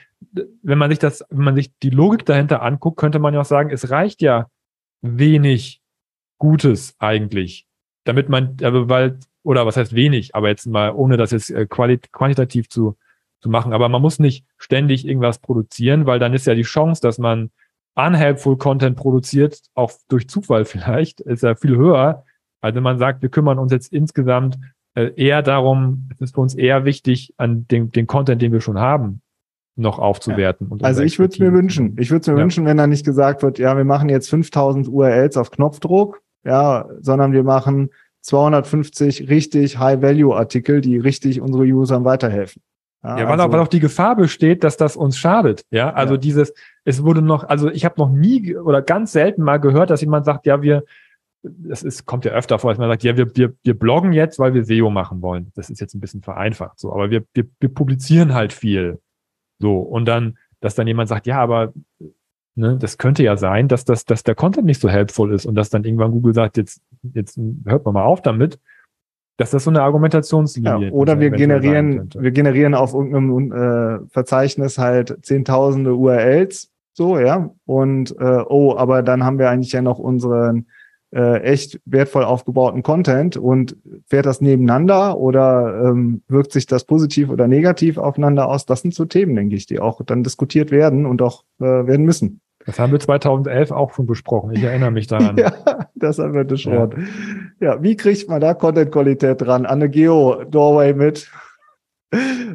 wenn 0.63 0.79
man 0.79 0.89
sich 0.89 0.99
das, 0.99 1.23
wenn 1.29 1.45
man 1.45 1.55
sich 1.55 1.71
die 1.83 1.91
Logik 1.91 2.25
dahinter 2.25 2.63
anguckt, 2.63 2.97
könnte 2.97 3.19
man 3.19 3.35
ja 3.35 3.41
auch 3.41 3.45
sagen, 3.45 3.69
es 3.69 3.91
reicht 3.91 4.21
ja 4.23 4.47
wenig 5.01 5.81
Gutes 6.39 6.95
eigentlich, 6.97 7.67
damit 8.03 8.29
man, 8.29 8.57
aber 8.63 8.89
weil 8.89 9.19
oder 9.43 9.65
was 9.65 9.77
heißt 9.77 9.95
wenig, 9.95 10.35
aber 10.35 10.49
jetzt 10.49 10.67
mal, 10.67 10.91
ohne 10.91 11.17
das 11.17 11.31
jetzt 11.31 11.49
äh, 11.49 11.65
quantitativ 11.65 12.69
zu, 12.69 12.97
zu 13.41 13.49
machen. 13.49 13.73
Aber 13.73 13.89
man 13.89 14.01
muss 14.01 14.19
nicht 14.19 14.45
ständig 14.57 15.07
irgendwas 15.07 15.39
produzieren, 15.39 16.05
weil 16.05 16.19
dann 16.19 16.33
ist 16.33 16.47
ja 16.47 16.55
die 16.55 16.63
Chance, 16.63 17.01
dass 17.01 17.17
man 17.17 17.51
unhelpful 17.95 18.57
Content 18.57 18.97
produziert, 18.97 19.59
auch 19.73 19.91
durch 20.07 20.29
Zufall 20.29 20.65
vielleicht, 20.65 21.21
ist 21.21 21.43
ja 21.43 21.55
viel 21.55 21.77
höher. 21.77 22.23
Also 22.61 22.75
wenn 22.75 22.83
man 22.83 22.99
sagt, 22.99 23.21
wir 23.21 23.29
kümmern 23.29 23.59
uns 23.59 23.71
jetzt 23.71 23.91
insgesamt 23.93 24.57
äh, 24.95 25.11
eher 25.15 25.41
darum, 25.41 26.09
es 26.13 26.21
ist 26.21 26.35
für 26.35 26.41
uns 26.41 26.55
eher 26.55 26.85
wichtig 26.85 27.33
an 27.37 27.67
den, 27.67 27.91
den 27.91 28.07
Content, 28.07 28.41
den 28.41 28.51
wir 28.51 28.61
schon 28.61 28.79
haben. 28.79 29.21
noch 29.75 29.97
aufzuwerten. 29.97 30.69
Ja. 30.71 30.85
also 30.85 31.03
ich 31.03 31.19
würde 31.19 31.33
es 31.33 31.39
mir 31.39 31.53
wünschen. 31.53 31.95
Ich 31.99 32.11
würde 32.11 32.21
es 32.21 32.27
mir 32.27 32.33
ja. 32.33 32.41
wünschen, 32.41 32.65
wenn 32.65 32.75
da 32.75 32.85
nicht 32.85 33.05
gesagt 33.05 33.43
wird, 33.43 33.59
ja, 33.59 33.77
wir 33.77 33.85
machen 33.85 34.09
jetzt 34.09 34.29
5000 34.29 34.89
URLs 34.89 35.37
auf 35.37 35.51
Knopfdruck, 35.51 36.21
ja, 36.43 36.89
sondern 36.99 37.31
wir 37.31 37.43
machen 37.43 37.89
250 38.21 39.29
richtig 39.29 39.77
High-Value-Artikel, 39.79 40.81
die 40.81 40.97
richtig 40.97 41.41
unsere 41.41 41.63
Usern 41.63 42.05
weiterhelfen. 42.05 42.61
Ja, 43.03 43.17
ja 43.17 43.23
weil, 43.25 43.31
also, 43.33 43.43
auch, 43.43 43.51
weil 43.51 43.59
auch 43.61 43.67
die 43.67 43.79
Gefahr 43.79 44.15
besteht, 44.15 44.63
dass 44.63 44.77
das 44.77 44.95
uns 44.95 45.17
schadet. 45.17 45.65
Ja, 45.71 45.93
also 45.93 46.15
ja. 46.15 46.19
dieses, 46.19 46.53
es 46.83 47.03
wurde 47.03 47.21
noch, 47.21 47.43
also 47.45 47.69
ich 47.69 47.85
habe 47.85 47.95
noch 47.97 48.09
nie 48.09 48.55
oder 48.55 48.81
ganz 48.81 49.11
selten 49.11 49.43
mal 49.43 49.57
gehört, 49.57 49.89
dass 49.89 50.01
jemand 50.01 50.25
sagt, 50.25 50.45
ja, 50.45 50.61
wir, 50.61 50.83
es 51.69 51.83
ist, 51.83 52.05
kommt 52.05 52.25
ja 52.25 52.33
öfter 52.33 52.59
vor, 52.59 52.71
dass 52.71 52.79
man 52.79 52.89
sagt, 52.89 53.03
ja, 53.03 53.15
wir, 53.15 53.33
wir, 53.35 53.53
wir 53.63 53.77
bloggen 53.77 54.11
jetzt, 54.11 54.39
weil 54.39 54.53
wir 54.53 54.65
SEO 54.65 54.89
machen 54.89 55.21
wollen. 55.21 55.51
Das 55.55 55.69
ist 55.69 55.79
jetzt 55.79 55.95
ein 55.95 56.01
bisschen 56.01 56.21
vereinfacht 56.21 56.79
so, 56.79 56.91
aber 56.91 57.09
wir, 57.09 57.23
wir, 57.33 57.45
wir 57.59 57.69
publizieren 57.69 58.33
halt 58.33 58.51
viel. 58.51 58.99
So, 59.59 59.79
und 59.79 60.05
dann, 60.05 60.37
dass 60.59 60.75
dann 60.75 60.87
jemand 60.87 61.09
sagt, 61.09 61.27
ja, 61.27 61.39
aber 61.39 61.73
ne, 62.59 62.77
das 62.77 62.97
könnte 62.97 63.23
ja 63.23 63.37
sein, 63.37 63.67
dass, 63.67 63.85
das, 63.85 64.05
dass 64.05 64.23
der 64.23 64.35
Content 64.35 64.65
nicht 64.65 64.81
so 64.81 64.89
helpful 64.89 65.33
ist 65.33 65.45
und 65.45 65.55
dass 65.55 65.69
dann 65.69 65.83
irgendwann 65.83 66.11
Google 66.11 66.33
sagt, 66.33 66.57
jetzt, 66.57 66.81
jetzt 67.13 67.39
hört 67.65 67.85
man 67.85 67.93
mal 67.93 68.03
auf 68.03 68.21
damit, 68.21 68.59
dass 69.37 69.51
das 69.51 69.63
so 69.63 69.69
eine 69.69 69.81
Argumentationslinie 69.81 70.87
ja, 70.87 70.91
Oder 70.91 71.19
wir 71.19 71.31
generieren, 71.31 72.09
wir 72.17 72.31
generieren 72.31 72.75
auf 72.75 72.93
irgendeinem 72.93 73.51
äh, 73.51 74.07
Verzeichnis 74.09 74.77
halt 74.77 75.17
zehntausende 75.21 75.95
URLs, 75.95 76.69
so, 76.93 77.17
ja, 77.17 77.49
und 77.65 78.11
äh, 78.19 78.43
oh, 78.47 78.75
aber 78.75 79.01
dann 79.01 79.23
haben 79.23 79.39
wir 79.39 79.49
eigentlich 79.49 79.71
ja 79.71 79.81
noch 79.81 79.99
unseren 79.99 80.67
äh, 81.11 81.41
echt 81.41 81.79
wertvoll 81.85 82.23
aufgebauten 82.23 82.83
Content 82.83 83.37
und 83.37 83.77
fährt 84.07 84.25
das 84.25 84.41
nebeneinander 84.41 85.17
oder 85.17 85.85
ähm, 85.85 86.21
wirkt 86.27 86.51
sich 86.51 86.65
das 86.65 86.83
positiv 86.83 87.29
oder 87.29 87.47
negativ 87.47 87.97
aufeinander 87.97 88.49
aus? 88.49 88.65
Das 88.65 88.81
sind 88.81 88.93
so 88.93 89.05
Themen, 89.05 89.35
denke 89.35 89.55
ich, 89.55 89.65
die 89.65 89.79
auch 89.79 90.01
dann 90.03 90.23
diskutiert 90.23 90.71
werden 90.71 91.05
und 91.05 91.21
auch 91.21 91.45
äh, 91.59 91.63
werden 91.63 92.05
müssen. 92.05 92.41
Das 92.69 92.77
haben 92.77 92.91
wir 92.91 92.99
2011 92.99 93.71
auch 93.71 93.95
schon 93.95 94.05
besprochen. 94.05 94.51
Ich 94.53 94.61
erinnere 94.61 94.91
mich 94.91 95.07
daran. 95.07 95.35
ja, 95.37 95.51
das 95.95 96.19
haben 96.19 96.35
wir 96.35 96.43
besprochen. 96.43 97.09
Ja. 97.59 97.73
ja, 97.73 97.83
wie 97.83 97.95
kriegt 97.95 98.29
man 98.29 98.39
da 98.39 98.53
Content-Qualität 98.53 99.41
dran? 99.41 99.65
Anne 99.65 99.89
Geo, 99.89 100.43
Doorway 100.43 100.93
mit 100.93 101.31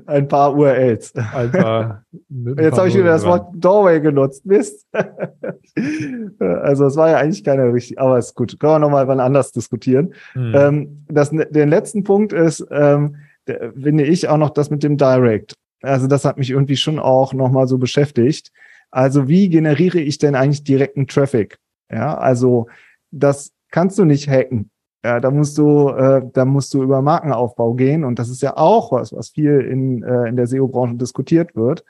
ein 0.07 0.29
paar 0.29 0.55
URLs. 0.55 1.15
Ein 1.17 1.51
paar, 1.51 2.05
Jetzt 2.29 2.79
habe 2.79 2.87
ich 2.87 2.95
wieder 2.95 3.07
das 3.07 3.25
Wort 3.25 3.49
Doorway 3.55 4.01
genutzt. 4.01 4.47
Mist. 4.47 4.87
also 6.39 6.87
es 6.87 6.97
war 6.97 7.11
ja 7.11 7.17
eigentlich 7.17 7.43
keine 7.43 7.73
richtige, 7.73 8.01
aber 8.01 8.17
ist 8.17 8.37
gut. 8.37 8.61
Können 8.61 8.75
wir 8.75 8.79
nochmal 8.79 9.09
wann 9.09 9.19
anders 9.19 9.51
diskutieren. 9.51 10.15
Hm. 10.35 10.53
Ähm, 10.55 11.05
das, 11.09 11.31
den 11.31 11.69
letzten 11.69 12.05
Punkt 12.05 12.33
ist, 12.33 12.65
ähm, 12.71 13.17
der, 13.49 13.73
finde 13.73 14.05
ich 14.05 14.29
auch 14.29 14.39
noch 14.39 14.51
das 14.51 14.71
mit 14.71 14.85
dem 14.85 14.97
Direct. 14.97 15.55
Also 15.83 16.07
das 16.07 16.25
hat 16.25 16.39
mich 16.39 16.51
irgendwie 16.51 16.77
schon 16.77 17.01
auch 17.01 17.35
nochmal 17.35 17.67
so 17.67 17.79
beschäftigt. 17.79 18.53
Also 18.95 19.27
wie 19.27 19.49
generiere 19.49 19.99
ich 19.99 20.19
denn 20.19 20.37
eigentlich 20.37 20.63
direkten 20.63 21.09
Traffic? 21.09 21.59
Ja, 21.91 22.17
also 22.17 22.69
das 23.11 23.53
kannst 23.73 23.99
du 23.99 24.05
nicht 24.05 24.29
hacken. 24.29 24.71
Ja, 25.05 25.19
da 25.19 25.33
musst 25.33 25.59
du, 25.59 25.89
äh, 25.89 26.23
da 26.33 26.45
musst 26.45 26.73
du 26.73 26.83
über 26.85 27.03
Markenaufbau 27.03 27.75
gehen 27.75 28.05
und 28.05 28.21
das 28.21 28.29
ist 28.29 28.41
ja 28.41 28.57
auch 28.57 28.93
was, 28.93 29.13
was 29.13 29.31
viel 29.31 29.61
in, 29.63 30.05
äh, 30.05 30.29
in 30.29 30.37
der 30.37 30.47
SEO-Branche 30.47 30.95
diskutiert 30.95 31.57
wird. 31.57 31.85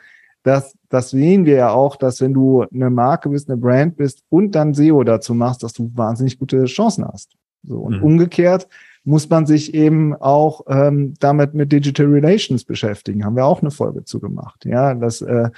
Das, 0.44 0.78
das 0.88 1.10
sehen 1.10 1.44
wir 1.44 1.56
ja 1.56 1.70
auch, 1.72 1.96
dass 1.96 2.22
wenn 2.22 2.32
du 2.32 2.62
eine 2.62 2.88
Marke 2.88 3.28
bist, 3.28 3.50
eine 3.50 3.58
Brand 3.58 3.98
bist 3.98 4.22
und 4.30 4.54
dann 4.54 4.72
SEO 4.72 5.04
dazu 5.04 5.34
machst, 5.34 5.62
dass 5.62 5.74
du 5.74 5.90
wahnsinnig 5.94 6.38
gute 6.38 6.64
Chancen 6.64 7.06
hast. 7.06 7.36
So 7.62 7.80
und 7.80 7.98
mhm. 7.98 8.02
umgekehrt 8.02 8.66
muss 9.04 9.28
man 9.28 9.44
sich 9.44 9.74
eben 9.74 10.14
auch 10.14 10.62
ähm, 10.68 11.14
damit 11.20 11.52
mit 11.52 11.70
Digital 11.70 12.06
Relations 12.06 12.64
beschäftigen. 12.64 13.26
Haben 13.26 13.36
wir 13.36 13.44
auch 13.44 13.60
eine 13.60 13.70
Folge 13.70 14.04
zu 14.04 14.20
gemacht. 14.20 14.64
Ja, 14.64 14.94
dass 14.94 15.20
äh, 15.20 15.50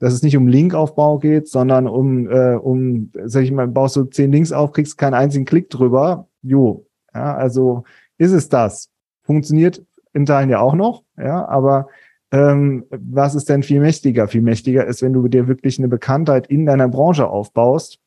dass 0.00 0.14
es 0.14 0.22
nicht 0.22 0.36
um 0.36 0.48
Linkaufbau 0.48 1.18
geht, 1.18 1.46
sondern 1.46 1.86
um, 1.86 2.28
äh, 2.28 2.54
um, 2.54 3.12
sag 3.24 3.44
ich 3.44 3.52
mal, 3.52 3.68
baust 3.68 3.96
du 3.96 4.04
zehn 4.04 4.32
Links 4.32 4.50
auf, 4.50 4.72
kriegst 4.72 4.98
keinen 4.98 5.14
einzigen 5.14 5.44
Klick 5.44 5.68
drüber. 5.70 6.26
Jo, 6.42 6.86
ja, 7.14 7.36
also 7.36 7.84
ist 8.18 8.32
es 8.32 8.48
das. 8.48 8.90
Funktioniert 9.22 9.84
in 10.12 10.26
Teilen 10.26 10.50
ja 10.50 10.58
auch 10.60 10.74
noch, 10.74 11.04
ja, 11.16 11.46
aber 11.46 11.88
ähm, 12.32 12.86
was 12.90 13.34
ist 13.34 13.48
denn 13.48 13.62
viel 13.62 13.80
mächtiger? 13.80 14.26
Viel 14.26 14.40
mächtiger 14.40 14.86
ist, 14.86 15.02
wenn 15.02 15.12
du 15.12 15.28
dir 15.28 15.48
wirklich 15.48 15.78
eine 15.78 15.88
Bekanntheit 15.88 16.46
in 16.46 16.64
deiner 16.64 16.88
Branche 16.88 17.28
aufbaust 17.28 17.98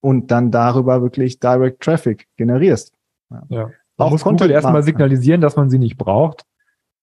und 0.00 0.30
dann 0.30 0.50
darüber 0.50 1.02
wirklich 1.02 1.38
Direct 1.38 1.82
Traffic 1.82 2.28
generierst. 2.36 2.94
Ja. 3.30 3.42
ja. 3.48 3.70
Man 3.98 4.06
auch 4.06 4.12
muss 4.12 4.24
Google 4.24 4.50
erstmal 4.50 4.82
signalisieren, 4.82 5.42
dass 5.42 5.56
man 5.56 5.68
sie 5.68 5.78
nicht 5.78 5.98
braucht, 5.98 6.46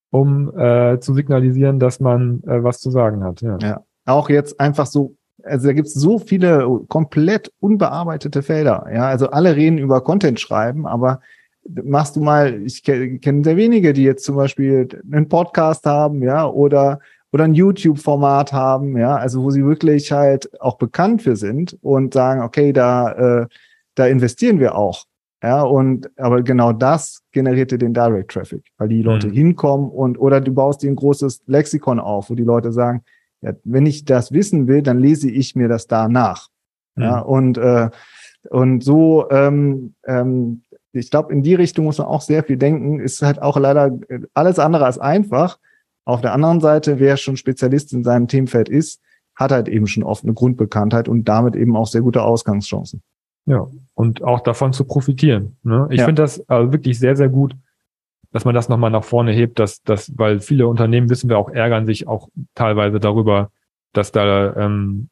um 0.10 0.58
äh, 0.58 0.99
zu 0.99 1.13
signalisieren, 1.13 1.80
dass 1.80 1.99
man 1.99 2.41
äh, 2.47 2.63
was 2.63 2.80
zu 2.80 2.89
sagen 2.89 3.23
hat. 3.23 3.41
Ja. 3.41 3.58
ja. 3.60 3.84
Auch 4.08 4.30
jetzt 4.30 4.60
einfach 4.60 4.88
so 4.88 5.15
also 5.43 5.67
da 5.67 5.74
gibt 5.74 5.88
es 5.88 5.93
so 5.93 6.20
viele 6.20 6.82
komplett 6.88 7.52
unbearbeitete 7.60 8.41
Felder. 8.43 8.88
Ja, 8.93 9.08
also 9.08 9.30
alle 9.30 9.56
reden 9.56 9.78
über 9.78 10.02
Content 10.02 10.39
schreiben, 10.39 10.86
aber 10.86 11.22
machst 11.84 12.15
du 12.15 12.22
mal, 12.22 12.62
ich 12.63 12.84
kenne 12.84 13.43
sehr 13.43 13.58
wenige, 13.58 13.93
die 13.93 14.04
jetzt 14.04 14.24
zum 14.24 14.36
Beispiel 14.36 14.88
einen 15.12 15.30
Podcast 15.30 15.86
haben, 15.86 16.22
ja, 16.22 16.48
oder 16.48 17.00
oder 17.34 17.43
ein 17.43 17.54
YouTube-Format 17.54 18.54
haben, 18.54 18.98
ja, 18.98 19.17
also 19.17 19.43
wo 19.43 19.52
sie 19.52 19.65
wirklich 19.65 20.13
halt 20.13 20.50
auch 20.62 20.78
bekannt 20.78 21.22
für 21.22 21.36
sind 21.36 21.78
und 21.82 22.13
sagen, 22.13 22.41
okay, 22.41 22.72
da 22.72 23.41
äh, 23.41 23.48
da 23.96 24.08
investieren 24.08 24.60
wir 24.60 24.76
auch, 24.76 25.04
ja, 25.43 25.62
und 25.62 26.10
aber 26.17 26.41
genau 26.41 26.72
das 26.72 27.22
generierte 27.34 27.78
den 27.78 27.93
Direct 27.93 28.32
Traffic, 28.32 28.63
weil 28.78 28.88
die 28.88 29.02
Leute 29.02 29.28
mhm. 29.28 29.34
hinkommen 29.34 29.89
und 29.89 30.17
oder 30.17 30.39
du 30.39 30.54
baust 30.54 30.84
dir 30.84 30.89
ein 30.89 30.96
großes 30.96 31.43
Lexikon 31.48 32.00
auf, 32.00 32.30
wo 32.30 32.36
die 32.36 32.43
Leute 32.43 32.72
sagen, 32.72 33.04
ja, 33.48 33.54
wenn 33.64 33.86
ich 33.86 34.06
das 34.06 34.32
wissen 34.32 34.68
will, 34.68 34.82
dann 34.82 35.00
lese 35.00 35.30
ich 35.30 35.56
mir 35.56 35.68
das 35.68 35.88
da 35.88 36.08
nach. 36.08 36.50
Mhm. 36.96 37.04
Ja, 37.04 37.20
und, 37.20 37.58
äh, 37.58 37.90
und 38.50 38.84
so, 38.84 39.30
ähm, 39.30 39.96
ähm, 40.06 40.64
ich 40.94 41.12
glaube, 41.12 41.34
in 41.34 41.44
die 41.44 41.56
Richtung 41.56 41.86
muss 41.86 41.98
man 41.98 42.08
auch 42.08 42.22
sehr 42.22 42.44
viel 42.44 42.58
denken. 42.58 43.00
Ist 43.00 43.22
halt 43.22 43.42
auch 43.42 43.58
leider 43.58 43.98
alles 44.34 44.58
andere 44.60 44.86
als 44.86 44.98
einfach. 44.98 45.60
Auf 46.06 46.22
der 46.22 46.34
anderen 46.34 46.62
Seite, 46.62 47.00
wer 47.00 47.18
schon 47.18 47.38
Spezialist 47.38 47.94
in 47.94 48.04
seinem 48.04 48.28
Themenfeld 48.28 48.70
ist, 48.70 49.02
hat 49.36 49.52
halt 49.52 49.68
eben 49.68 49.88
schon 49.88 50.04
oft 50.04 50.24
eine 50.24 50.34
Grundbekanntheit 50.34 51.08
und 51.08 51.26
damit 51.26 51.56
eben 51.56 51.76
auch 51.76 51.88
sehr 51.88 52.02
gute 52.02 52.24
Ausgangschancen. 52.24 53.04
Ja, 53.46 53.68
und 53.94 54.24
auch 54.24 54.42
davon 54.42 54.74
zu 54.74 54.86
profitieren. 54.86 55.58
Ne? 55.64 55.88
Ich 55.92 56.00
ja. 56.00 56.06
finde 56.06 56.24
das 56.24 56.48
also 56.50 56.74
wirklich 56.74 57.00
sehr, 57.00 57.16
sehr 57.16 57.30
gut, 57.30 57.56
dass 58.32 58.46
man 58.46 58.56
das 58.56 58.70
nochmal 58.70 58.92
nach 58.92 59.04
vorne 59.04 59.32
hebt, 59.32 59.60
dass, 59.60 59.82
dass, 59.84 60.18
weil 60.18 60.40
viele 60.40 60.68
Unternehmen, 60.68 61.10
wissen 61.10 61.30
wir 61.30 61.38
auch, 61.38 61.50
ärgern 61.50 61.86
sich 61.86 62.08
auch 62.08 62.30
teilweise 62.56 63.00
darüber, 63.00 63.52
dass 63.94 64.12
da 64.12 64.56
ähm, 64.56 65.10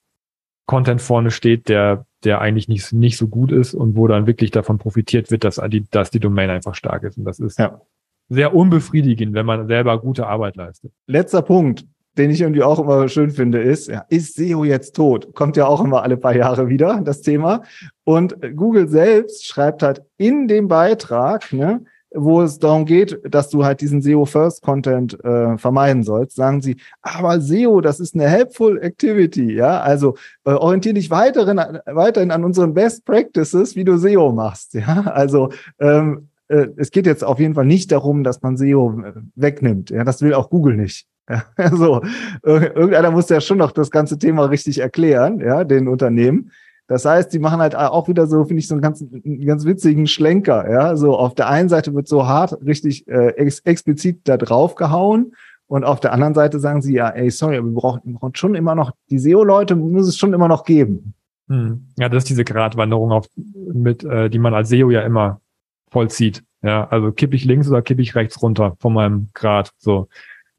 Content 0.65 1.01
vorne 1.01 1.31
steht, 1.31 1.69
der, 1.69 2.05
der 2.23 2.41
eigentlich 2.41 2.67
nicht, 2.67 2.91
nicht 2.91 3.17
so 3.17 3.27
gut 3.27 3.51
ist 3.51 3.73
und 3.73 3.95
wo 3.95 4.07
dann 4.07 4.27
wirklich 4.27 4.51
davon 4.51 4.77
profitiert 4.77 5.31
wird, 5.31 5.43
dass 5.43 5.61
die, 5.69 5.85
dass 5.89 6.09
die 6.11 6.19
Domain 6.19 6.49
einfach 6.49 6.75
stark 6.75 7.03
ist. 7.03 7.17
Und 7.17 7.25
das 7.25 7.39
ist 7.39 7.59
ja. 7.59 7.81
sehr 8.29 8.53
unbefriedigend, 8.55 9.33
wenn 9.33 9.45
man 9.45 9.67
selber 9.67 9.99
gute 9.99 10.27
Arbeit 10.27 10.55
leistet. 10.55 10.91
Letzter 11.07 11.41
Punkt, 11.43 11.85
den 12.17 12.31
ich 12.31 12.41
irgendwie 12.41 12.63
auch 12.63 12.79
immer 12.79 13.07
schön 13.09 13.29
finde, 13.29 13.61
ist, 13.61 13.87
ja, 13.89 14.05
ist 14.09 14.35
SEO 14.35 14.63
jetzt 14.63 14.95
tot? 14.95 15.33
Kommt 15.35 15.57
ja 15.57 15.67
auch 15.67 15.83
immer 15.83 16.01
alle 16.01 16.17
paar 16.17 16.35
Jahre 16.35 16.67
wieder, 16.69 17.01
das 17.03 17.21
Thema. 17.21 17.61
Und 18.03 18.35
Google 18.55 18.87
selbst 18.87 19.45
schreibt 19.45 19.83
halt 19.83 20.01
in 20.17 20.47
dem 20.47 20.67
Beitrag, 20.67 21.51
ne, 21.53 21.83
wo 22.15 22.41
es 22.41 22.59
darum 22.59 22.85
geht, 22.85 23.19
dass 23.29 23.49
du 23.49 23.65
halt 23.65 23.81
diesen 23.81 24.01
SEO-First-Content 24.01 25.23
äh, 25.23 25.57
vermeiden 25.57 26.03
sollst, 26.03 26.35
sagen 26.35 26.61
sie, 26.61 26.77
aber 27.01 27.41
SEO, 27.41 27.81
das 27.81 27.99
ist 27.99 28.15
eine 28.15 28.27
helpful 28.27 28.79
activity, 28.81 29.53
ja, 29.53 29.81
also 29.81 30.15
äh, 30.45 30.51
orientiere 30.51 30.95
dich 30.95 31.09
weiterhin, 31.09 31.59
weiterhin 31.85 32.31
an 32.31 32.43
unseren 32.43 32.73
Best 32.73 33.05
Practices, 33.05 33.75
wie 33.75 33.83
du 33.83 33.97
SEO 33.97 34.31
machst, 34.31 34.73
ja, 34.73 35.01
also 35.01 35.49
ähm, 35.79 36.29
äh, 36.47 36.67
es 36.77 36.91
geht 36.91 37.05
jetzt 37.05 37.23
auf 37.23 37.39
jeden 37.39 37.55
Fall 37.55 37.65
nicht 37.65 37.91
darum, 37.91 38.23
dass 38.23 38.41
man 38.41 38.57
SEO 38.57 39.01
äh, 39.01 39.13
wegnimmt, 39.35 39.89
ja, 39.89 40.03
das 40.03 40.21
will 40.21 40.33
auch 40.33 40.49
Google 40.49 40.75
nicht. 40.75 41.07
Ja, 41.29 41.43
also 41.55 42.01
irgendeiner 42.43 43.11
muss 43.11 43.29
ja 43.29 43.41
schon 43.41 43.57
noch 43.57 43.71
das 43.71 43.89
ganze 43.89 44.19
Thema 44.19 44.45
richtig 44.45 44.79
erklären, 44.79 45.39
ja, 45.39 45.63
den 45.63 45.87
Unternehmen. 45.87 46.51
Das 46.87 47.05
heißt, 47.05 47.33
die 47.33 47.39
machen 47.39 47.59
halt 47.59 47.75
auch 47.75 48.07
wieder 48.07 48.27
so, 48.27 48.45
finde 48.45 48.59
ich, 48.59 48.67
so 48.67 48.75
einen 48.75 48.81
ganz, 48.81 49.01
einen 49.01 49.45
ganz 49.45 49.65
witzigen 49.65 50.05
Schlenker. 50.05 50.69
Ja, 50.69 50.95
so 50.95 51.17
auf 51.17 51.33
der 51.33 51.49
einen 51.49 51.69
Seite 51.69 51.93
wird 51.95 52.07
so 52.07 52.27
hart 52.27 52.57
richtig 52.63 53.07
äh, 53.07 53.29
ex 53.37 53.59
explizit 53.59 54.21
da 54.25 54.37
drauf 54.37 54.75
gehauen 54.75 55.33
und 55.67 55.83
auf 55.83 55.99
der 55.99 56.13
anderen 56.13 56.35
Seite 56.35 56.59
sagen 56.59 56.81
sie, 56.81 56.93
ja, 56.93 57.09
ey, 57.09 57.31
sorry, 57.31 57.55
wir 57.55 57.71
brauchen, 57.71 58.01
wir 58.03 58.13
brauchen 58.19 58.35
schon 58.35 58.55
immer 58.55 58.75
noch, 58.75 58.91
die 59.09 59.17
SEO-Leute 59.17 59.75
muss 59.75 60.07
es 60.07 60.17
schon 60.17 60.33
immer 60.33 60.47
noch 60.47 60.63
geben. 60.63 61.15
Hm. 61.47 61.87
Ja, 61.97 62.09
das 62.09 62.23
ist 62.23 62.29
diese 62.29 62.43
Gratwanderung, 62.43 63.11
auf, 63.11 63.27
mit, 63.35 64.03
äh, 64.03 64.29
die 64.29 64.39
man 64.39 64.53
als 64.53 64.69
SEO 64.69 64.91
ja 64.91 65.01
immer 65.01 65.41
vollzieht. 65.89 66.43
Ja, 66.61 66.87
also 66.87 67.11
kippe 67.11 67.35
ich 67.35 67.45
links 67.45 67.69
oder 67.69 67.81
kippe 67.81 68.01
ich 68.01 68.15
rechts 68.15 68.41
runter 68.41 68.75
von 68.79 68.93
meinem 68.93 69.29
Grad. 69.33 69.71
So. 69.77 70.07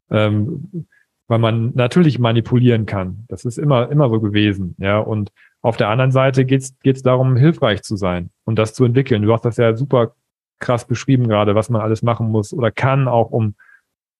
Ähm, 0.09 0.87
weil 1.27 1.39
man 1.39 1.73
natürlich 1.75 2.19
manipulieren 2.19 2.85
kann. 2.85 3.25
Das 3.27 3.43
ist 3.43 3.57
immer, 3.57 3.91
immer 3.91 4.09
so 4.09 4.21
gewesen. 4.21 4.75
Ja, 4.77 4.99
und 4.99 5.31
auf 5.67 5.75
der 5.75 5.89
anderen 5.89 6.11
Seite 6.11 6.45
geht 6.45 6.73
es 6.81 7.03
darum, 7.03 7.35
hilfreich 7.35 7.83
zu 7.83 7.97
sein 7.97 8.29
und 8.45 8.57
das 8.57 8.73
zu 8.73 8.85
entwickeln. 8.85 9.21
Du 9.21 9.33
hast 9.33 9.43
das 9.43 9.57
ja 9.57 9.75
super 9.75 10.15
krass 10.59 10.87
beschrieben 10.87 11.27
gerade, 11.27 11.55
was 11.55 11.69
man 11.69 11.81
alles 11.81 12.01
machen 12.01 12.29
muss 12.29 12.53
oder 12.53 12.71
kann, 12.71 13.09
auch 13.09 13.31
um 13.31 13.55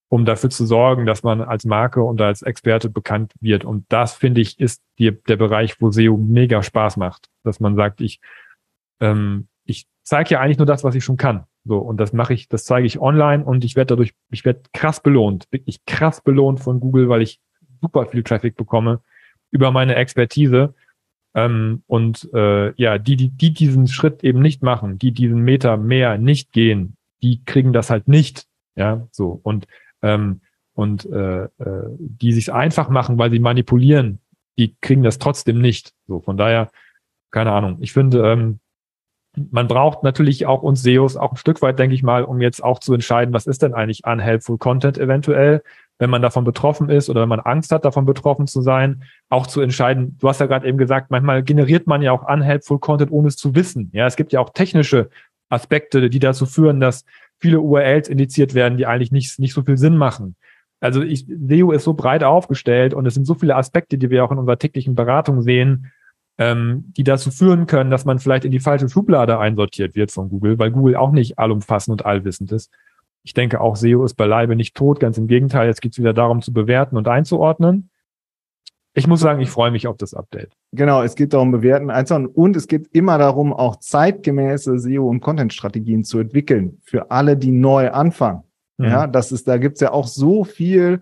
um 0.10 0.26
dafür 0.26 0.50
zu 0.50 0.66
sorgen, 0.66 1.06
dass 1.06 1.24
man 1.24 1.42
als 1.42 1.66
Marke 1.66 2.02
und 2.02 2.22
als 2.22 2.42
Experte 2.42 2.90
bekannt 2.90 3.34
wird. 3.42 3.66
Und 3.66 3.86
das, 3.90 4.14
finde 4.14 4.42
ich, 4.42 4.60
ist 4.60 4.82
die, 5.00 5.12
der 5.12 5.36
Bereich, 5.36 5.82
wo 5.82 5.92
SEO 5.92 6.18
mega 6.18 6.64
Spaß 6.64 6.98
macht. 6.98 7.30
Dass 7.44 7.60
man 7.60 7.76
sagt, 7.76 8.00
ich, 8.00 8.22
ähm, 9.02 9.48
ich 9.66 9.86
zeige 10.04 10.32
ja 10.32 10.40
eigentlich 10.40 10.60
nur 10.60 10.66
das, 10.66 10.86
was 10.86 10.96
ich 10.96 11.04
schon 11.04 11.18
kann. 11.18 11.46
So, 11.66 11.80
und 11.80 11.98
das 11.98 12.14
mache 12.14 12.34
ich, 12.34 12.48
das 12.48 12.64
zeige 12.64 12.88
ich 12.88 13.02
online 13.02 13.44
und 13.44 13.66
ich 13.66 13.76
werde 13.76 13.96
dadurch, 13.96 14.14
ich 14.32 14.46
werde 14.46 14.62
krass 14.74 15.02
belohnt, 15.02 15.46
wirklich 15.52 15.84
krass 15.86 16.22
belohnt 16.22 16.62
von 16.62 16.80
Google, 16.80 17.10
weil 17.10 17.22
ich 17.22 17.42
super 17.82 18.06
viel 18.06 18.24
Traffic 18.24 18.56
bekomme 18.56 19.02
über 19.52 19.72
meine 19.72 19.96
Expertise. 19.96 20.74
Ähm, 21.34 21.84
und 21.88 22.30
äh, 22.34 22.74
ja, 22.82 22.98
die, 22.98 23.16
die, 23.16 23.30
die 23.30 23.54
diesen 23.54 23.88
Schritt 23.88 24.24
eben 24.24 24.42
nicht 24.42 24.64
machen, 24.64 24.98
die 24.98 25.12
diesen 25.12 25.42
Meter 25.42 25.78
mehr 25.78 26.18
nicht 26.18 26.52
gehen, 26.52 26.98
die 27.22 27.44
kriegen 27.46 27.74
das 27.74 27.90
halt 27.90 28.08
nicht. 28.08 28.48
Ja, 28.76 29.08
so. 29.12 29.40
Und 29.44 29.68
ähm, 30.02 30.42
und 30.74 31.08
äh, 31.08 31.46
äh, 31.46 31.50
die 31.98 32.32
sich 32.34 32.54
einfach 32.54 32.90
machen, 32.90 33.18
weil 33.18 33.32
sie 33.32 33.40
manipulieren, 33.40 34.20
die 34.60 34.76
kriegen 34.80 35.02
das 35.02 35.18
trotzdem 35.18 35.60
nicht. 35.60 35.94
So, 36.08 36.20
von 36.20 36.38
daher, 36.38 36.70
keine 37.32 37.52
Ahnung. 37.52 37.78
Ich 37.82 37.94
finde, 37.94 38.32
ähm, 38.32 38.60
man 39.36 39.68
braucht 39.68 40.04
natürlich 40.04 40.46
auch 40.46 40.62
uns 40.62 40.84
SEOs 40.84 41.18
auch 41.18 41.32
ein 41.32 41.38
Stück 41.38 41.64
weit, 41.64 41.80
denke 41.80 41.96
ich 41.96 42.04
mal, 42.04 42.24
um 42.24 42.42
jetzt 42.42 42.64
auch 42.64 42.80
zu 42.80 42.94
entscheiden, 42.94 43.34
was 43.34 43.48
ist 43.48 43.64
denn 43.64 43.74
eigentlich 43.74 44.06
unhelpful 44.06 44.60
Content 44.60 45.00
eventuell, 45.00 45.64
wenn 46.00 46.10
man 46.10 46.22
davon 46.22 46.44
betroffen 46.44 46.90
ist 46.90 47.10
oder 47.10 47.22
wenn 47.22 47.30
man 47.30 47.40
Angst 47.40 47.72
hat, 47.72 47.86
davon 47.86 48.06
betroffen 48.06 48.48
zu 48.48 48.62
sein, 48.62 49.04
auch 49.30 49.48
zu 49.48 49.62
entscheiden. 49.62 50.18
Du 50.20 50.30
hast 50.30 50.40
ja 50.40 50.46
gerade 50.46 50.68
eben 50.68 50.78
gesagt, 50.78 51.10
manchmal 51.10 51.44
generiert 51.44 51.88
man 51.88 52.02
ja 52.02 52.12
auch 52.12 52.28
unhelpful 52.28 52.80
Content, 52.80 53.12
ohne 53.12 53.30
es 53.30 53.36
zu 53.36 53.56
wissen. 53.56 53.90
Ja, 53.94 54.06
es 54.06 54.16
gibt 54.16 54.32
ja 54.32 54.40
auch 54.40 54.52
technische 54.52 55.10
Aspekte, 55.50 56.10
die 56.10 56.20
dazu 56.20 56.46
führen, 56.46 56.80
dass 56.80 57.06
viele 57.40 57.60
URLs 57.60 58.10
indiziert 58.10 58.54
werden, 58.54 58.78
die 58.78 58.86
eigentlich 58.86 59.12
nicht, 59.12 59.40
nicht 59.40 59.54
so 59.54 59.64
viel 59.64 59.78
Sinn 59.78 59.98
machen. 59.98 60.36
Also 60.80 61.02
ich, 61.02 61.26
SEO 61.26 61.72
ist 61.72 61.84
so 61.84 61.94
breit 61.94 62.24
aufgestellt 62.24 62.94
und 62.94 63.06
es 63.06 63.16
sind 63.16 63.26
so 63.26 63.34
viele 63.34 63.56
Aspekte, 63.56 63.98
die 63.98 64.10
wir 64.10 64.24
auch 64.24 64.32
in 64.32 64.38
unserer 64.38 64.60
täglichen 64.60 64.94
Beratung 64.94 65.42
sehen, 65.42 65.92
ähm, 66.38 66.94
die 66.96 67.04
dazu 67.04 67.32
führen 67.32 67.66
können, 67.66 67.90
dass 67.90 68.06
man 68.06 68.20
vielleicht 68.20 68.46
in 68.46 68.52
die 68.52 68.60
falsche 68.60 68.88
Schublade 68.88 69.40
einsortiert 69.40 69.96
wird 69.96 70.12
von 70.12 70.30
Google, 70.30 70.60
weil 70.60 70.72
Google 70.72 70.96
auch 70.96 71.12
nicht 71.12 71.40
allumfassend 71.40 71.94
und 71.94 72.06
allwissend 72.06 72.52
ist. 72.52 72.72
Ich 73.28 73.34
denke 73.34 73.60
auch 73.60 73.76
SEO 73.76 74.06
ist 74.06 74.14
beileibe 74.14 74.56
nicht 74.56 74.74
tot, 74.74 75.02
ganz 75.02 75.18
im 75.18 75.28
Gegenteil, 75.28 75.68
jetzt 75.68 75.82
geht 75.82 75.92
es 75.92 76.00
wieder 76.00 76.14
darum 76.14 76.42
zu 76.42 76.54
bewerten 76.54 76.96
und 76.96 77.10
einzuordnen. 77.10 77.90
Ich 78.94 79.06
muss 79.06 79.20
sagen, 79.20 79.42
ich 79.42 79.50
freue 79.50 79.70
mich 79.70 79.86
auf 79.86 79.98
das 79.98 80.14
Update. 80.14 80.54
Genau, 80.72 81.04
es 81.04 81.16
geht 81.16 81.34
darum, 81.34 81.52
bewerten, 81.52 81.90
einzuordnen 81.90 82.32
und 82.32 82.56
es 82.56 82.70
geht 82.70 82.88
immer 82.94 83.18
darum, 83.18 83.52
auch 83.52 83.76
zeitgemäße 83.76 84.80
SEO- 84.80 85.10
und 85.10 85.20
Content-Strategien 85.20 86.06
zu 86.06 86.20
entwickeln 86.20 86.80
für 86.86 87.12
alle, 87.12 87.36
die 87.36 87.52
neu 87.52 87.92
anfangen. 87.92 88.44
Mhm. 88.78 88.86
Ja, 88.86 89.08
das 89.08 89.34
ist, 89.34 89.46
da 89.46 89.58
gibt's 89.58 89.82
ja 89.82 89.92
auch 89.92 90.08
so 90.08 90.46
viel 90.46 91.02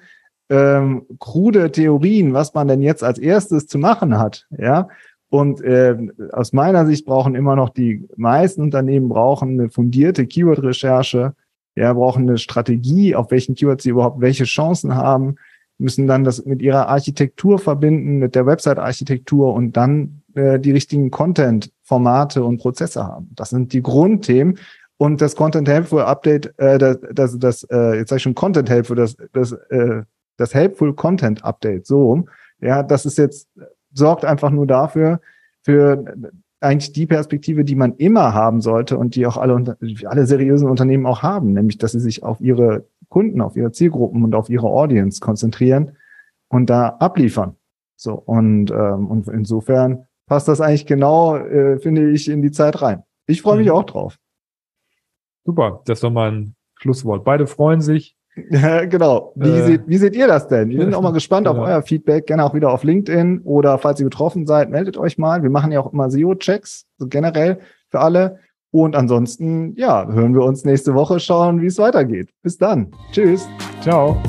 ähm, 0.49 1.05
krude 1.19 1.71
Theorien, 1.71 2.33
was 2.33 2.55
man 2.55 2.67
denn 2.67 2.81
jetzt 2.81 3.03
als 3.03 3.19
erstes 3.19 3.67
zu 3.67 3.77
machen 3.77 4.17
hat. 4.17 4.47
Ja, 4.49 4.87
und 5.29 5.61
äh, 5.61 5.95
aus 6.31 6.53
meiner 6.53 6.87
Sicht 6.87 7.05
brauchen 7.05 7.35
immer 7.35 7.55
noch 7.55 7.69
die 7.69 8.07
meisten 8.17 8.63
Unternehmen 8.63 9.09
brauchen 9.09 9.59
eine 9.59 9.69
fundierte 9.69 10.25
Keyword-Recherche, 10.25 11.35
ja, 11.75 11.93
brauchen 11.93 12.27
eine 12.27 12.37
Strategie, 12.37 13.15
auf 13.15 13.31
welchen 13.31 13.55
Keywords 13.55 13.83
sie 13.83 13.89
überhaupt 13.89 14.21
welche 14.21 14.45
Chancen 14.45 14.95
haben 14.95 15.35
müssen 15.77 16.07
dann 16.07 16.23
das 16.23 16.45
mit 16.45 16.61
ihrer 16.61 16.87
Architektur 16.87 17.59
verbinden, 17.59 18.17
mit 18.17 18.35
der 18.35 18.45
Website-Architektur 18.45 19.53
und 19.53 19.75
dann 19.75 20.21
äh, 20.33 20.59
die 20.59 20.71
richtigen 20.71 21.11
Content-Formate 21.11 22.43
und 22.43 22.59
Prozesse 22.59 23.03
haben. 23.03 23.29
Das 23.35 23.49
sind 23.49 23.73
die 23.73 23.81
Grundthemen. 23.81 24.57
Und 24.97 25.19
das 25.19 25.35
Content 25.35 25.67
Helpful 25.67 26.01
Update, 26.01 26.57
äh, 26.57 26.77
das, 26.77 26.97
das, 27.11 27.39
das 27.39 27.63
äh, 27.63 27.97
jetzt 27.97 28.09
sage 28.09 28.17
ich 28.17 28.23
schon 28.23 28.35
Content 28.35 28.69
Helpful, 28.69 28.95
das, 28.95 29.17
das, 29.33 29.51
äh, 29.51 30.03
das 30.37 30.53
Helpful 30.53 30.93
Content 30.93 31.43
Update, 31.43 31.85
so 31.85 32.05
rum, 32.05 32.29
ja, 32.61 32.81
das 32.81 33.05
ist 33.05 33.17
jetzt, 33.17 33.49
sorgt 33.93 34.23
einfach 34.23 34.51
nur 34.51 34.65
dafür, 34.65 35.19
für 35.63 36.15
eigentlich 36.61 36.93
die 36.93 37.05
Perspektive, 37.05 37.63
die 37.63 37.75
man 37.75 37.95
immer 37.95 38.33
haben 38.33 38.61
sollte 38.61 38.97
und 38.97 39.15
die 39.15 39.25
auch 39.27 39.37
alle, 39.37 39.77
alle 40.05 40.25
seriösen 40.25 40.69
Unternehmen 40.69 41.05
auch 41.05 41.21
haben, 41.21 41.53
nämlich, 41.53 41.77
dass 41.77 41.91
sie 41.91 41.99
sich 41.99 42.23
auf 42.23 42.41
ihre 42.41 42.87
Kunden, 43.09 43.41
auf 43.41 43.55
ihre 43.55 43.71
Zielgruppen 43.71 44.23
und 44.23 44.35
auf 44.35 44.49
ihre 44.49 44.67
Audience 44.67 45.19
konzentrieren 45.19 45.97
und 46.47 46.69
da 46.69 46.89
abliefern. 46.99 47.55
So, 47.95 48.13
und, 48.13 48.71
ähm, 48.71 49.07
und 49.07 49.27
insofern 49.27 50.05
passt 50.27 50.47
das 50.47 50.61
eigentlich 50.61 50.85
genau, 50.85 51.37
äh, 51.37 51.79
finde 51.79 52.11
ich, 52.11 52.29
in 52.29 52.41
die 52.41 52.51
Zeit 52.51 52.81
rein. 52.81 53.03
Ich 53.27 53.41
freue 53.41 53.57
mich 53.57 53.67
mhm. 53.67 53.73
auch 53.73 53.83
drauf. 53.83 54.17
Super, 55.45 55.81
das 55.85 55.97
ist 55.97 56.03
doch 56.03 56.11
mal 56.11 56.31
ein 56.31 56.55
Schlusswort. 56.75 57.23
Beide 57.23 57.47
freuen 57.47 57.81
sich. 57.81 58.14
Ja, 58.49 58.85
genau. 58.85 59.33
Wie, 59.35 59.49
äh, 59.49 59.65
seht, 59.65 59.87
wie 59.87 59.97
seht 59.97 60.15
ihr 60.15 60.27
das 60.27 60.47
denn? 60.47 60.69
Wir 60.69 60.81
sind 60.81 60.93
auch 60.93 61.01
mal 61.01 61.11
gespannt 61.13 61.47
auf 61.47 61.57
euer 61.57 61.81
Feedback. 61.81 62.27
Gerne 62.27 62.43
auch 62.43 62.53
wieder 62.53 62.71
auf 62.71 62.83
LinkedIn 62.83 63.41
oder 63.43 63.77
falls 63.77 63.99
ihr 63.99 64.05
betroffen 64.05 64.45
seid, 64.45 64.69
meldet 64.69 64.97
euch 64.97 65.17
mal. 65.17 65.43
Wir 65.43 65.49
machen 65.49 65.71
ja 65.71 65.79
auch 65.79 65.91
immer 65.91 66.09
SEO-Checks, 66.09 66.85
so 66.97 67.07
generell 67.07 67.59
für 67.89 67.99
alle. 67.99 68.39
Und 68.71 68.95
ansonsten, 68.95 69.73
ja, 69.77 70.05
hören 70.07 70.33
wir 70.33 70.43
uns 70.43 70.65
nächste 70.65 70.95
Woche, 70.95 71.19
schauen, 71.21 71.61
wie 71.61 71.67
es 71.67 71.77
weitergeht. 71.77 72.29
Bis 72.43 72.57
dann. 72.57 72.91
Tschüss. 73.13 73.47
Ciao. 73.81 74.21